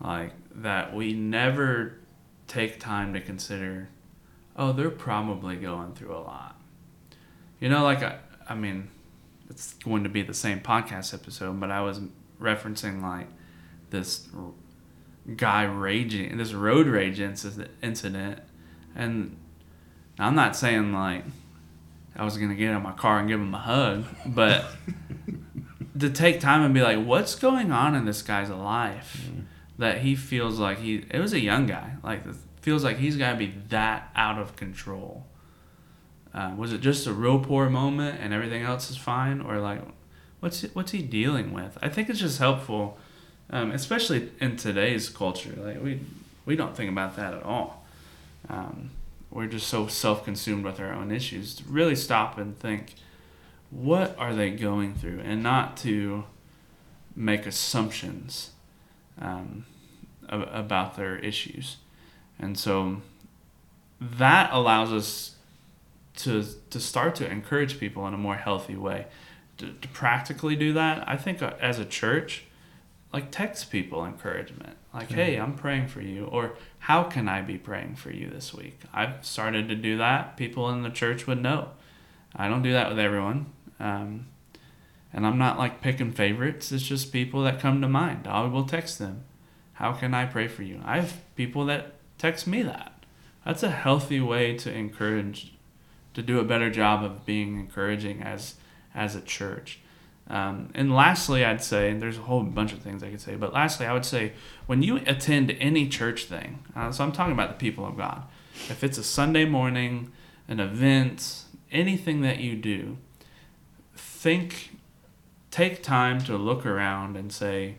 Like 0.00 0.32
that 0.54 0.94
we 0.94 1.12
never 1.12 1.98
take 2.46 2.80
time 2.80 3.14
to 3.14 3.20
consider, 3.20 3.88
oh, 4.60 4.72
they're 4.72 4.90
probably 4.90 5.56
going 5.56 5.94
through 5.94 6.14
a 6.14 6.20
lot. 6.20 6.54
You 7.58 7.70
know, 7.70 7.82
like 7.82 8.02
I, 8.02 8.18
I 8.48 8.54
mean, 8.54 8.90
it's 9.48 9.72
going 9.74 10.04
to 10.04 10.10
be 10.10 10.22
the 10.22 10.34
same 10.34 10.60
podcast 10.60 11.14
episode, 11.14 11.58
but 11.58 11.70
I 11.70 11.80
was 11.80 12.00
referencing 12.38 13.02
like 13.02 13.26
this 13.88 14.28
guy 15.36 15.64
raging, 15.64 16.36
this 16.36 16.52
road 16.52 16.86
rage 16.86 17.20
incident, 17.20 18.40
and 18.94 19.36
I'm 20.18 20.34
not 20.34 20.54
saying 20.54 20.92
like 20.92 21.24
I 22.14 22.24
was 22.24 22.36
gonna 22.36 22.54
get 22.54 22.70
in 22.70 22.82
my 22.82 22.92
car 22.92 23.18
and 23.18 23.28
give 23.28 23.40
him 23.40 23.54
a 23.54 23.58
hug, 23.58 24.04
but 24.26 24.66
to 25.98 26.10
take 26.10 26.38
time 26.38 26.62
and 26.62 26.74
be 26.74 26.82
like, 26.82 27.02
what's 27.02 27.34
going 27.34 27.72
on 27.72 27.94
in 27.94 28.04
this 28.04 28.20
guy's 28.20 28.50
life? 28.50 29.26
Mm. 29.26 29.44
That 29.78 30.02
he 30.02 30.14
feels 30.14 30.58
like 30.58 30.80
he 30.80 31.06
it 31.10 31.18
was 31.18 31.32
a 31.32 31.40
young 31.40 31.66
guy 31.66 31.94
like 32.02 32.20
feels 32.60 32.84
like 32.84 32.98
he's 32.98 33.16
got 33.16 33.32
to 33.32 33.38
be 33.38 33.54
that 33.68 34.10
out 34.14 34.38
of 34.38 34.56
control. 34.56 35.26
Uh, 36.32 36.52
was 36.56 36.72
it 36.72 36.80
just 36.80 37.06
a 37.06 37.12
real 37.12 37.40
poor 37.40 37.68
moment 37.68 38.18
and 38.20 38.32
everything 38.32 38.62
else 38.62 38.90
is 38.90 38.96
fine, 38.96 39.40
or 39.40 39.58
like 39.58 39.80
what's 40.40 40.62
what's 40.74 40.92
he 40.92 41.02
dealing 41.02 41.52
with? 41.52 41.76
I 41.82 41.88
think 41.88 42.08
it's 42.08 42.20
just 42.20 42.38
helpful, 42.38 42.98
um, 43.50 43.72
especially 43.72 44.30
in 44.40 44.56
today's 44.56 45.08
culture. 45.08 45.54
Like 45.56 45.82
we 45.82 46.00
we 46.46 46.56
don't 46.56 46.76
think 46.76 46.90
about 46.90 47.16
that 47.16 47.34
at 47.34 47.42
all. 47.42 47.84
Um, 48.48 48.90
we're 49.30 49.46
just 49.46 49.68
so 49.68 49.86
self-consumed 49.86 50.64
with 50.64 50.80
our 50.80 50.92
own 50.92 51.10
issues. 51.12 51.54
To 51.56 51.64
really 51.64 51.96
stop 51.96 52.38
and 52.38 52.58
think, 52.58 52.94
what 53.70 54.16
are 54.18 54.34
they 54.34 54.50
going 54.50 54.94
through, 54.94 55.20
and 55.24 55.42
not 55.42 55.76
to 55.78 56.24
make 57.16 57.44
assumptions 57.46 58.50
um, 59.20 59.66
about 60.28 60.96
their 60.96 61.16
issues. 61.16 61.76
And 62.40 62.58
so 62.58 63.02
that 64.00 64.50
allows 64.52 64.92
us 64.92 65.36
to 66.16 66.44
to 66.70 66.80
start 66.80 67.14
to 67.16 67.30
encourage 67.30 67.78
people 67.78 68.06
in 68.06 68.14
a 68.14 68.18
more 68.18 68.36
healthy 68.36 68.76
way. 68.76 69.06
To, 69.58 69.72
to 69.72 69.88
practically 69.88 70.56
do 70.56 70.72
that, 70.72 71.06
I 71.06 71.16
think 71.16 71.42
uh, 71.42 71.52
as 71.60 71.78
a 71.78 71.84
church, 71.84 72.44
like 73.12 73.30
text 73.30 73.70
people 73.70 74.04
encouragement. 74.04 74.76
Like, 74.92 75.10
hey, 75.12 75.36
I'm 75.36 75.54
praying 75.54 75.88
for 75.88 76.00
you, 76.00 76.24
or 76.24 76.54
how 76.78 77.04
can 77.04 77.28
I 77.28 77.42
be 77.42 77.58
praying 77.58 77.96
for 77.96 78.10
you 78.10 78.28
this 78.28 78.54
week? 78.54 78.80
I've 78.92 79.24
started 79.24 79.68
to 79.68 79.76
do 79.76 79.98
that. 79.98 80.36
People 80.36 80.68
in 80.70 80.82
the 80.82 80.90
church 80.90 81.26
would 81.26 81.42
know. 81.42 81.68
I 82.34 82.48
don't 82.48 82.62
do 82.62 82.72
that 82.72 82.88
with 82.88 82.98
everyone. 82.98 83.46
Um, 83.78 84.26
and 85.12 85.26
I'm 85.26 85.38
not 85.38 85.58
like 85.58 85.80
picking 85.80 86.12
favorites. 86.12 86.72
It's 86.72 86.82
just 86.82 87.12
people 87.12 87.42
that 87.44 87.60
come 87.60 87.80
to 87.82 87.88
mind. 87.88 88.26
I 88.26 88.44
will 88.46 88.64
text 88.64 88.98
them. 88.98 89.24
How 89.74 89.92
can 89.92 90.14
I 90.14 90.26
pray 90.26 90.48
for 90.48 90.62
you? 90.62 90.80
I 90.84 90.96
have 90.96 91.20
people 91.36 91.66
that 91.66 91.94
text 92.20 92.46
me 92.46 92.62
that. 92.62 92.92
That's 93.44 93.62
a 93.62 93.70
healthy 93.70 94.20
way 94.20 94.54
to 94.58 94.72
encourage, 94.72 95.54
to 96.12 96.22
do 96.22 96.38
a 96.38 96.44
better 96.44 96.70
job 96.70 97.02
of 97.02 97.24
being 97.24 97.58
encouraging 97.58 98.22
as 98.22 98.56
as 98.94 99.16
a 99.16 99.20
church. 99.20 99.80
Um, 100.28 100.70
and 100.74 100.94
lastly, 100.94 101.44
I'd 101.44 101.62
say 101.62 101.92
there's 101.94 102.18
a 102.18 102.22
whole 102.22 102.42
bunch 102.42 102.72
of 102.72 102.80
things 102.80 103.02
I 103.02 103.10
could 103.10 103.20
say, 103.20 103.36
but 103.36 103.52
lastly, 103.52 103.86
I 103.86 103.92
would 103.92 104.04
say 104.04 104.32
when 104.66 104.82
you 104.82 104.96
attend 105.06 105.56
any 105.58 105.88
church 105.88 106.24
thing, 106.24 106.60
uh, 106.76 106.92
so 106.92 107.02
I'm 107.02 107.12
talking 107.12 107.32
about 107.32 107.48
the 107.48 107.56
people 107.56 107.86
of 107.86 107.96
God. 107.96 108.24
If 108.68 108.84
it's 108.84 108.98
a 108.98 109.02
Sunday 109.02 109.44
morning, 109.44 110.12
an 110.46 110.60
event, 110.60 111.44
anything 111.72 112.20
that 112.20 112.38
you 112.38 112.54
do, 112.54 112.98
think, 113.96 114.76
take 115.50 115.82
time 115.82 116.20
to 116.24 116.36
look 116.36 116.66
around 116.66 117.16
and 117.16 117.32
say, 117.32 117.76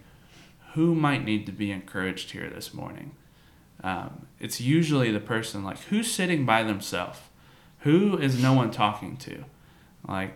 who 0.73 0.95
might 0.95 1.23
need 1.23 1.45
to 1.45 1.51
be 1.51 1.71
encouraged 1.71 2.31
here 2.31 2.49
this 2.49 2.73
morning? 2.73 3.11
Um, 3.83 4.27
it's 4.39 4.61
usually 4.61 5.11
the 5.11 5.19
person 5.19 5.63
like 5.63 5.79
who's 5.85 6.11
sitting 6.11 6.45
by 6.45 6.63
themselves, 6.63 7.19
who 7.79 8.17
is 8.17 8.41
no 8.41 8.53
one 8.53 8.71
talking 8.71 9.17
to, 9.17 9.45
like, 10.07 10.33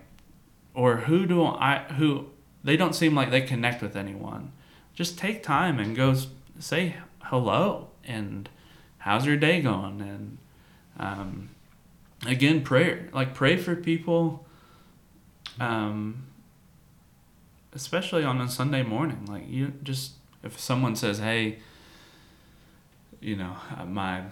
or 0.73 0.97
who 0.97 1.25
do 1.25 1.45
I 1.45 1.85
who 1.97 2.27
they 2.63 2.75
don't 2.75 2.93
seem 2.95 3.13
like 3.13 3.31
they 3.31 3.41
connect 3.41 3.81
with 3.81 3.95
anyone. 3.95 4.51
Just 4.93 5.17
take 5.17 5.43
time 5.43 5.79
and 5.79 5.95
go 5.95 6.15
say 6.59 6.95
hello 7.23 7.89
and 8.03 8.49
how's 8.99 9.25
your 9.25 9.37
day 9.37 9.61
going? 9.61 10.01
And 10.01 10.37
um, 10.97 11.49
again 12.25 12.63
prayer. 12.63 13.09
Like 13.13 13.33
pray 13.33 13.57
for 13.57 13.75
people 13.75 14.45
um, 15.59 16.25
especially 17.73 18.23
on 18.23 18.41
a 18.41 18.49
sunday 18.49 18.83
morning. 18.83 19.25
Like 19.27 19.47
you 19.47 19.73
just 19.83 20.13
if 20.43 20.59
someone 20.59 20.95
says 20.95 21.19
hey 21.19 21.59
you 23.25 23.35
know 23.35 23.55
uh, 23.77 23.85
my 23.85 24.23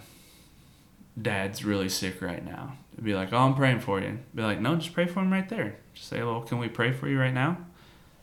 dad's 1.22 1.64
really 1.64 1.89
sick 1.89 2.22
right 2.22 2.46
now 2.46 2.74
be 3.02 3.14
like 3.14 3.34
oh 3.34 3.38
i'm 3.38 3.56
praying 3.56 3.80
for 3.80 4.00
you 4.00 4.20
be 4.34 4.41
like 4.41 4.60
no 4.60 4.76
just 4.76 4.94
pray 4.94 5.06
for 5.06 5.22
him 5.22 5.32
right 5.32 5.50
there 5.50 5.76
just 5.94 6.08
say 6.08 6.22
well 6.24 6.41
can 6.41 6.60
we 6.60 6.68
pray 6.68 6.91
for 6.91 7.08
you 7.08 7.20
right 7.20 7.34
now 7.34 7.58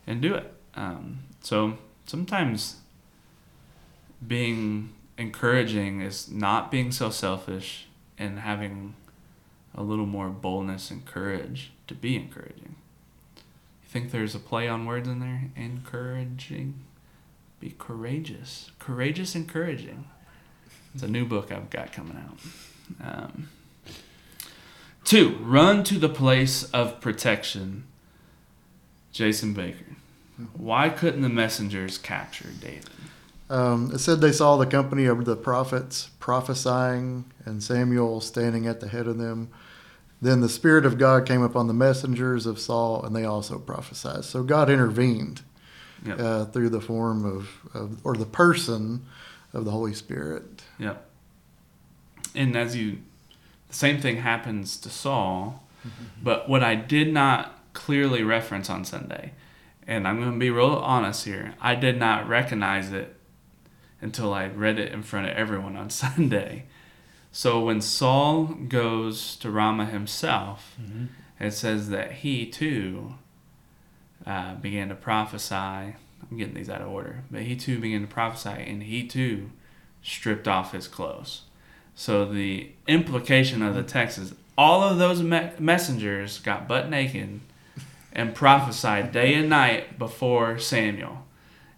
and 0.07 0.23
do 0.23 0.35
it 0.35 0.53
um, 0.75 1.21
so 1.43 1.77
sometimes 2.07 2.77
being 4.27 4.91
encouraging 5.19 6.01
is 6.01 6.31
not 6.31 6.71
being 6.71 6.91
so 6.91 7.11
selfish 7.11 7.87
and 8.19 8.41
having 8.41 8.95
a 9.75 9.83
little 9.83 10.07
more 10.07 10.29
boldness 10.29 10.91
and 10.91 11.05
courage 11.05 11.73
to 11.87 11.95
be 11.95 12.17
encouraging. 12.17 12.77
You 13.37 13.89
think 13.89 14.11
there's 14.11 14.35
a 14.35 14.39
play 14.39 14.69
on 14.69 14.87
words 14.87 15.09
in 15.09 15.21
there? 15.21 15.51
Encouraging. 15.57 16.81
Be 17.61 17.75
courageous. 17.79 18.71
Courageous 18.79 19.35
encouraging. 19.35 20.07
It's 20.95 21.03
a 21.03 21.09
new 21.09 21.25
book 21.25 21.53
I've 21.53 21.71
got 21.71 21.93
coming 21.93 22.17
out. 22.17 23.07
Um, 23.07 23.49
two, 25.05 25.37
run 25.41 25.85
to 25.85 25.99
the 25.99 26.09
place 26.09 26.65
of 26.71 27.01
protection. 27.01 27.85
Jason 29.13 29.53
Baker. 29.55 29.85
Why 30.55 30.89
couldn't 30.89 31.23
the 31.23 31.29
messengers 31.29 31.99
capture 31.99 32.49
David? 32.61 32.89
Um, 33.51 33.91
it 33.93 33.99
said 33.99 34.21
they 34.21 34.31
saw 34.33 34.57
the 34.57 34.67
company 34.67 35.07
of 35.07 35.25
the 35.25 35.37
prophets 35.37 36.11
prophesying 36.21 37.25
and 37.45 37.63
Samuel 37.63 38.21
standing 38.21 38.67
at 38.69 38.81
the 38.81 38.89
head 38.89 39.07
of 39.09 39.19
them. 39.19 39.49
Then 40.23 40.41
the 40.41 40.49
Spirit 40.49 40.87
of 40.87 40.99
God 40.99 41.27
came 41.27 41.43
upon 41.43 41.67
the 41.67 41.73
messengers 41.75 42.47
of 42.47 42.59
Saul, 42.61 43.03
and 43.05 43.17
they 43.17 43.25
also 43.25 43.59
prophesied. 43.59 44.25
So 44.25 44.43
God 44.43 44.71
intervened 44.71 45.43
Yep. 46.07 46.19
uh, 46.19 46.45
through 46.47 46.71
the 46.71 46.81
form 46.81 47.27
of, 47.27 47.51
of, 47.75 48.01
or 48.07 48.15
the 48.17 48.25
person 48.25 49.05
of 49.53 49.67
the 49.67 49.71
Holy 49.71 49.93
Spirit. 49.93 50.60
Yep. 50.81 51.07
And 52.35 52.57
as 52.57 52.75
you, 52.75 52.99
the 53.69 53.75
same 53.75 54.01
thing 54.01 54.17
happens 54.17 54.77
to 54.79 54.89
Saul, 54.89 55.63
but 56.23 56.49
what 56.49 56.65
I 56.65 56.75
did 56.75 57.13
not 57.13 57.59
clearly 57.73 58.23
reference 58.23 58.69
on 58.69 58.85
Sunday, 58.85 59.33
and 59.87 60.09
I'm 60.09 60.21
going 60.21 60.33
to 60.33 60.39
be 60.39 60.51
real 60.51 60.67
honest 60.67 61.25
here, 61.25 61.55
I 61.61 61.75
did 61.75 61.99
not 61.99 62.29
recognize 62.29 62.93
it 62.93 63.17
until 64.01 64.33
I 64.33 64.47
read 64.47 64.79
it 64.79 64.93
in 64.93 65.03
front 65.03 65.29
of 65.29 65.37
everyone 65.37 65.77
on 65.77 65.91
Sunday. 66.05 66.65
So 67.33 67.61
when 67.61 67.81
Saul 67.81 68.47
goes 68.47 69.37
to 69.37 69.51
Ramah 69.51 69.87
himself, 69.87 70.77
it 71.39 71.53
says 71.53 71.89
that 71.91 72.13
he 72.13 72.47
too 72.47 73.15
uh, 74.27 74.55
began 74.57 74.89
to 74.89 74.95
prophesy. 74.95 75.55
I'm 75.55 76.37
getting 76.37 76.55
these 76.55 76.69
out 76.69 76.83
of 76.83 76.89
order, 76.89 77.23
but 77.31 77.43
he 77.43 77.55
too 77.55 77.79
began 77.79 78.03
to 78.03 78.07
prophesy, 78.07 78.51
and 78.51 78.83
he 78.83 79.07
too 79.07 79.51
stripped 80.03 80.49
off 80.49 80.73
his 80.73 80.89
clothes. 80.89 81.43
So 81.95 82.25
the 82.25 82.71
implication 82.87 83.63
of 83.63 83.75
the 83.75 83.83
text 83.83 84.19
is 84.19 84.35
all 84.57 84.83
of 84.83 84.99
those 84.99 85.23
me- 85.23 85.51
messengers 85.59 86.39
got 86.39 86.67
butt 86.69 86.89
naked 86.91 87.41
and 88.13 88.35
prophesied 88.35 89.13
day 89.13 89.35
and 89.35 89.49
night 89.49 89.99
before 89.99 90.59
Samuel. 90.59 91.25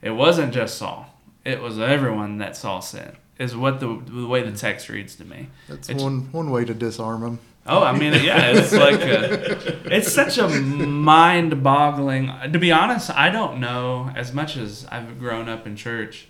It 0.00 0.10
wasn't 0.10 0.52
just 0.52 0.78
Saul; 0.78 1.06
it 1.44 1.60
was 1.60 1.78
everyone 1.78 2.38
that 2.38 2.56
Saul 2.56 2.80
sent. 2.82 3.14
Is 3.38 3.56
what 3.56 3.80
the 3.80 4.00
the 4.06 4.26
way 4.26 4.42
the 4.42 4.56
text 4.56 4.88
reads 4.88 5.16
to 5.16 5.24
me. 5.24 5.48
That's 5.68 5.88
It's- 5.88 6.02
one 6.02 6.30
one 6.32 6.50
way 6.50 6.64
to 6.64 6.74
disarm 6.74 7.22
them. 7.22 7.38
Oh, 7.64 7.82
I 7.84 7.96
mean, 7.96 8.12
yeah, 8.24 8.50
it's 8.56 8.72
like 8.72 9.00
a, 9.02 9.94
it's 9.94 10.12
such 10.12 10.36
a 10.36 10.48
mind-boggling. 10.48 12.32
To 12.52 12.58
be 12.58 12.72
honest, 12.72 13.10
I 13.10 13.30
don't 13.30 13.60
know 13.60 14.10
as 14.16 14.32
much 14.32 14.56
as 14.56 14.86
I've 14.90 15.18
grown 15.18 15.48
up 15.48 15.66
in 15.66 15.76
church. 15.76 16.26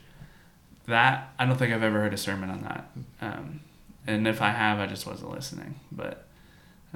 That 0.87 1.33
I 1.39 1.47
don't 1.47 1.57
think 1.57 1.73
I've 1.73 1.83
ever 1.83 2.01
heard 2.01 2.15
a 2.15 2.19
sermon 2.19 2.51
on 2.51 2.63
that. 2.63 2.91
Um, 3.21 3.61
and 4.07 4.27
if 4.27 4.43
I 4.43 4.51
have, 4.51 4.81
I 4.81 4.87
just 4.87 5.07
wasn't 5.07 5.31
listening. 5.31 5.77
But 5.91 6.27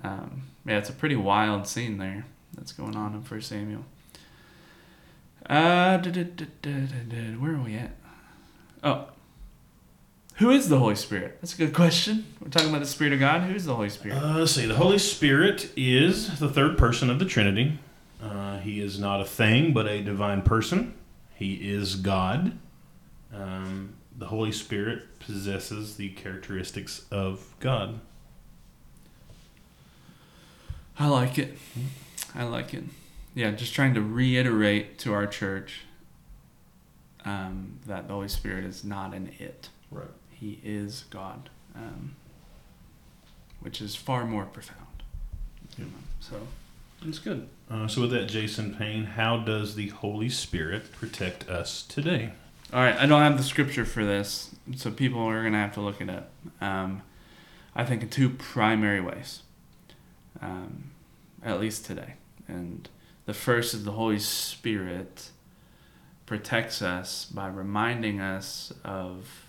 um, 0.03 0.43
yeah, 0.65 0.79
it's 0.79 0.91
a 0.91 0.93
pretty 0.95 1.17
wild 1.17 1.67
scene 1.67 1.99
there 1.99 2.27
that's 2.55 2.73
going 2.73 2.97
on 2.97 3.15
in 3.15 3.23
First 3.23 3.49
Samuel. 3.49 3.85
Uh, 5.49 5.99
da- 5.99 6.11
da- 6.25 6.47
da- 6.63 6.71
where 7.39 7.55
are 7.55 7.63
we 7.63 7.77
at? 7.77 7.93
Oh, 8.83 9.07
who 10.37 10.51
is 10.51 10.69
the 10.69 10.79
Holy 10.79 10.97
Spirit? 10.97 11.39
That's 11.41 11.55
a 11.55 11.57
good 11.57 11.73
question. 11.73 12.27
We're 12.41 12.51
talking 12.51 12.69
about 12.69 12.81
the 12.81 12.87
Spirit 12.87 13.15
of 13.15 13.21
God. 13.21 13.43
Who 13.43 13.55
is 13.55 13.65
the 13.65 13.75
Holy 13.75 13.89
Spirit? 13.89 14.19
Uh, 14.19 14.39
let's 14.39 14.53
see. 14.53 14.67
The 14.67 14.75
Holy 14.75 14.99
Spirit 14.99 15.71
is 15.77 16.39
the 16.39 16.49
third 16.49 16.77
person 16.77 17.09
of 17.09 17.19
the 17.19 17.25
Trinity. 17.25 17.79
Uh, 18.23 18.59
he 18.59 18.81
is 18.81 18.99
not 18.99 19.21
a 19.21 19.25
thing, 19.25 19.73
but 19.73 19.87
a 19.87 20.03
divine 20.03 20.43
person. 20.43 20.95
He 21.35 21.55
is 21.55 21.95
God. 21.95 22.59
Um, 23.37 23.95
the 24.17 24.27
Holy 24.27 24.53
Spirit 24.53 25.19
possesses 25.19 25.97
the 25.97 26.09
characteristics 26.11 27.05
of 27.11 27.55
God. 27.61 28.01
I 30.99 31.09
like 31.09 31.39
it. 31.39 31.59
I 32.35 32.45
like 32.45 32.73
it. 32.73 32.85
Yeah, 33.35 33.51
just 33.51 33.75
trying 33.75 33.93
to 33.95 34.01
reiterate 34.01 34.99
to 35.01 35.13
our 35.13 35.27
church 35.27 35.83
um, 37.27 37.79
that 37.87 38.09
the 38.09 38.15
Holy 38.15 38.29
Spirit 38.29 38.65
is 38.65 38.83
not 38.83 39.13
an 39.13 39.33
it. 39.39 39.69
Right. 39.91 40.07
He 40.31 40.59
is 40.65 41.05
God, 41.11 41.51
um, 41.75 42.17
which 43.61 43.83
is 43.83 43.95
far 43.95 44.25
more 44.25 44.45
profound. 44.45 44.81
You 45.77 45.85
know, 45.85 45.91
So 46.21 46.37
it's 47.07 47.19
good. 47.19 47.49
Uh, 47.71 47.89
so, 47.89 48.03
with 48.03 48.11
that, 48.13 48.27
Jason 48.27 48.75
Payne, 48.75 49.05
how 49.05 49.39
does 49.39 49.75
the 49.75 49.89
Holy 49.89 50.31
Spirit 50.31 50.93
protect 50.93 51.49
us 51.51 51.83
today? 51.83 52.33
All 52.73 52.83
right, 52.83 52.97
I 52.97 53.07
don't 53.07 53.23
have 53.23 53.37
the 53.37 53.45
scripture 53.45 53.85
for 53.85 54.05
this, 54.05 54.55
so 54.75 54.91
people 54.91 55.21
are 55.21 55.41
going 55.43 55.53
to 55.53 55.59
have 55.59 55.75
to 55.75 55.81
look 55.81 56.01
it 56.01 56.11
up. 56.11 56.31
Um, 56.61 57.03
I 57.77 57.85
think 57.85 58.03
in 58.03 58.09
two 58.09 58.31
primary 58.31 59.01
ways, 59.01 59.43
um, 60.41 60.91
at 61.45 61.61
least 61.61 61.85
today. 61.85 62.15
And 62.49 62.89
the 63.25 63.35
first 63.35 63.73
is 63.73 63.85
the 63.85 63.93
Holy 63.93 64.19
Spirit 64.19 65.31
protects 66.27 66.83
us 66.83 67.25
by 67.25 67.47
reminding 67.47 68.21
us 68.21 68.73
of 68.85 69.47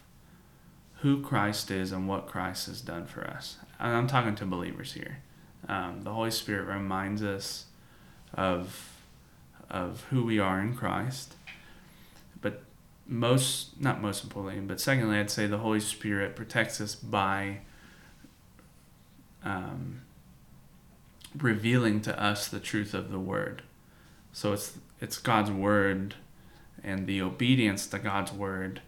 who 0.97 1.21
Christ 1.21 1.71
is 1.71 1.91
and 1.91 2.07
what 2.07 2.27
Christ 2.27 2.67
has 2.67 2.81
done 2.81 3.07
for 3.07 3.25
us. 3.25 3.57
And 3.79 3.95
I'm 3.95 4.07
talking 4.07 4.35
to 4.35 4.45
believers 4.45 4.93
here. 4.93 5.23
Um, 5.67 6.01
the 6.03 6.13
Holy 6.13 6.31
Spirit 6.31 6.67
reminds 6.67 7.23
us 7.23 7.65
of 8.33 8.93
of 9.69 10.05
who 10.11 10.23
we 10.23 10.39
are 10.39 10.61
in 10.61 10.73
Christ, 10.75 11.33
most 13.07 13.79
not 13.79 14.01
most 14.01 14.23
importantly, 14.23 14.61
but 14.61 14.79
secondly, 14.79 15.17
I'd 15.17 15.31
say 15.31 15.47
the 15.47 15.59
Holy 15.59 15.79
Spirit 15.79 16.35
protects 16.35 16.81
us 16.81 16.95
by 16.95 17.59
um, 19.43 20.01
revealing 21.37 22.01
to 22.01 22.21
us 22.21 22.47
the 22.47 22.59
truth 22.59 22.93
of 22.93 23.11
the 23.11 23.19
Word. 23.19 23.63
So 24.33 24.53
it's 24.53 24.77
it's 24.99 25.17
God's 25.17 25.51
Word 25.51 26.15
and 26.83 27.07
the 27.07 27.21
obedience 27.21 27.87
to 27.87 27.99
God's 27.99 28.31
Word 28.31 28.81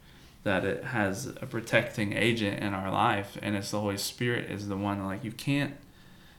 that 0.43 0.63
it 0.63 0.85
has 0.85 1.27
a 1.41 1.45
protecting 1.45 2.13
agent 2.13 2.59
in 2.59 2.73
our 2.73 2.89
life, 2.91 3.37
and 3.41 3.55
it's 3.55 3.71
the 3.71 3.79
Holy 3.79 3.97
Spirit 3.97 4.49
is 4.49 4.67
the 4.67 4.77
one 4.77 5.05
like 5.05 5.23
you 5.23 5.31
can't 5.31 5.75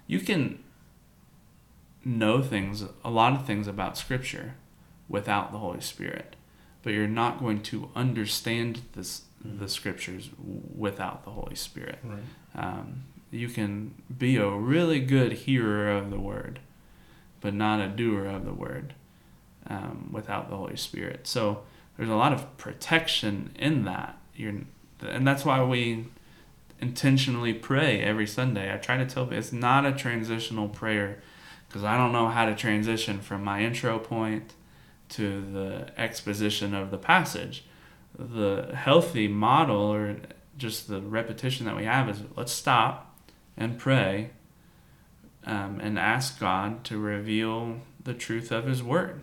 you 0.07 0.21
can 0.21 0.63
know 2.05 2.43
things 2.43 2.85
a 3.05 3.11
lot 3.11 3.33
of 3.33 3.47
things 3.47 3.67
about 3.67 3.97
Scripture 3.97 4.55
without 5.09 5.53
the 5.53 5.59
Holy 5.59 5.81
Spirit 5.81 6.37
but 6.83 6.93
you're 6.93 7.09
not 7.09 7.39
going 7.39 7.63
to 7.63 7.91
understand 7.95 8.83
this 8.95 9.23
the 9.43 9.69
scriptures 9.69 10.29
without 10.77 11.25
the 11.25 11.31
Holy 11.31 11.55
Spirit. 11.55 11.99
Right. 12.05 12.21
Um, 12.55 13.05
you 13.31 13.49
can 13.49 13.95
be 14.17 14.37
a 14.37 14.49
really 14.49 15.01
good 15.01 15.33
hearer 15.33 15.91
of 15.91 16.11
the 16.11 16.21
word, 16.21 16.61
but 17.41 17.55
not 17.55 17.81
a 17.81 17.89
doer 17.89 18.27
of 18.27 18.45
the 18.45 18.53
word 18.53 18.95
um, 19.67 20.11
without 20.13 20.51
the 20.51 20.57
Holy 20.57 20.77
Spirit. 20.77 21.27
So 21.27 21.63
there's 21.97 22.11
a 22.11 22.17
lot 22.17 22.33
of 22.33 22.57
protection 22.59 23.55
in 23.59 23.85
that. 23.85 24.19
You're, 24.35 24.63
and 25.01 25.27
that's 25.27 25.45
why 25.45 25.63
we 25.63 26.07
intentionally 26.81 27.55
pray 27.55 28.01
every 28.01 28.27
Sunday. 28.27 28.73
I 28.73 28.77
try 28.79 28.97
to 28.97 29.07
tell 29.07 29.25
people 29.25 29.39
it's 29.39 29.53
not 29.53 29.87
a 29.87 29.93
transitional 29.93 30.69
prayer 30.69 31.23
because 31.69 31.85
I 31.85 31.97
don't 31.97 32.13
know 32.13 32.29
how 32.29 32.47
to 32.47 32.55
transition 32.55 33.21
from 33.21 33.45
my 33.45 33.63
intro 33.63 33.99
point 33.99 34.55
to 35.11 35.41
the 35.41 35.91
exposition 35.97 36.75
of 36.75 36.91
the 36.91 36.99
passage. 36.99 37.65
The 38.19 38.73
healthy 38.75 39.29
model, 39.29 39.81
or 39.81 40.17
just 40.57 40.89
the 40.89 41.01
repetition 41.01 41.67
that 41.67 41.77
we 41.77 41.85
have, 41.85 42.09
is 42.09 42.23
let's 42.37 42.53
stop 42.53 43.19
and 43.57 43.79
pray 43.79 44.31
um, 45.45 45.81
and 45.81 45.99
ask 45.99 46.39
God 46.39 46.85
to 46.85 46.99
reveal 46.99 47.81
the 48.03 48.15
truth 48.15 48.51
of 48.51 48.67
His 48.67 48.83
Word. 48.83 49.23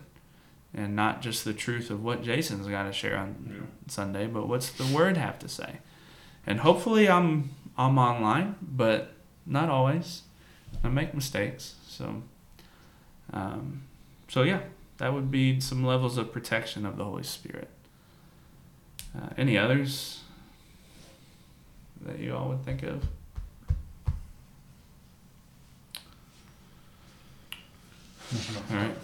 And 0.74 0.94
not 0.94 1.22
just 1.22 1.44
the 1.44 1.54
truth 1.54 1.90
of 1.90 2.04
what 2.04 2.22
Jason's 2.22 2.66
got 2.68 2.84
to 2.84 2.92
share 2.92 3.16
on 3.16 3.68
Sunday, 3.86 4.26
but 4.26 4.48
what's 4.48 4.70
the 4.70 4.94
Word 4.94 5.16
have 5.16 5.38
to 5.40 5.48
say. 5.48 5.78
And 6.46 6.60
hopefully, 6.60 7.08
I'm 7.08 7.50
I'm 7.76 7.98
online, 7.98 8.56
but 8.60 9.12
not 9.46 9.68
always. 9.68 10.22
I 10.84 10.88
make 10.88 11.14
mistakes, 11.14 11.76
so 11.86 12.22
um, 13.32 13.82
so 14.28 14.42
yeah, 14.42 14.60
that 14.98 15.14
would 15.14 15.30
be 15.30 15.60
some 15.60 15.84
levels 15.84 16.18
of 16.18 16.32
protection 16.32 16.84
of 16.84 16.96
the 16.96 17.04
Holy 17.04 17.22
Spirit. 17.22 17.68
Uh, 19.16 19.28
any 19.36 19.56
others 19.56 20.20
that 22.02 22.18
you 22.18 22.36
all 22.36 22.48
would 22.48 22.64
think 22.64 22.82
of? 22.82 23.02
All 28.70 28.76
right, 28.76 28.94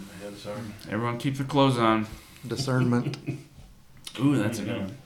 everyone 0.87 1.17
keep 1.17 1.35
their 1.35 1.47
clothes 1.47 1.79
on. 1.79 2.05
Discernment. 2.47 3.17
Ooh, 4.19 4.35
that's 4.37 4.59
a 4.59 4.61
good 4.61 4.81
one. 4.81 4.97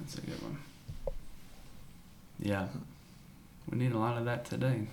That's 0.00 0.16
a 0.16 0.20
good 0.22 0.40
one. 0.40 0.56
Yeah, 2.38 2.68
we 3.70 3.76
need 3.76 3.92
a 3.92 3.98
lot 3.98 4.16
of 4.16 4.24
that 4.24 4.46
today. 4.46 4.86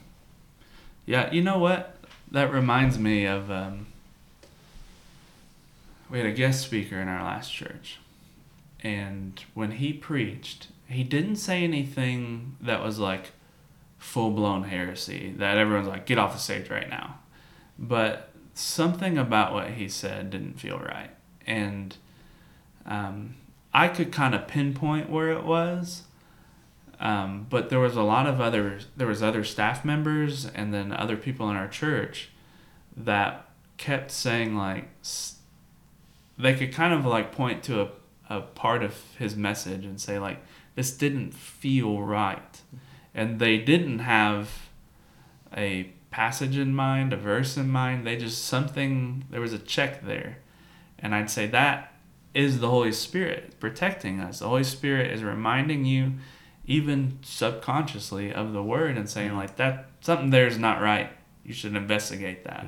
Yeah, 1.06 1.32
you 1.32 1.42
know 1.42 1.58
what? 1.58 1.96
That 2.32 2.52
reminds 2.52 3.00
me 3.00 3.26
of. 3.26 3.50
Um, 3.50 3.88
we 6.14 6.20
had 6.20 6.28
a 6.28 6.32
guest 6.32 6.62
speaker 6.62 7.02
in 7.02 7.08
our 7.08 7.24
last 7.24 7.52
church, 7.52 7.98
and 8.82 9.44
when 9.56 9.72
he 9.72 9.92
preached, 9.92 10.68
he 10.86 11.04
didn't 11.04 11.38
say 11.38 11.64
anything 11.64 12.56
that 12.62 12.84
was 12.84 13.00
like 13.00 13.32
full 13.98 14.30
blown 14.30 14.66
heresy 14.66 15.34
that 15.38 15.58
everyone's 15.58 15.88
like, 15.88 16.06
get 16.06 16.20
off 16.20 16.34
the 16.34 16.40
stage 16.40 16.70
right 16.70 16.88
now. 16.88 17.18
But 17.80 18.30
something 18.54 19.18
about 19.18 19.54
what 19.54 19.72
he 19.72 19.90
said 19.90 20.30
didn't 20.30 20.60
feel 20.60 20.78
right. 20.78 21.10
And 21.48 21.98
um, 22.86 23.34
I 23.74 23.88
could 23.88 24.12
kind 24.12 24.36
of 24.36 24.48
pinpoint 24.48 25.10
where 25.10 25.32
it 25.32 25.44
was. 25.44 26.04
Um, 27.00 27.48
but 27.50 27.72
there 27.72 27.80
was 27.80 27.96
a 27.96 28.04
lot 28.04 28.28
of 28.28 28.40
other 28.40 28.82
there 28.96 29.08
was 29.08 29.24
other 29.24 29.44
staff 29.44 29.84
members 29.84 30.46
and 30.46 30.72
then 30.72 30.92
other 30.92 31.18
people 31.18 31.50
in 31.50 31.56
our 31.56 31.68
church 31.68 32.30
that 32.96 33.50
kept 33.78 34.12
saying 34.12 34.56
like 34.56 34.90
they 36.38 36.54
could 36.54 36.74
kind 36.74 36.94
of 36.94 37.06
like 37.06 37.32
point 37.32 37.64
to 37.64 37.82
a, 37.82 37.90
a 38.30 38.42
part 38.42 38.84
of 38.84 38.96
his 39.18 39.36
message 39.36 39.86
and 39.86 40.00
say 40.00 40.20
like 40.20 40.44
this 40.76 40.92
didn't 40.96 41.34
feel 41.34 42.02
right. 42.02 42.62
And 43.14 43.40
they 43.40 43.58
didn't 43.60 44.00
have 44.00 44.70
a 45.56 45.92
passage 46.10 46.58
in 46.58 46.74
mind 46.74 47.14
a 47.14 47.18
verse 47.18 47.58
in 47.58 47.70
mind. 47.70 48.06
They 48.06 48.18
just 48.18 48.46
something 48.46 49.26
there 49.30 49.42
was 49.42 49.54
a 49.54 49.60
check 49.60 50.06
there. 50.06 50.38
And 51.00 51.14
i'd 51.14 51.30
say 51.30 51.48
that 51.48 51.94
is 52.34 52.60
the 52.60 52.70
holy 52.70 52.92
spirit 52.92 53.60
protecting 53.60 54.20
us. 54.20 54.40
The 54.40 54.48
holy 54.48 54.64
spirit 54.64 55.12
is 55.12 55.24
reminding 55.24 55.86
you 55.86 56.14
even 56.66 57.20
subconsciously 57.22 58.34
of 58.34 58.54
the 58.54 58.64
word 58.64 58.98
and 58.98 59.10
saying 59.10 59.36
like 59.36 59.58
that 59.58 59.90
something 60.02 60.30
there 60.30 60.48
is 60.48 60.58
not 60.58 60.82
right. 60.82 61.12
You 61.44 61.54
should 61.54 61.76
investigate 61.76 62.44
that. 62.46 62.66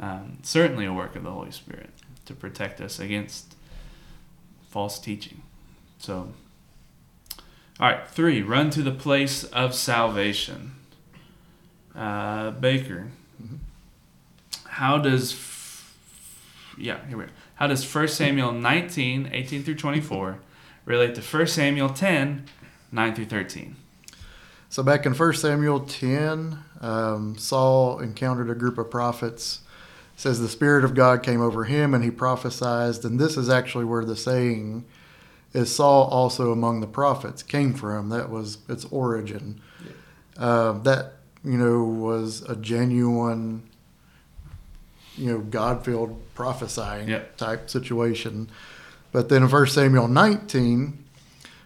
Um, 0.00 0.38
certainly 0.42 0.86
a 0.86 0.92
work 0.92 1.14
of 1.16 1.24
the 1.24 1.30
holy 1.30 1.50
spirit 1.50 1.90
to 2.28 2.34
protect 2.34 2.80
us 2.80 3.00
against 3.00 3.56
false 4.70 4.98
teaching. 4.98 5.42
So 5.98 6.32
all 7.80 7.88
right 7.88 8.06
three 8.08 8.42
run 8.42 8.70
to 8.70 8.82
the 8.82 8.92
place 8.92 9.44
of 9.44 9.74
salvation. 9.74 10.72
Uh, 11.94 12.52
baker. 12.52 13.08
How 14.66 14.98
does 14.98 15.32
f- 15.32 15.96
yeah 16.78 17.04
here 17.08 17.18
we 17.18 17.24
go. 17.24 17.30
How 17.56 17.66
does 17.66 17.82
1 17.92 18.08
samuel 18.08 18.52
19 18.52 19.30
18 19.32 19.62
through 19.64 19.74
24 19.74 20.38
relate 20.84 21.14
to 21.16 21.20
1 21.22 21.46
samuel 21.48 21.88
10 21.88 22.44
9 22.92 23.14
through 23.14 23.24
13 23.26 23.76
So 24.70 24.82
back 24.82 25.06
in 25.06 25.14
1 25.14 25.32
Samuel 25.34 25.80
10, 25.80 26.58
um, 26.80 27.36
Saul 27.38 28.00
encountered 28.00 28.50
a 28.50 28.54
group 28.54 28.78
of 28.78 28.90
prophets. 28.90 29.60
Says 30.18 30.40
the 30.40 30.48
Spirit 30.48 30.84
of 30.84 30.96
God 30.96 31.22
came 31.22 31.40
over 31.40 31.62
him 31.62 31.94
and 31.94 32.02
he 32.02 32.10
prophesied. 32.10 33.04
And 33.04 33.20
this 33.20 33.36
is 33.36 33.48
actually 33.48 33.84
where 33.84 34.04
the 34.04 34.16
saying 34.16 34.84
is 35.52 35.72
Saul 35.72 36.08
also 36.08 36.50
among 36.50 36.80
the 36.80 36.88
prophets 36.88 37.44
came 37.44 37.72
from. 37.72 38.08
That 38.08 38.28
was 38.28 38.58
its 38.68 38.84
origin. 38.86 39.60
Uh, 40.36 40.72
that 40.80 41.18
you 41.44 41.56
know 41.56 41.84
was 41.84 42.42
a 42.42 42.56
genuine, 42.56 43.62
you 45.16 45.30
know, 45.30 45.38
God-filled 45.38 46.34
prophesying 46.34 47.20
type 47.36 47.70
situation. 47.70 48.48
But 49.12 49.28
then 49.28 49.44
in 49.44 49.48
1 49.48 49.66
Samuel 49.68 50.08
19, 50.08 50.98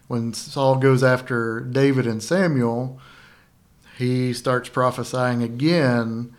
when 0.09 0.35
Saul 0.35 0.77
goes 0.77 1.03
after 1.03 1.61
David 1.61 2.07
and 2.07 2.23
Samuel, 2.23 3.01
he 3.97 4.35
starts 4.35 4.69
prophesying 4.69 5.43
again. 5.43 6.35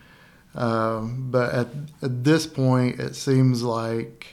Um, 0.55 1.31
but 1.31 1.53
at, 1.53 1.67
at 2.01 2.23
this 2.23 2.45
point, 2.45 2.99
it 2.99 3.15
seems 3.15 3.63
like 3.63 4.27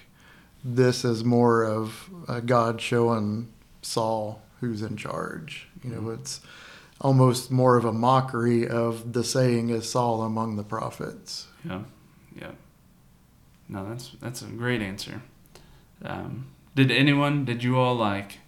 this 0.62 1.04
is 1.04 1.24
more 1.24 1.64
of 1.64 2.10
uh, 2.28 2.40
God 2.40 2.80
showing 2.80 3.48
Saul 3.82 4.42
who's 4.60 4.82
in 4.82 4.96
charge. 4.96 5.68
You 5.82 5.90
know, 5.90 6.10
it's 6.10 6.40
almost 7.00 7.50
more 7.50 7.76
of 7.76 7.84
a 7.84 7.92
mockery 7.92 8.68
of 8.68 9.12
the 9.12 9.24
saying 9.24 9.70
is 9.70 9.90
Saul 9.90 10.22
among 10.22 10.56
the 10.56 10.62
prophets. 10.62 11.46
Yeah, 11.64 11.82
yeah. 12.38 12.50
No, 13.68 13.88
that's 13.88 14.10
that's 14.20 14.42
a 14.42 14.46
great 14.46 14.82
answer. 14.82 15.22
Um, 16.04 16.48
did 16.74 16.90
anyone? 16.90 17.44
Did 17.44 17.62
you 17.62 17.78
all 17.78 17.94
like? 17.94 18.38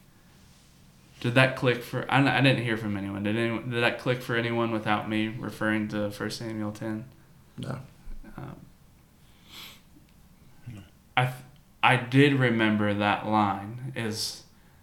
Did 1.21 1.35
that 1.37 1.57
click 1.57 1.83
for? 1.83 2.05
I, 2.11 2.39
I 2.39 2.41
didn't 2.41 2.65
hear 2.65 2.77
from 2.77 2.97
anyone. 2.97 3.23
Did 3.23 3.37
anyone? 3.37 3.71
Did 3.71 3.83
that 3.83 3.99
click 3.99 4.21
for 4.21 4.37
anyone 4.37 4.73
without 4.73 5.09
me 5.09 5.29
referring 5.29 5.89
to 5.89 6.11
First 6.11 6.39
Samuel 6.39 6.73
ten? 6.73 7.07
No. 7.59 7.79
Um, 8.37 8.57
I 11.17 11.33
I 11.83 11.97
did 11.97 12.35
remember 12.35 12.95
that 12.95 13.27
line 13.27 13.93
is 13.97 14.43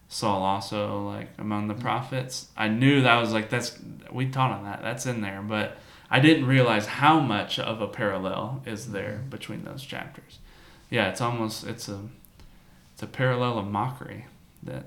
Saul 0.09 0.43
also 0.43 1.03
like 1.03 1.29
among 1.37 1.67
the 1.67 1.73
prophets. 1.73 2.47
I 2.57 2.67
knew 2.67 3.01
that 3.01 3.15
was 3.15 3.31
like 3.31 3.49
that's 3.49 3.77
we 4.11 4.27
taught 4.29 4.51
on 4.51 4.63
that. 4.65 4.81
That's 4.81 5.05
in 5.05 5.21
there, 5.21 5.41
but 5.41 5.77
I 6.09 6.19
didn't 6.19 6.47
realize 6.47 6.87
how 6.87 7.19
much 7.19 7.59
of 7.59 7.81
a 7.81 7.87
parallel 7.87 8.63
is 8.65 8.91
there 8.91 9.21
between 9.29 9.63
those 9.63 9.83
chapters. 9.83 10.39
Yeah, 10.89 11.09
it's 11.09 11.21
almost 11.21 11.65
it's 11.65 11.87
a 11.87 11.99
it's 12.93 13.03
a 13.03 13.07
parallel 13.07 13.59
of 13.59 13.67
mockery 13.67 14.25
that 14.63 14.85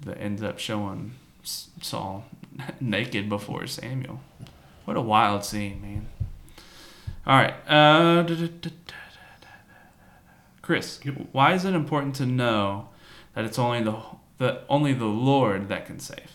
that 0.00 0.18
ends 0.20 0.42
up 0.42 0.58
showing 0.58 1.12
Saul 1.42 2.24
naked 2.80 3.28
before 3.28 3.66
Samuel. 3.66 4.20
What 4.84 4.96
a 4.96 5.00
wild 5.00 5.44
scene, 5.44 5.80
man. 5.80 6.06
All 7.26 7.36
right. 7.36 7.54
Uh, 7.66 8.22
da- 8.22 8.34
da- 8.34 8.48
da- 8.60 8.70
Chris, 10.60 10.98
why 11.32 11.52
is 11.52 11.64
it 11.64 11.74
important 11.74 12.14
to 12.16 12.26
know 12.26 12.88
that 13.34 13.44
it's 13.44 13.58
only 13.58 13.82
the 13.82 13.96
the 14.38 14.62
only 14.68 14.92
the 14.94 15.04
Lord 15.04 15.68
that 15.68 15.86
can 15.86 15.98
save? 15.98 16.32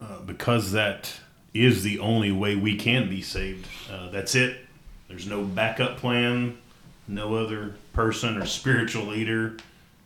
Uh, 0.00 0.20
because 0.20 0.72
that 0.72 1.14
is 1.54 1.82
the 1.82 1.98
only 1.98 2.30
way 2.30 2.54
we 2.54 2.76
can 2.76 3.08
be 3.08 3.22
saved. 3.22 3.66
Uh, 3.90 4.10
that's 4.10 4.34
it. 4.34 4.66
There's 5.08 5.26
no 5.26 5.42
backup 5.42 5.96
plan, 5.96 6.58
no 7.08 7.34
other 7.36 7.74
person 7.94 8.36
or 8.36 8.44
spiritual 8.44 9.06
leader, 9.06 9.56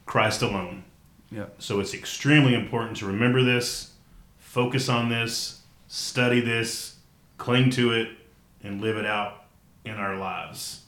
Christ 0.06 0.42
alone. 0.42 0.84
Yep. 1.32 1.56
So 1.58 1.80
it's 1.80 1.94
extremely 1.94 2.54
important 2.54 2.98
to 2.98 3.06
remember 3.06 3.42
this, 3.42 3.92
focus 4.38 4.88
on 4.88 5.08
this, 5.08 5.62
study 5.88 6.40
this, 6.40 6.91
cling 7.42 7.70
to 7.70 7.90
it, 7.90 8.08
and 8.62 8.80
live 8.80 8.96
it 8.96 9.04
out 9.04 9.46
in 9.84 9.94
our 9.94 10.16
lives. 10.16 10.82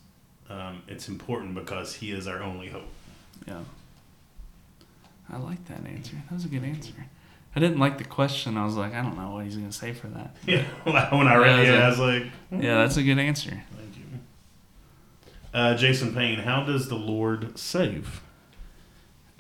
Um, 0.49 0.83
it's 0.87 1.09
important 1.09 1.57
because 1.57 1.95
He 1.95 2.13
is 2.13 2.29
our 2.29 2.41
only 2.41 2.69
hope. 2.69 2.89
Yeah. 3.45 3.59
I 5.33 5.39
like 5.39 5.65
that 5.65 5.85
answer. 5.85 6.15
That 6.29 6.35
was 6.35 6.45
a 6.45 6.49
good 6.49 6.63
answer. 6.63 6.93
I 7.57 7.61
didn't 7.61 7.81
like 7.81 7.99
the 7.99 8.05
question. 8.05 8.57
I 8.57 8.65
was 8.65 8.77
like, 8.77 8.95
I 8.95 9.03
don't 9.03 9.17
know 9.17 9.33
what 9.33 9.45
he's 9.45 9.57
gonna 9.57 9.73
say 9.73 9.93
for 9.95 10.07
that. 10.09 10.37
Yeah, 10.47 10.63
when 10.85 11.27
I 11.27 11.35
read 11.35 11.59
it, 11.59 11.67
Yeah, 11.67 11.87
I 11.87 11.89
was 11.89 11.99
like, 11.99 12.25
Yeah, 12.53 12.77
that's 12.77 12.99
a 12.99 13.03
good 13.03 13.19
answer. 13.19 13.51
Thank 13.51 13.97
you. 13.97 14.05
Uh, 15.53 15.75
Jason 15.75 16.15
Payne, 16.15 16.39
how 16.39 16.63
does 16.63 16.89
the 16.89 16.95
Lord 16.97 17.59
save? 17.59 18.21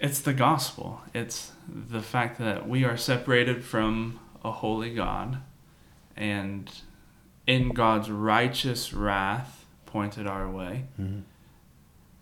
It's 0.01 0.21
the 0.21 0.33
gospel. 0.33 1.03
It's 1.13 1.53
the 1.69 2.03
fact 2.03 2.39
that 2.39 2.69
we 2.69 2.83
are 2.85 2.97
separated 2.97 3.65
from 3.65 4.19
a 4.45 4.51
holy 4.51 4.93
God 4.95 5.39
and 6.17 6.71
in 7.47 7.71
God's 7.71 8.11
righteous 8.11 8.93
wrath 8.93 9.67
pointed 9.87 10.27
our 10.27 10.51
way 10.51 10.85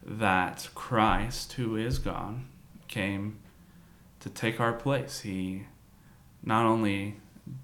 that 0.04 0.68
Christ, 0.74 1.54
who 1.54 1.76
is 1.76 1.98
God, 1.98 2.40
came 2.88 3.38
to 4.20 4.28
take 4.28 4.60
our 4.60 4.72
place. 4.72 5.20
He 5.20 5.66
not 6.42 6.66
only 6.66 7.16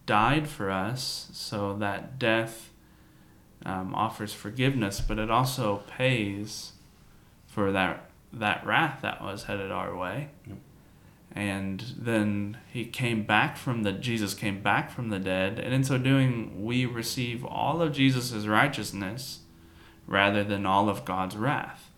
died 0.07 0.49
for 0.49 0.71
us 0.71 1.29
so 1.33 1.75
that 1.77 2.19
death 2.19 2.71
um, 3.67 3.95
offers 3.95 4.33
forgiveness, 4.33 5.01
but 5.01 5.19
it 5.19 5.31
also 5.31 5.83
pays 5.89 6.73
for 7.47 7.73
that 7.73 8.05
that 8.33 8.65
wrath 8.67 9.01
that 9.03 9.23
was 9.23 9.45
headed 9.45 9.73
our 9.73 9.97
way. 9.97 10.29
Yep. 10.47 10.59
And 11.33 11.95
then 11.97 12.59
he 12.73 12.85
came 12.85 13.23
back 13.23 13.57
from 13.57 13.83
the 13.83 13.93
Jesus 13.93 14.35
came 14.35 14.63
back 14.63 14.91
from 14.91 15.11
the 15.11 15.19
dead, 15.19 15.59
and 15.59 15.75
in 15.75 15.85
so 15.85 15.99
doing, 15.99 16.65
we 16.65 16.87
receive 16.87 17.45
all 17.45 17.83
of 17.83 17.93
Jesus' 17.93 18.47
righteousness 18.47 19.41
rather 20.07 20.43
than 20.43 20.65
all 20.65 20.89
of 20.89 21.05
God's 21.05 21.37
wrath. 21.37 21.91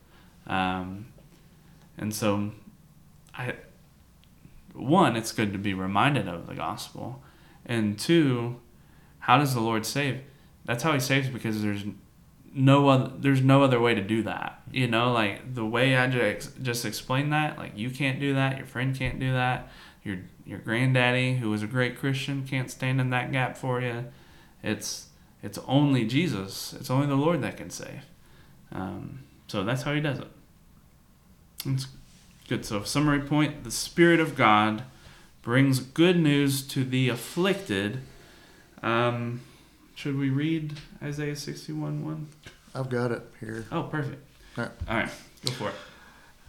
Um, 0.47 1.07
and 1.97 2.15
so, 2.15 2.51
I 3.35 3.55
one, 4.75 5.17
it's 5.17 5.33
good 5.33 5.53
to 5.53 5.59
be 5.59 5.75
reminded 5.75 6.29
of 6.29 6.47
the 6.47 6.55
gospel, 6.55 7.23
and 7.65 7.99
two, 7.99 8.61
how 9.21 9.39
does 9.39 9.55
the 9.55 9.61
Lord 9.61 9.87
save? 9.87 10.21
That's 10.65 10.83
how 10.83 10.93
He 10.93 11.01
saves 11.01 11.29
because 11.29 11.63
there's 11.63 11.85
no 12.53 12.89
other 12.89 13.13
there's 13.19 13.43
no 13.43 13.63
other 13.63 13.81
way 13.81 13.95
to 13.95 14.03
do 14.03 14.23
that. 14.25 14.63
You 14.73 14.89
know, 14.89 15.13
like 15.13 15.55
the 15.55 15.65
way 15.65 15.97
I 15.97 16.07
just 16.09 16.61
just 16.63 16.85
explained 16.85 17.33
that, 17.33 17.59
like 17.59 17.77
you 17.77 17.91
can't 17.91 18.21
do 18.21 18.35
that, 18.35 18.57
your 18.57 18.67
friend 18.67 18.97
can't 18.97 19.21
do 19.21 19.33
that, 19.33 19.69
your 20.03 20.19
your 20.45 20.59
granddaddy 20.59 21.37
who 21.37 21.51
was 21.51 21.63
a 21.63 21.67
great 21.67 21.99
Christian 21.99 22.47
can't 22.47 22.71
stand 22.71 23.01
in 23.01 23.11
that 23.11 23.31
gap 23.33 23.57
for 23.57 23.81
you. 23.81 24.07
It's 24.63 25.09
it's 25.43 25.59
only 25.67 26.07
Jesus. 26.07 26.73
It's 26.73 26.91
only 26.91 27.07
the 27.07 27.15
Lord 27.15 27.43
that 27.43 27.57
can 27.57 27.71
save. 27.71 28.05
Um, 28.73 29.21
so 29.47 29.65
that's 29.65 29.83
how 29.83 29.95
He 29.95 30.01
does 30.01 30.19
it. 30.19 30.29
It's 31.67 31.87
good. 32.49 32.65
So 32.65 32.83
summary 32.83 33.21
point: 33.21 33.65
the 33.65 33.71
Spirit 33.71 34.21
of 34.21 34.37
God 34.37 34.85
brings 35.43 35.81
good 35.81 36.19
news 36.19 36.67
to 36.69 36.85
the 36.85 37.09
afflicted. 37.09 38.01
Um, 38.83 39.43
should 40.01 40.17
we 40.17 40.31
read 40.31 40.79
Isaiah 41.03 41.37
sixty-one 41.37 42.03
one? 42.05 42.29
I've 42.75 42.89
got 42.89 43.13
it 43.13 43.23
here. 43.39 43.67
Oh, 43.71 43.83
perfect. 43.83 44.25
All 44.57 44.65
right. 44.65 44.73
All 44.89 44.97
right, 44.97 45.11
go 45.45 45.53
for 45.53 45.69
it. 45.69 45.75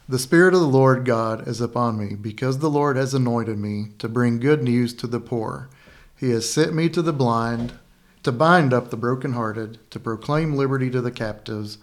The 0.07 0.19
Spirit 0.19 0.53
of 0.53 0.61
the 0.61 0.67
Lord 0.67 1.03
God 1.03 1.47
is 1.47 1.59
upon 1.59 1.97
me, 1.97 2.15
because 2.15 2.59
the 2.59 2.69
Lord 2.69 2.95
has 2.95 3.13
anointed 3.13 3.57
me 3.57 3.87
to 3.99 4.07
bring 4.07 4.39
good 4.39 4.63
news 4.63 4.93
to 4.95 5.07
the 5.07 5.19
poor. 5.19 5.69
He 6.17 6.29
has 6.29 6.49
sent 6.49 6.73
me 6.73 6.87
to 6.89 7.01
the 7.01 7.11
blind, 7.11 7.73
to 8.23 8.31
bind 8.31 8.73
up 8.73 8.89
the 8.89 8.97
brokenhearted, 8.97 9.79
to 9.91 9.99
proclaim 9.99 10.55
liberty 10.55 10.89
to 10.89 11.01
the 11.01 11.11
captives, 11.11 11.77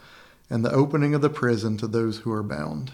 and 0.49 0.65
the 0.65 0.73
opening 0.73 1.15
of 1.15 1.21
the 1.21 1.29
prison 1.29 1.77
to 1.77 1.87
those 1.87 2.21
who 2.21 2.33
are 2.33 2.43
bound. 2.43 2.93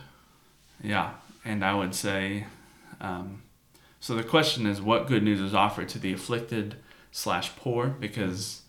Yeah, 0.83 1.15
and 1.45 1.65
I 1.65 1.75
would 1.75 1.95
say, 1.95 2.47
um, 3.01 3.43
so 4.01 4.17
the 4.17 4.25
question 4.25 4.67
is, 4.67 4.83
what 4.83 5.07
good 5.07 5.23
news 5.23 5.41
is 5.41 5.55
offered 5.55 5.89
to 5.91 5.99
the 6.01 6.13
afflicted 6.13 6.77
slash 7.13 7.55
poor? 7.57 7.89
Because 7.89 8.63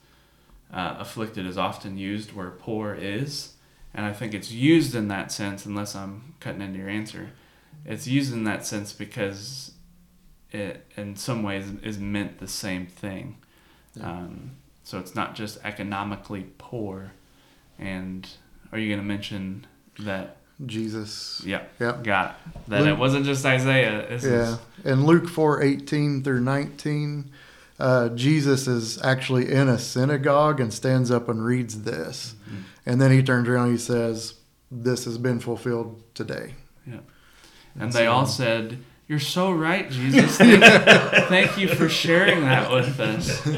uh, 0.76 0.97
afflicted 0.99 1.45
is 1.47 1.57
often 1.57 1.97
used 1.97 2.34
where 2.34 2.51
poor 2.51 2.93
is, 2.93 3.53
and 3.93 4.05
I 4.05 4.13
think 4.13 4.34
it's 4.34 4.51
used 4.51 4.93
in 4.93 5.07
that 5.07 5.32
sense. 5.32 5.65
Unless 5.65 5.95
I'm 5.95 6.36
cutting 6.39 6.61
into 6.61 6.78
your 6.80 6.89
answer, 6.89 7.30
it's 7.86 8.05
used 8.07 8.34
in 8.34 8.43
that 8.43 8.65
sense 8.65 8.91
because 8.93 9.71
it, 10.51 10.86
in 10.97 11.15
some 11.15 11.41
ways, 11.43 11.65
is 11.82 11.97
meant 11.97 12.39
the 12.39 12.47
same 12.47 12.86
thing. 12.86 13.38
Um, 14.01 14.51
so 14.84 14.99
it's 14.99 15.15
not 15.15 15.34
just 15.36 15.57
economically 15.63 16.47
poor. 16.57 17.13
And 17.80 18.30
are 18.71 18.78
you 18.78 18.89
going 18.89 18.99
to 18.99 19.05
mention 19.05 19.65
that? 19.99 20.38
Jesus. 20.65 21.41
Yeah. 21.45 21.63
Yep. 21.82 22.03
Got 22.05 22.30
it. 22.55 22.69
That 22.69 22.88
it 22.88 22.97
wasn't 22.97 23.26
just 23.26 23.45
Isaiah. 23.45 24.05
This 24.07 24.23
Yeah. 24.23 24.53
is 24.53 24.86
In 24.86 25.05
Luke 25.05 25.28
four 25.28 25.61
eighteen 25.61 26.23
through 26.23 26.39
19, 26.41 27.30
uh, 27.80 28.09
Jesus 28.09 28.67
is 28.67 29.01
actually 29.03 29.51
in 29.51 29.67
a 29.69 29.78
synagogue 29.80 30.59
and 30.59 30.73
stands 30.73 31.11
up 31.11 31.28
and 31.30 31.43
reads 31.43 31.84
this. 31.84 32.36
And 32.86 33.01
then 33.01 33.11
he 33.11 33.21
turns 33.23 33.47
around 33.49 33.69
and 33.69 33.71
he 33.73 33.78
says, 33.84 34.36
This 34.71 35.05
has 35.05 35.17
been 35.17 35.39
fulfilled 35.39 36.01
today. 36.13 36.53
Yeah. 36.88 36.99
and 37.80 37.91
they 37.91 38.05
all 38.07 38.26
said, 38.28 38.78
"You're 39.07 39.19
so 39.19 39.51
right, 39.51 39.89
Jesus. 39.89 40.38
Thank, 40.38 40.63
thank 41.28 41.57
you 41.57 41.67
for 41.67 41.89
sharing 41.89 42.41
that 42.41 42.71
with 42.71 42.99
us." 42.99 43.45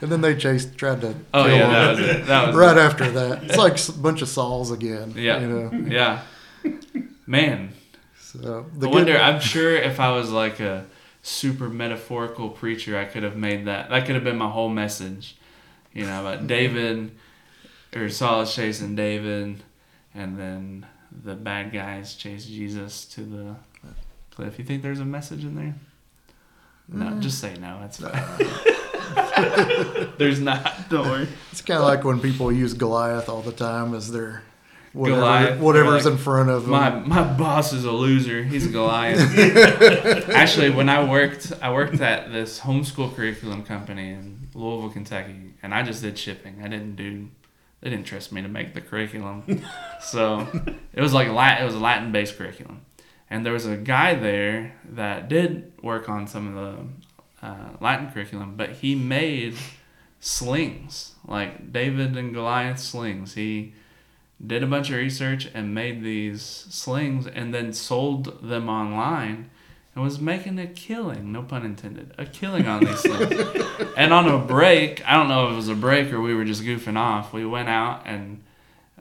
And 0.00 0.12
then 0.12 0.20
they 0.20 0.34
chased, 0.36 0.76
tried 0.78 1.00
to 1.02 1.14
Oh 1.34 1.44
kill 1.44 1.56
yeah, 1.56 1.64
him. 1.66 1.72
that 1.72 1.88
was 1.90 1.98
it. 2.00 2.26
That 2.26 2.46
was 2.48 2.56
right 2.56 2.76
it. 2.76 2.80
after 2.80 3.10
that. 3.10 3.42
It's 3.44 3.56
like 3.56 3.76
a 3.88 3.92
bunch 4.00 4.22
of 4.22 4.28
Sauls 4.28 4.70
again. 4.70 5.12
Yeah. 5.16 5.40
You 5.40 5.46
know? 5.48 5.70
Yeah. 5.88 6.22
Man, 7.26 7.72
So, 8.20 8.66
So 8.80 8.86
I 8.88 8.90
wonder. 8.90 9.18
I'm 9.18 9.40
sure 9.40 9.74
if 9.74 10.00
I 10.00 10.10
was 10.12 10.30
like 10.30 10.60
a 10.60 10.84
super 11.22 11.68
metaphorical 11.68 12.50
preacher, 12.50 12.98
I 12.98 13.04
could 13.04 13.22
have 13.22 13.36
made 13.36 13.66
that. 13.66 13.90
That 13.90 14.06
could 14.06 14.14
have 14.14 14.24
been 14.24 14.38
my 14.38 14.50
whole 14.50 14.68
message. 14.68 15.36
You 15.92 16.04
know, 16.04 16.20
about 16.20 16.38
mm-hmm. 16.38 16.46
David 16.46 17.10
or 17.94 18.08
Saul 18.08 18.42
is 18.42 18.54
chasing 18.54 18.94
David, 18.94 19.62
and 20.14 20.38
then 20.38 20.86
the 21.10 21.34
bad 21.34 21.72
guys 21.72 22.14
chase 22.14 22.46
Jesus 22.46 23.04
to 23.06 23.22
the 23.22 23.56
cliff. 24.30 24.58
You 24.58 24.64
think 24.64 24.82
there's 24.82 25.00
a 25.00 25.04
message 25.04 25.44
in 25.44 25.54
there? 25.54 25.74
No, 26.88 27.06
mm. 27.06 27.20
just 27.20 27.38
say 27.38 27.54
no. 27.58 27.78
That's 27.80 27.98
fine. 27.98 28.12
there's 30.18 30.40
not. 30.40 30.88
Don't 30.88 31.06
worry. 31.06 31.28
it's 31.50 31.60
kind 31.60 31.78
of 31.78 31.84
like 31.86 32.04
when 32.04 32.20
people 32.20 32.50
use 32.50 32.74
Goliath 32.74 33.28
all 33.28 33.42
the 33.42 33.52
time 33.52 33.94
as 33.94 34.10
their 34.10 34.42
whatever, 34.98 35.20
Goliath, 35.20 35.60
whatever's 35.60 36.04
like, 36.04 36.12
in 36.12 36.18
front 36.18 36.50
of 36.50 36.62
them. 36.62 36.70
My 36.72 36.90
my 36.90 37.22
boss 37.22 37.72
is 37.72 37.84
a 37.84 37.92
loser. 37.92 38.42
He's 38.42 38.66
a 38.66 38.70
Goliath. 38.70 40.28
Actually, 40.30 40.70
when 40.70 40.88
I 40.88 41.08
worked, 41.08 41.52
I 41.62 41.72
worked 41.72 42.00
at 42.00 42.32
this 42.32 42.60
homeschool 42.60 43.14
curriculum 43.14 43.64
company 43.64 44.10
in 44.10 44.48
Louisville, 44.54 44.90
Kentucky, 44.90 45.54
and 45.62 45.72
I 45.72 45.82
just 45.82 46.02
did 46.02 46.18
shipping. 46.18 46.60
I 46.62 46.68
didn't 46.68 46.96
do. 46.96 47.28
They 47.80 47.90
didn't 47.90 48.06
trust 48.06 48.32
me 48.32 48.42
to 48.42 48.48
make 48.48 48.74
the 48.74 48.80
curriculum, 48.80 49.62
so 50.00 50.46
it 50.92 51.00
was 51.00 51.14
like 51.14 51.28
Latin. 51.28 51.62
It 51.62 51.66
was 51.66 51.76
a 51.76 51.80
Latin 51.80 52.10
based 52.10 52.36
curriculum, 52.36 52.82
and 53.30 53.46
there 53.46 53.52
was 53.52 53.66
a 53.66 53.76
guy 53.76 54.14
there 54.14 54.74
that 54.84 55.28
did 55.28 55.72
work 55.80 56.08
on 56.08 56.26
some 56.26 56.56
of 56.56 56.90
the 57.40 57.46
uh, 57.46 57.68
Latin 57.80 58.10
curriculum, 58.10 58.56
but 58.56 58.70
he 58.70 58.96
made 58.96 59.54
slings 60.18 61.14
like 61.24 61.72
David 61.72 62.16
and 62.16 62.34
Goliath 62.34 62.80
slings. 62.80 63.34
He 63.34 63.74
did 64.44 64.62
a 64.62 64.66
bunch 64.66 64.90
of 64.90 64.96
research 64.96 65.48
and 65.52 65.74
made 65.74 66.02
these 66.02 66.42
slings 66.42 67.26
and 67.26 67.52
then 67.52 67.72
sold 67.72 68.48
them 68.48 68.68
online 68.68 69.50
and 69.94 70.04
was 70.04 70.20
making 70.20 70.58
a 70.60 70.66
killing, 70.66 71.32
no 71.32 71.42
pun 71.42 71.64
intended, 71.64 72.14
a 72.18 72.24
killing 72.24 72.68
on 72.68 72.84
these 72.84 73.00
slings. 73.00 73.32
and 73.96 74.12
on 74.12 74.28
a 74.28 74.38
break, 74.38 75.04
I 75.08 75.14
don't 75.14 75.28
know 75.28 75.46
if 75.46 75.52
it 75.54 75.56
was 75.56 75.68
a 75.68 75.74
break 75.74 76.12
or 76.12 76.20
we 76.20 76.34
were 76.34 76.44
just 76.44 76.62
goofing 76.62 76.96
off, 76.96 77.32
we 77.32 77.44
went 77.44 77.68
out 77.68 78.02
and 78.06 78.44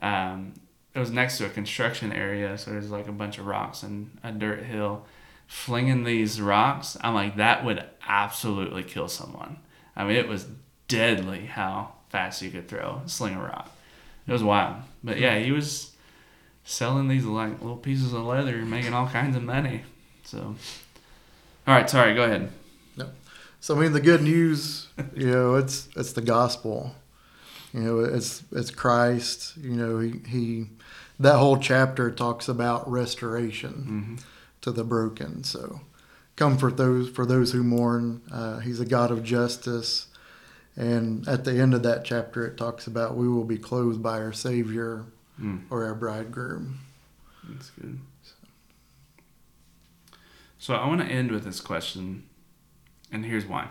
um, 0.02 0.54
it 0.96 1.00
was 1.00 1.12
next 1.12 1.38
to 1.38 1.46
a 1.46 1.50
construction 1.50 2.12
area, 2.12 2.58
so 2.58 2.72
there's 2.72 2.90
like 2.90 3.08
a 3.08 3.12
bunch 3.12 3.38
of 3.38 3.46
rocks 3.46 3.84
and 3.84 4.18
a 4.24 4.32
dirt 4.32 4.64
hill. 4.64 5.06
Flinging 5.46 6.04
these 6.04 6.42
rocks, 6.42 6.98
I'm 7.02 7.14
like, 7.14 7.38
that 7.38 7.64
would 7.64 7.86
absolutely 8.08 8.84
kill 8.84 9.08
someone. 9.08 9.60
I 9.96 10.04
mean, 10.04 10.18
it 10.18 10.28
was 10.28 10.48
deadly 10.88 11.46
how 11.46 11.94
fast 12.10 12.42
you 12.42 12.50
could 12.50 12.68
throw, 12.68 13.02
sling 13.06 13.36
a 13.36 13.42
rock. 13.42 13.72
It 14.28 14.32
was 14.32 14.44
wild. 14.44 14.78
But 15.04 15.20
yeah, 15.20 15.40
he 15.40 15.52
was 15.52 15.92
selling 16.64 17.08
these 17.08 17.26
like 17.26 17.62
little 17.62 17.78
pieces 17.78 18.14
of 18.14 18.26
leather, 18.26 18.58
and 18.58 18.70
making 18.70 18.94
all 18.94 19.08
kinds 19.08 19.36
of 19.36 19.44
money. 19.44 19.84
So, 20.24 20.56
all 21.66 21.74
right, 21.74 21.90
sorry, 21.90 22.14
go 22.14 22.24
ahead. 22.24 22.52
So 23.60 23.76
I 23.76 23.80
mean, 23.80 23.94
the 23.94 24.00
good 24.00 24.22
news, 24.22 24.88
you 25.16 25.32
know, 25.32 25.56
it's 25.56 25.90
it's 25.96 26.14
the 26.14 26.22
gospel. 26.22 26.96
You 27.74 27.82
know, 27.82 28.00
it's 28.00 28.44
it's 28.52 28.72
Christ. 28.72 29.58
You 29.58 29.72
know, 29.72 30.00
he, 30.00 30.14
he 30.28 30.66
that 31.20 31.38
whole 31.38 31.58
chapter 31.58 32.12
talks 32.12 32.48
about 32.48 32.90
restoration 32.90 34.20
to 34.62 34.72
the 34.72 34.84
broken. 34.84 35.44
So 35.44 35.82
comfort 36.36 36.78
those 36.78 37.10
for 37.10 37.26
those 37.26 37.52
who 37.52 37.64
mourn. 37.64 38.22
Uh, 38.32 38.60
he's 38.60 38.80
a 38.80 38.86
God 38.86 39.12
of 39.12 39.24
justice. 39.24 40.07
And 40.78 41.28
at 41.28 41.44
the 41.44 41.60
end 41.60 41.74
of 41.74 41.82
that 41.84 42.06
chapter, 42.06 42.46
it 42.46 42.56
talks 42.56 42.86
about 42.88 43.18
we 43.18 43.28
will 43.28 43.44
be 43.44 43.58
clothed 43.58 44.02
by 44.02 44.20
our 44.20 44.32
Savior 44.34 45.06
Mm, 45.42 45.62
or 45.70 45.86
our 45.86 45.94
bridegroom. 45.94 46.80
that's 47.48 47.70
good. 47.70 48.00
So 50.58 50.74
I 50.74 50.88
want 50.88 51.02
to 51.02 51.06
end 51.08 51.32
with 51.32 51.44
this 51.44 51.62
question, 51.62 52.24
and 53.12 53.24
here's 53.24 53.46
why. 53.46 53.68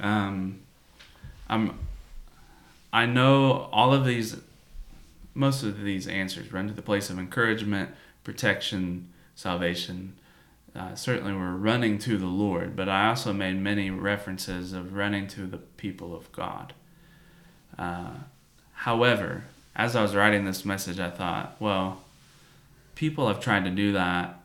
Um, 0.00 0.60
I'm. 1.48 1.78
I 2.90 3.04
know 3.04 3.68
all 3.70 3.92
of 3.92 4.06
these, 4.06 4.36
most 5.34 5.62
of 5.62 5.82
these 5.82 6.06
answers 6.08 6.50
run 6.52 6.68
to 6.68 6.72
the 6.72 6.80
place 6.80 7.10
of 7.10 7.18
encouragement, 7.18 7.90
protection, 8.22 9.10
salvation. 9.34 10.16
Uh, 10.74 10.94
certainly, 10.94 11.32
we're 11.32 11.52
running 11.52 11.98
to 11.98 12.18
the 12.18 12.26
Lord, 12.26 12.74
but 12.74 12.88
I 12.88 13.08
also 13.08 13.32
made 13.32 13.60
many 13.60 13.90
references 13.90 14.72
of 14.72 14.94
running 14.94 15.28
to 15.28 15.46
the 15.46 15.58
people 15.58 16.14
of 16.14 16.32
God. 16.32 16.72
Uh, 17.78 18.14
however, 18.72 19.44
as 19.76 19.94
I 19.94 20.02
was 20.02 20.16
writing 20.16 20.44
this 20.44 20.64
message, 20.64 20.98
I 20.98 21.10
thought, 21.10 21.56
well, 21.60 22.02
people 22.94 23.28
have 23.28 23.40
tried 23.40 23.64
to 23.64 23.70
do 23.70 23.92
that. 23.92 24.40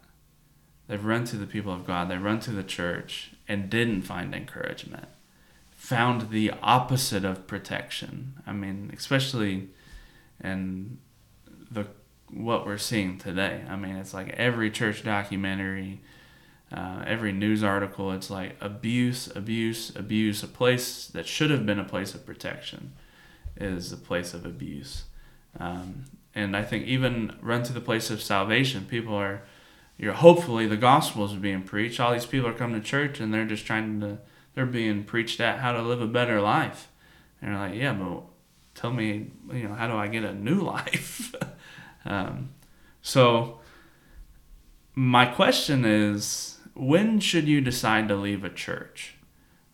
They've 0.87 1.03
run 1.03 1.25
to 1.25 1.35
the 1.35 1.45
people 1.45 1.73
of 1.73 1.85
God, 1.85 2.09
they've 2.09 2.21
run 2.21 2.39
to 2.41 2.51
the 2.51 2.63
church, 2.63 3.31
and 3.47 3.69
didn't 3.69 4.03
find 4.03 4.33
encouragement. 4.33 5.07
Found 5.75 6.29
the 6.29 6.51
opposite 6.61 7.25
of 7.25 7.47
protection. 7.47 8.33
I 8.45 8.53
mean, 8.53 8.91
especially 8.95 9.69
in 10.43 10.99
the 11.71 11.87
what 12.31 12.65
we're 12.65 12.77
seeing 12.77 13.17
today. 13.17 13.63
I 13.67 13.75
mean, 13.75 13.95
it's 13.95 14.13
like 14.13 14.29
every 14.29 14.69
church 14.69 15.03
documentary, 15.03 16.01
uh, 16.71 17.03
every 17.05 17.31
news 17.31 17.63
article. 17.63 18.11
It's 18.11 18.29
like 18.29 18.55
abuse, 18.61 19.27
abuse, 19.35 19.95
abuse. 19.95 20.43
A 20.43 20.47
place 20.47 21.07
that 21.07 21.27
should 21.27 21.49
have 21.49 21.65
been 21.65 21.79
a 21.79 21.83
place 21.83 22.13
of 22.13 22.25
protection 22.25 22.93
is 23.57 23.91
a 23.91 23.97
place 23.97 24.33
of 24.33 24.45
abuse. 24.45 25.03
Um, 25.59 26.05
and 26.35 26.55
I 26.55 26.63
think 26.63 26.85
even 26.85 27.35
run 27.41 27.63
to 27.63 27.73
the 27.73 27.81
place 27.81 28.09
of 28.11 28.21
salvation. 28.21 28.85
People 28.85 29.15
are, 29.15 29.41
you're 29.97 30.13
hopefully 30.13 30.67
the 30.67 30.77
gospel 30.77 31.25
is 31.25 31.33
being 31.33 31.63
preached. 31.63 31.99
All 31.99 32.13
these 32.13 32.25
people 32.25 32.47
are 32.47 32.53
coming 32.53 32.79
to 32.79 32.87
church 32.87 33.19
and 33.19 33.33
they're 33.33 33.45
just 33.45 33.65
trying 33.65 33.99
to, 34.01 34.19
they're 34.53 34.65
being 34.65 35.03
preached 35.03 35.39
at 35.39 35.59
how 35.59 35.71
to 35.71 35.81
live 35.81 36.01
a 36.01 36.07
better 36.07 36.39
life. 36.39 36.89
And 37.41 37.51
they're 37.51 37.59
like, 37.59 37.75
yeah, 37.75 37.93
but 37.93 38.23
tell 38.75 38.91
me, 38.91 39.31
you 39.51 39.67
know, 39.67 39.73
how 39.73 39.87
do 39.87 39.95
I 39.95 40.07
get 40.07 40.23
a 40.23 40.33
new 40.33 40.61
life? 40.61 41.33
um, 42.05 42.49
so 43.01 43.59
my 44.95 45.25
question 45.25 45.85
is, 45.85 46.58
when 46.79 47.19
should 47.19 47.47
you 47.47 47.61
decide 47.61 48.07
to 48.07 48.15
leave 48.15 48.43
a 48.43 48.49
church? 48.49 49.15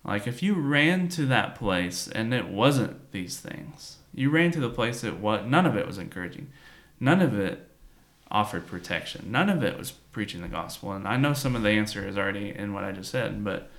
Like 0.04 0.28
if 0.28 0.44
you 0.44 0.56
ran 0.56 1.08
to 1.10 1.26
that 1.28 1.56
place 1.56 2.08
and 2.08 2.34
it 2.34 2.48
wasn't 2.48 3.12
these 3.12 3.40
things, 3.40 3.98
you 4.14 4.30
ran 4.30 4.52
to 4.52 4.60
the 4.60 4.70
place 4.70 5.02
that 5.02 5.20
what 5.20 5.48
none 5.48 5.66
of 5.66 5.76
it 5.76 5.88
was 5.88 5.98
encouraging, 5.98 6.50
none 7.00 7.22
of 7.22 7.38
it 7.38 7.70
offered 8.30 8.68
protection, 8.68 9.32
none 9.32 9.50
of 9.50 9.64
it 9.64 9.78
was 9.78 9.92
preaching 9.92 10.42
the 10.42 10.48
gospel. 10.48 10.92
And 10.92 11.08
I 11.08 11.18
know 11.18 11.34
some 11.34 11.56
of 11.56 11.64
the 11.64 11.70
answer 11.70 12.08
is 12.08 12.18
already 12.18 12.54
in 12.56 12.74
what 12.74 12.84
I 12.84 12.92
just 12.92 13.12
said, 13.12 13.44
but 13.44 13.70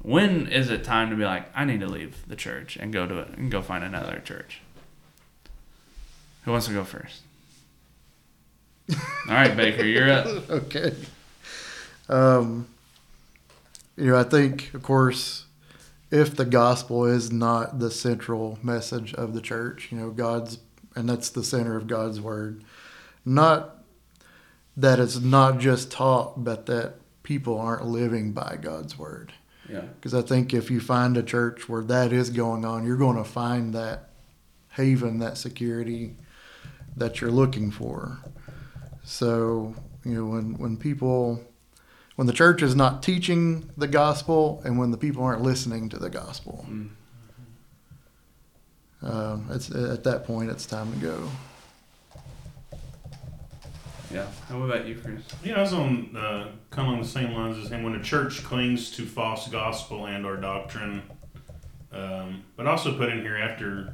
when 0.00 0.46
is 0.48 0.70
it 0.70 0.84
time 0.84 1.10
to 1.10 1.16
be 1.16 1.24
like, 1.24 1.46
I 1.54 1.64
need 1.64 1.80
to 1.80 1.86
leave 1.86 2.26
the 2.28 2.36
church 2.36 2.76
and 2.76 2.92
go 2.92 3.06
to 3.06 3.18
it 3.20 3.28
and 3.36 3.50
go 3.50 3.62
find 3.62 3.84
another 3.84 4.20
church? 4.24 4.60
Who 6.44 6.50
wants 6.50 6.66
to 6.66 6.74
go 6.74 6.84
first? 6.84 7.22
All 9.28 9.34
right, 9.34 9.56
Baker, 9.56 9.84
you're 9.84 10.10
up. 10.10 10.26
okay. 10.50 10.94
Um, 12.08 12.68
you 13.96 14.06
know, 14.06 14.16
I 14.16 14.24
think, 14.24 14.74
of 14.74 14.82
course, 14.82 15.46
if 16.10 16.36
the 16.36 16.44
gospel 16.44 17.04
is 17.04 17.32
not 17.32 17.78
the 17.78 17.90
central 17.90 18.58
message 18.62 19.14
of 19.14 19.34
the 19.34 19.40
church, 19.40 19.88
you 19.90 19.98
know, 19.98 20.10
God's, 20.10 20.58
and 20.94 21.08
that's 21.08 21.30
the 21.30 21.44
center 21.44 21.76
of 21.76 21.86
God's 21.86 22.20
word, 22.20 22.64
not 23.24 23.82
that 24.76 24.98
it's 24.98 25.20
not 25.20 25.58
just 25.58 25.90
taught, 25.90 26.42
but 26.42 26.66
that 26.66 26.94
people 27.22 27.58
aren't 27.58 27.86
living 27.86 28.32
by 28.32 28.58
God's 28.60 28.98
word. 28.98 29.32
Yeah. 29.68 29.80
Because 29.80 30.14
I 30.14 30.22
think 30.22 30.52
if 30.52 30.70
you 30.70 30.80
find 30.80 31.16
a 31.16 31.22
church 31.22 31.68
where 31.68 31.82
that 31.84 32.12
is 32.12 32.30
going 32.30 32.64
on, 32.64 32.84
you're 32.84 32.96
going 32.96 33.16
to 33.16 33.24
find 33.24 33.74
that 33.74 34.10
haven, 34.70 35.18
that 35.20 35.38
security 35.38 36.16
that 36.96 37.20
you're 37.20 37.30
looking 37.30 37.70
for. 37.70 38.18
So, 39.04 39.74
you 40.04 40.14
know, 40.14 40.26
when, 40.26 40.54
when 40.58 40.76
people, 40.76 41.40
when 42.16 42.26
the 42.26 42.32
church 42.32 42.62
is 42.62 42.74
not 42.76 43.02
teaching 43.02 43.70
the 43.76 43.88
gospel 43.88 44.62
and 44.64 44.78
when 44.78 44.90
the 44.90 44.96
people 44.96 45.22
aren't 45.24 45.42
listening 45.42 45.88
to 45.88 45.98
the 45.98 46.10
gospel, 46.10 46.64
Mm. 46.68 46.88
um, 49.02 49.46
it's 49.50 49.70
at 49.70 50.04
that 50.04 50.24
point 50.24 50.50
it's 50.50 50.66
time 50.66 50.92
to 50.92 50.98
go. 50.98 51.28
Yeah. 54.12 54.26
How 54.48 54.62
about 54.62 54.86
you, 54.86 54.94
Chris? 54.94 55.22
Yeah, 55.42 55.54
I 55.58 55.60
was 55.62 55.72
on 55.72 56.16
uh, 56.16 56.48
kind 56.70 56.86
of 56.86 56.92
along 56.92 57.02
the 57.02 57.08
same 57.08 57.32
lines 57.32 57.58
as 57.58 57.70
him. 57.72 57.82
When 57.82 57.96
a 57.96 58.02
church 58.02 58.44
clings 58.44 58.92
to 58.92 59.04
false 59.04 59.48
gospel 59.48 60.06
and 60.06 60.24
or 60.24 60.36
doctrine, 60.36 61.02
um, 61.92 62.44
but 62.56 62.68
also 62.68 62.96
put 62.96 63.08
in 63.08 63.22
here 63.22 63.36
after, 63.36 63.92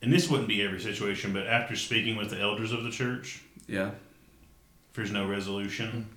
and 0.00 0.12
this 0.12 0.28
wouldn't 0.30 0.48
be 0.48 0.62
every 0.62 0.80
situation, 0.80 1.32
but 1.32 1.48
after 1.48 1.74
speaking 1.74 2.16
with 2.16 2.30
the 2.30 2.38
elders 2.40 2.70
of 2.70 2.84
the 2.84 2.90
church, 2.90 3.42
Yeah. 3.66 3.90
There's 4.98 5.12
no 5.12 5.28
resolution, 5.28 6.08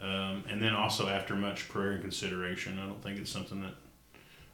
um, 0.00 0.44
and 0.50 0.60
then 0.62 0.74
also 0.74 1.08
after 1.08 1.34
much 1.34 1.68
prayer 1.70 1.92
and 1.92 2.02
consideration, 2.02 2.78
I 2.78 2.84
don't 2.86 3.02
think 3.02 3.18
it's 3.18 3.30
something 3.30 3.62
that. 3.62 3.72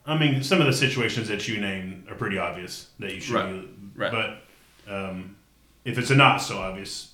I 0.07 0.16
mean, 0.16 0.43
some 0.45 0.61
of 0.61 0.66
the 0.66 0.72
situations 0.72 1.26
that 1.28 1.49
you 1.49 1.61
name 1.61 2.05
are 2.09 2.14
pretty 2.14 2.39
obvious 2.39 2.91
that 3.01 3.12
you 3.12 3.20
should, 3.20 3.35
Right, 3.35 3.51
be, 3.53 4.01
right. 4.01 4.12
but 4.87 4.93
um, 4.95 5.35
if 5.85 5.99
it's 5.99 6.11
a 6.11 6.14
not 6.14 6.39
so 6.39 6.59
obvious 6.59 7.12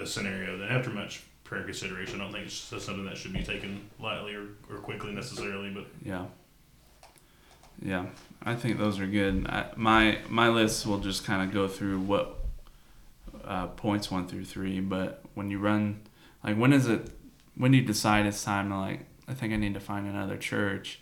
a 0.00 0.06
scenario, 0.06 0.56
then 0.58 0.68
after 0.68 0.90
much 0.90 1.22
prayer 1.42 1.64
consideration, 1.64 2.20
I 2.20 2.24
don't 2.24 2.32
think 2.32 2.46
it's 2.46 2.54
something 2.54 3.04
that 3.06 3.16
should 3.16 3.32
be 3.32 3.42
taken 3.42 3.80
lightly 3.98 4.34
or, 4.36 4.44
or 4.70 4.76
quickly 4.76 5.10
necessarily. 5.10 5.70
But 5.70 5.86
Yeah. 6.04 6.26
Yeah, 7.82 8.06
I 8.44 8.54
think 8.54 8.78
those 8.78 8.98
are 9.00 9.06
good. 9.06 9.46
I, 9.48 9.66
my 9.76 10.18
my 10.28 10.48
list 10.48 10.86
will 10.86 10.98
just 10.98 11.24
kind 11.24 11.42
of 11.42 11.52
go 11.54 11.66
through 11.68 12.00
what 12.00 12.37
uh, 13.44 13.68
points 13.68 14.10
one 14.10 14.26
through 14.26 14.44
three. 14.44 14.80
But 14.80 15.22
when 15.34 15.50
you 15.50 15.58
run, 15.58 16.02
like, 16.44 16.56
when 16.56 16.72
is 16.72 16.86
it? 16.86 17.10
When 17.56 17.72
do 17.72 17.78
you 17.78 17.84
decide 17.84 18.26
it's 18.26 18.42
time 18.42 18.70
to 18.70 18.78
like? 18.78 19.06
I 19.26 19.34
think 19.34 19.52
I 19.52 19.56
need 19.56 19.74
to 19.74 19.80
find 19.80 20.06
another 20.06 20.36
church. 20.36 21.00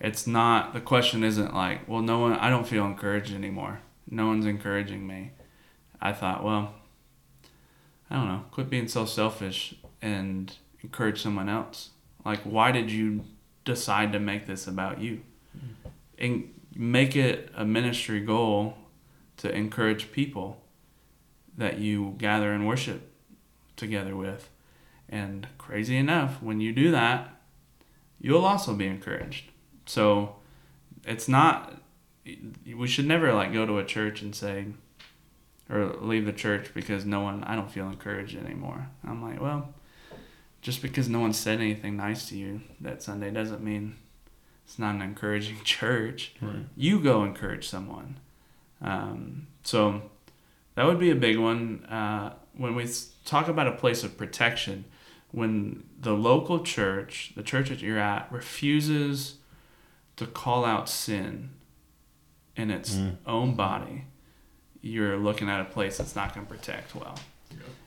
It's 0.00 0.26
not 0.26 0.72
the 0.72 0.80
question. 0.80 1.24
Isn't 1.24 1.54
like, 1.54 1.88
well, 1.88 2.02
no 2.02 2.18
one. 2.18 2.32
I 2.34 2.50
don't 2.50 2.66
feel 2.66 2.84
encouraged 2.84 3.34
anymore. 3.34 3.80
No 4.10 4.26
one's 4.26 4.46
encouraging 4.46 5.06
me. 5.06 5.32
I 6.00 6.12
thought, 6.12 6.42
well, 6.42 6.74
I 8.10 8.16
don't 8.16 8.28
know. 8.28 8.44
Quit 8.50 8.68
being 8.68 8.88
so 8.88 9.04
selfish 9.04 9.74
and 10.02 10.54
encourage 10.82 11.22
someone 11.22 11.48
else. 11.48 11.90
Like, 12.24 12.40
why 12.40 12.72
did 12.72 12.90
you 12.90 13.24
decide 13.64 14.12
to 14.12 14.18
make 14.18 14.46
this 14.46 14.66
about 14.66 15.00
you? 15.00 15.22
And 16.18 16.52
make 16.74 17.16
it 17.16 17.50
a 17.54 17.64
ministry 17.64 18.20
goal 18.20 18.76
to 19.38 19.54
encourage 19.54 20.12
people 20.12 20.61
that 21.56 21.78
you 21.78 22.14
gather 22.18 22.52
and 22.52 22.66
worship 22.66 23.12
together 23.76 24.16
with. 24.16 24.48
And 25.08 25.46
crazy 25.58 25.96
enough, 25.96 26.42
when 26.42 26.60
you 26.60 26.72
do 26.72 26.90
that, 26.90 27.40
you'll 28.20 28.44
also 28.44 28.74
be 28.74 28.86
encouraged. 28.86 29.50
So 29.86 30.36
it's 31.04 31.28
not, 31.28 31.74
we 32.24 32.86
should 32.86 33.06
never 33.06 33.32
like 33.32 33.52
go 33.52 33.66
to 33.66 33.78
a 33.78 33.84
church 33.84 34.22
and 34.22 34.34
say, 34.34 34.66
or 35.68 35.94
leave 36.00 36.26
the 36.26 36.32
church 36.32 36.72
because 36.74 37.04
no 37.04 37.20
one, 37.20 37.44
I 37.44 37.56
don't 37.56 37.70
feel 37.70 37.88
encouraged 37.88 38.36
anymore. 38.36 38.88
I'm 39.06 39.22
like, 39.22 39.40
well, 39.40 39.74
just 40.60 40.80
because 40.80 41.08
no 41.08 41.20
one 41.20 41.32
said 41.32 41.60
anything 41.60 41.96
nice 41.96 42.28
to 42.28 42.36
you 42.36 42.62
that 42.80 43.02
Sunday 43.02 43.30
doesn't 43.30 43.62
mean 43.62 43.96
it's 44.64 44.78
not 44.78 44.94
an 44.94 45.02
encouraging 45.02 45.58
church. 45.64 46.34
Right. 46.40 46.66
You 46.76 47.00
go 47.00 47.24
encourage 47.24 47.68
someone. 47.68 48.18
Um, 48.80 49.48
so 49.62 50.02
that 50.74 50.84
would 50.86 50.98
be 50.98 51.10
a 51.10 51.14
big 51.14 51.38
one. 51.38 51.84
Uh, 51.86 52.34
when 52.56 52.74
we 52.74 52.88
talk 53.24 53.48
about 53.48 53.66
a 53.66 53.72
place 53.72 54.04
of 54.04 54.16
protection, 54.16 54.84
when 55.30 55.84
the 56.00 56.12
local 56.12 56.60
church, 56.60 57.32
the 57.36 57.42
church 57.42 57.68
that 57.70 57.80
you're 57.80 57.98
at, 57.98 58.30
refuses 58.32 59.36
to 60.16 60.26
call 60.26 60.64
out 60.64 60.88
sin 60.88 61.50
in 62.56 62.70
its 62.70 62.94
Mm. 62.96 63.16
own 63.26 63.54
body, 63.54 64.04
you're 64.82 65.16
looking 65.16 65.48
at 65.48 65.60
a 65.60 65.64
place 65.64 65.96
that's 65.98 66.14
not 66.14 66.34
going 66.34 66.46
to 66.46 66.52
protect 66.52 66.94
well. 66.94 67.18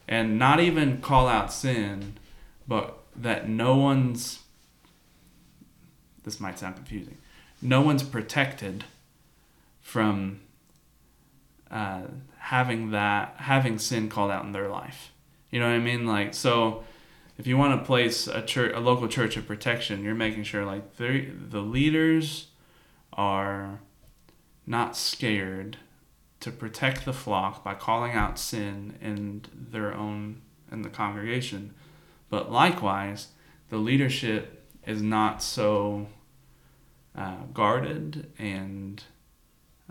And 0.08 0.38
not 0.40 0.60
even 0.60 1.02
call 1.02 1.28
out 1.28 1.52
sin, 1.52 2.14
but 2.68 2.98
that 3.16 3.48
no 3.50 3.76
one's 3.76 4.40
this 6.24 6.40
might 6.40 6.58
sound 6.58 6.76
confusing. 6.76 7.18
No 7.62 7.82
one's 7.82 8.02
protected 8.02 8.84
from 9.82 10.40
uh, 11.70 12.02
having 12.46 12.92
that 12.92 13.34
having 13.38 13.80
sin 13.80 14.08
called 14.08 14.30
out 14.30 14.46
in 14.46 14.52
their 14.52 14.70
life. 14.70 15.12
You 15.50 15.60
know 15.60 15.66
what 15.66 15.76
I 15.76 15.80
mean? 15.80 16.06
Like 16.06 16.36
so, 16.36 16.84
if 17.40 17.48
you 17.48 17.58
want 17.58 17.80
to 17.80 17.86
place 17.86 18.28
a 18.28 18.44
church, 18.44 18.72
a 18.76 18.80
local 18.80 19.08
church 19.08 19.36
of 19.36 19.48
protection, 19.48 20.04
you're 20.04 20.14
making 20.14 20.44
sure 20.44 20.64
like 20.64 20.98
the 20.98 21.26
the 21.50 21.62
leaders 21.62 22.48
are 23.14 23.80
not 24.68 24.96
scared 24.96 25.78
to 26.40 26.52
protect 26.52 27.06
the 27.06 27.14
flock 27.14 27.64
by 27.64 27.74
calling 27.74 28.12
out 28.12 28.38
sin 28.38 28.96
in 29.02 29.42
their 29.52 29.92
own 29.94 30.42
in 30.72 30.84
the 30.84 30.90
congregation, 30.90 31.74
but 32.30 32.52
likewise, 32.52 33.30
the 33.70 33.78
leadership 33.78 34.68
is 34.86 35.02
not 35.02 35.42
so 35.42 36.08
uh, 37.18 37.38
guarded 37.54 38.32
and 38.38 39.04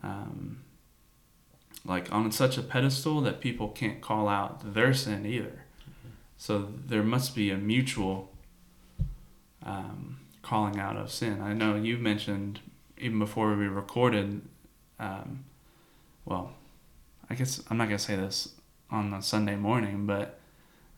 um, 0.04 0.63
like 1.84 2.10
on 2.12 2.30
such 2.32 2.56
a 2.56 2.62
pedestal 2.62 3.20
that 3.22 3.40
people 3.40 3.68
can't 3.68 4.00
call 4.00 4.28
out 4.28 4.74
their 4.74 4.94
sin 4.94 5.26
either. 5.26 5.64
So 6.36 6.68
there 6.86 7.02
must 7.02 7.34
be 7.34 7.50
a 7.50 7.56
mutual 7.56 8.30
um, 9.62 10.18
calling 10.42 10.78
out 10.78 10.96
of 10.96 11.10
sin. 11.10 11.40
I 11.40 11.52
know 11.52 11.76
you 11.76 11.98
mentioned 11.98 12.60
even 12.98 13.18
before 13.18 13.54
we 13.54 13.66
recorded. 13.66 14.42
Um, 14.98 15.44
well, 16.24 16.52
I 17.28 17.34
guess 17.34 17.62
I'm 17.70 17.76
not 17.76 17.86
gonna 17.86 17.98
say 17.98 18.16
this 18.16 18.54
on 18.90 19.12
a 19.12 19.22
Sunday 19.22 19.56
morning, 19.56 20.06
but 20.06 20.38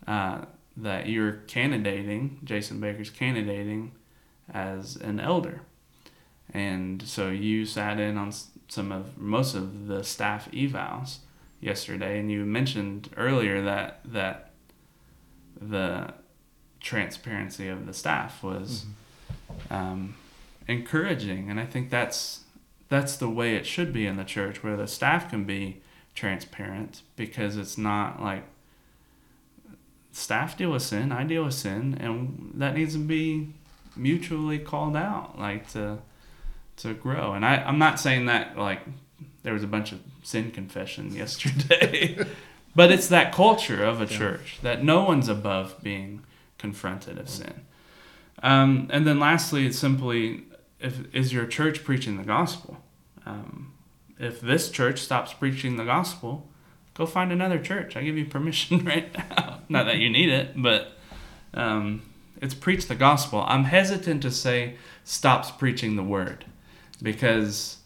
uh, 0.07 0.43
that 0.77 1.09
you're 1.09 1.33
candidating, 1.33 2.39
Jason 2.45 2.81
Baker's 2.81 3.11
candidating 3.11 3.93
as 4.53 4.97
an 4.97 5.19
elder. 5.19 5.63
And 6.53 7.03
so 7.03 7.29
you 7.29 7.67
sat 7.67 7.99
in 7.99 8.17
on 8.17 8.33
some 8.69 8.93
of 8.93 9.19
most 9.19 9.55
of 9.55 9.87
the 9.87 10.03
staff 10.03 10.51
evals 10.51 11.19
yesterday, 11.61 12.19
and 12.19 12.31
you 12.31 12.45
mentioned 12.45 13.11
earlier 13.17 13.63
that 13.63 14.01
that 14.05 14.51
the 15.61 16.13
transparency 16.81 17.69
of 17.69 17.87
the 17.87 17.93
staff 17.93 18.43
was 18.43 18.87
um, 19.71 20.15
encouraging, 20.69 21.51
and 21.51 21.59
I 21.59 21.67
think 21.67 21.91
that's 21.91 22.41
that's 22.89 23.17
the 23.17 23.29
way 23.29 23.57
it 23.57 23.67
should 23.67 23.93
be 23.93 24.07
in 24.07 24.17
the 24.17 24.25
church, 24.25 24.63
where 24.63 24.77
the 24.77 24.87
staff 24.87 25.31
can 25.31 25.45
be 25.45 25.83
transparent 26.15 27.03
because 27.17 27.57
it's 27.57 27.77
not 27.77 28.23
like 28.23 28.45
staff 30.13 30.57
deal 30.57 30.71
with 30.71 30.83
sin, 30.83 31.13
I 31.13 31.25
deal 31.25 31.45
with 31.45 31.55
sin, 31.55 31.97
and 32.01 32.53
that 32.55 32.75
needs 32.75 32.95
to 32.95 33.01
be 33.01 33.53
mutually 33.95 34.59
called 34.59 34.97
out, 34.97 35.39
like 35.39 35.71
to 35.73 35.99
to 36.79 36.95
grow. 36.95 37.33
And 37.33 37.45
I, 37.45 37.57
I'm 37.57 37.79
not 37.79 37.99
saying 37.99 38.27
that 38.27 38.57
like 38.57 38.81
there 39.43 39.53
was 39.53 39.63
a 39.63 39.69
bunch 39.69 39.93
of 39.93 40.01
sin 40.23 40.51
confession 40.51 41.15
yesterday, 41.15 42.19
but 42.75 42.91
it's 42.91 43.09
that 43.09 43.33
culture 43.33 43.85
of 43.85 44.01
a 44.01 44.07
church 44.07 44.59
that 44.63 44.85
no 44.85 45.05
one's 45.05 45.29
above 45.29 45.83
being 45.83 46.23
confronted 46.59 47.19
of 47.19 47.29
sin. 47.29 47.63
Um, 48.43 48.89
and 48.93 49.07
then 49.07 49.19
lastly, 49.19 49.67
it's 49.67 49.79
simply 49.79 50.45
if 50.81 51.15
is 51.15 51.33
your 51.33 51.47
church 51.47 51.85
preaching 51.85 52.17
the 52.17 52.25
gospel? 52.25 52.79
Um, 53.25 53.73
if 54.19 54.41
this 54.41 54.71
church 54.71 55.01
stops 55.01 55.33
preaching 55.33 55.77
the 55.77 55.85
gospel, 55.85 56.49
go 56.95 57.07
find 57.07 57.33
another 57.33 57.59
church. 57.59 57.97
I 57.97 58.03
give 58.03 58.17
you 58.17 58.27
permission 58.27 58.85
right 58.85 59.13
now. 59.17 59.61
Not 59.69 59.85
that 59.85 59.97
you 59.97 60.11
need 60.11 60.29
it, 60.29 60.61
but 60.61 60.93
um, 61.55 62.03
it's 62.41 62.55
preach 62.55 62.89
the 62.89 62.95
gospel. 62.95 63.45
I'm 63.47 63.65
hesitant 63.65 64.23
to 64.23 64.31
say 64.31 64.77
stops 65.05 65.51
preaching 65.51 65.97
the 65.97 66.03
word 66.03 66.45
because 67.03 67.79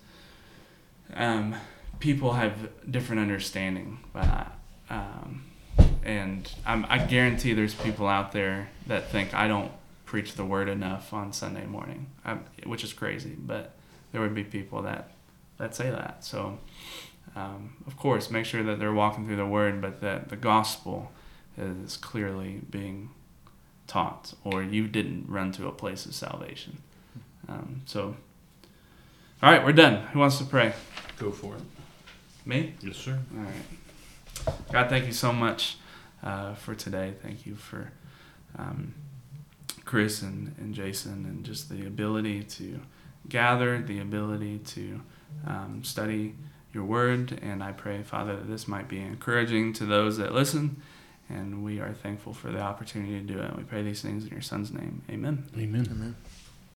um, 1.14 1.54
people 1.98 2.32
have 2.32 2.70
different 2.90 3.20
understanding 3.22 3.98
by 4.12 4.22
that. 4.22 4.58
Um, 4.88 5.44
and 6.02 6.50
I'm, 6.66 6.86
I 6.88 6.98
guarantee 6.98 7.52
there's 7.52 7.74
people 7.74 8.06
out 8.06 8.32
there 8.32 8.70
that 8.86 9.10
think 9.10 9.34
I 9.34 9.48
don't 9.48 9.70
preach 10.06 10.34
the 10.34 10.44
word 10.44 10.68
enough 10.68 11.12
on 11.12 11.32
Sunday 11.32 11.66
morning, 11.66 12.06
um, 12.24 12.44
which 12.64 12.82
is 12.82 12.92
crazy. 12.92 13.36
But 13.38 13.76
there 14.12 14.20
would 14.20 14.34
be 14.34 14.44
people 14.44 14.82
that 14.82 15.10
that 15.58 15.74
say 15.74 15.90
that. 15.90 16.24
So, 16.24 16.58
um, 17.36 17.76
of 17.86 17.96
course, 17.96 18.30
make 18.30 18.46
sure 18.46 18.62
that 18.62 18.78
they're 18.78 18.92
walking 18.92 19.26
through 19.26 19.36
the 19.36 19.46
word, 19.46 19.80
but 19.80 20.00
that 20.00 20.30
the 20.30 20.36
gospel 20.36 21.12
is 21.58 21.96
clearly 21.96 22.62
being 22.70 23.10
taught, 23.86 24.34
or 24.42 24.62
you 24.62 24.88
didn't 24.88 25.26
run 25.28 25.52
to 25.52 25.68
a 25.68 25.72
place 25.72 26.06
of 26.06 26.14
salvation. 26.14 26.78
Um, 27.48 27.82
so, 27.84 28.16
all 29.42 29.50
right, 29.50 29.64
we're 29.64 29.72
done. 29.72 30.06
Who 30.08 30.18
wants 30.18 30.38
to 30.38 30.44
pray? 30.44 30.74
go 31.18 31.30
for 31.30 31.54
it. 31.54 31.62
Me? 32.46 32.74
Yes, 32.82 32.96
sir. 32.96 33.18
All 33.36 33.42
right. 33.42 34.72
God, 34.72 34.88
thank 34.88 35.06
you 35.06 35.12
so 35.12 35.32
much 35.32 35.76
uh, 36.22 36.54
for 36.54 36.74
today. 36.74 37.14
Thank 37.22 37.46
you 37.46 37.54
for 37.54 37.92
um, 38.58 38.94
Chris 39.84 40.22
and, 40.22 40.54
and 40.58 40.74
Jason 40.74 41.26
and 41.26 41.44
just 41.44 41.68
the 41.68 41.86
ability 41.86 42.42
to 42.44 42.80
gather, 43.28 43.80
the 43.82 44.00
ability 44.00 44.58
to 44.58 45.00
um, 45.46 45.80
study 45.84 46.34
your 46.72 46.84
word. 46.84 47.38
And 47.42 47.62
I 47.62 47.72
pray, 47.72 48.02
Father, 48.02 48.36
that 48.36 48.48
this 48.48 48.66
might 48.66 48.88
be 48.88 49.00
encouraging 49.00 49.74
to 49.74 49.84
those 49.84 50.16
that 50.16 50.32
listen. 50.32 50.82
And 51.28 51.62
we 51.62 51.80
are 51.80 51.92
thankful 51.92 52.32
for 52.32 52.50
the 52.50 52.60
opportunity 52.60 53.12
to 53.12 53.20
do 53.20 53.38
it. 53.40 53.56
We 53.56 53.62
pray 53.62 53.82
these 53.82 54.02
things 54.02 54.24
in 54.24 54.30
your 54.30 54.40
son's 54.40 54.72
name. 54.72 55.02
Amen. 55.10 55.44
Amen. 55.56 55.88
Amen. 55.90 56.16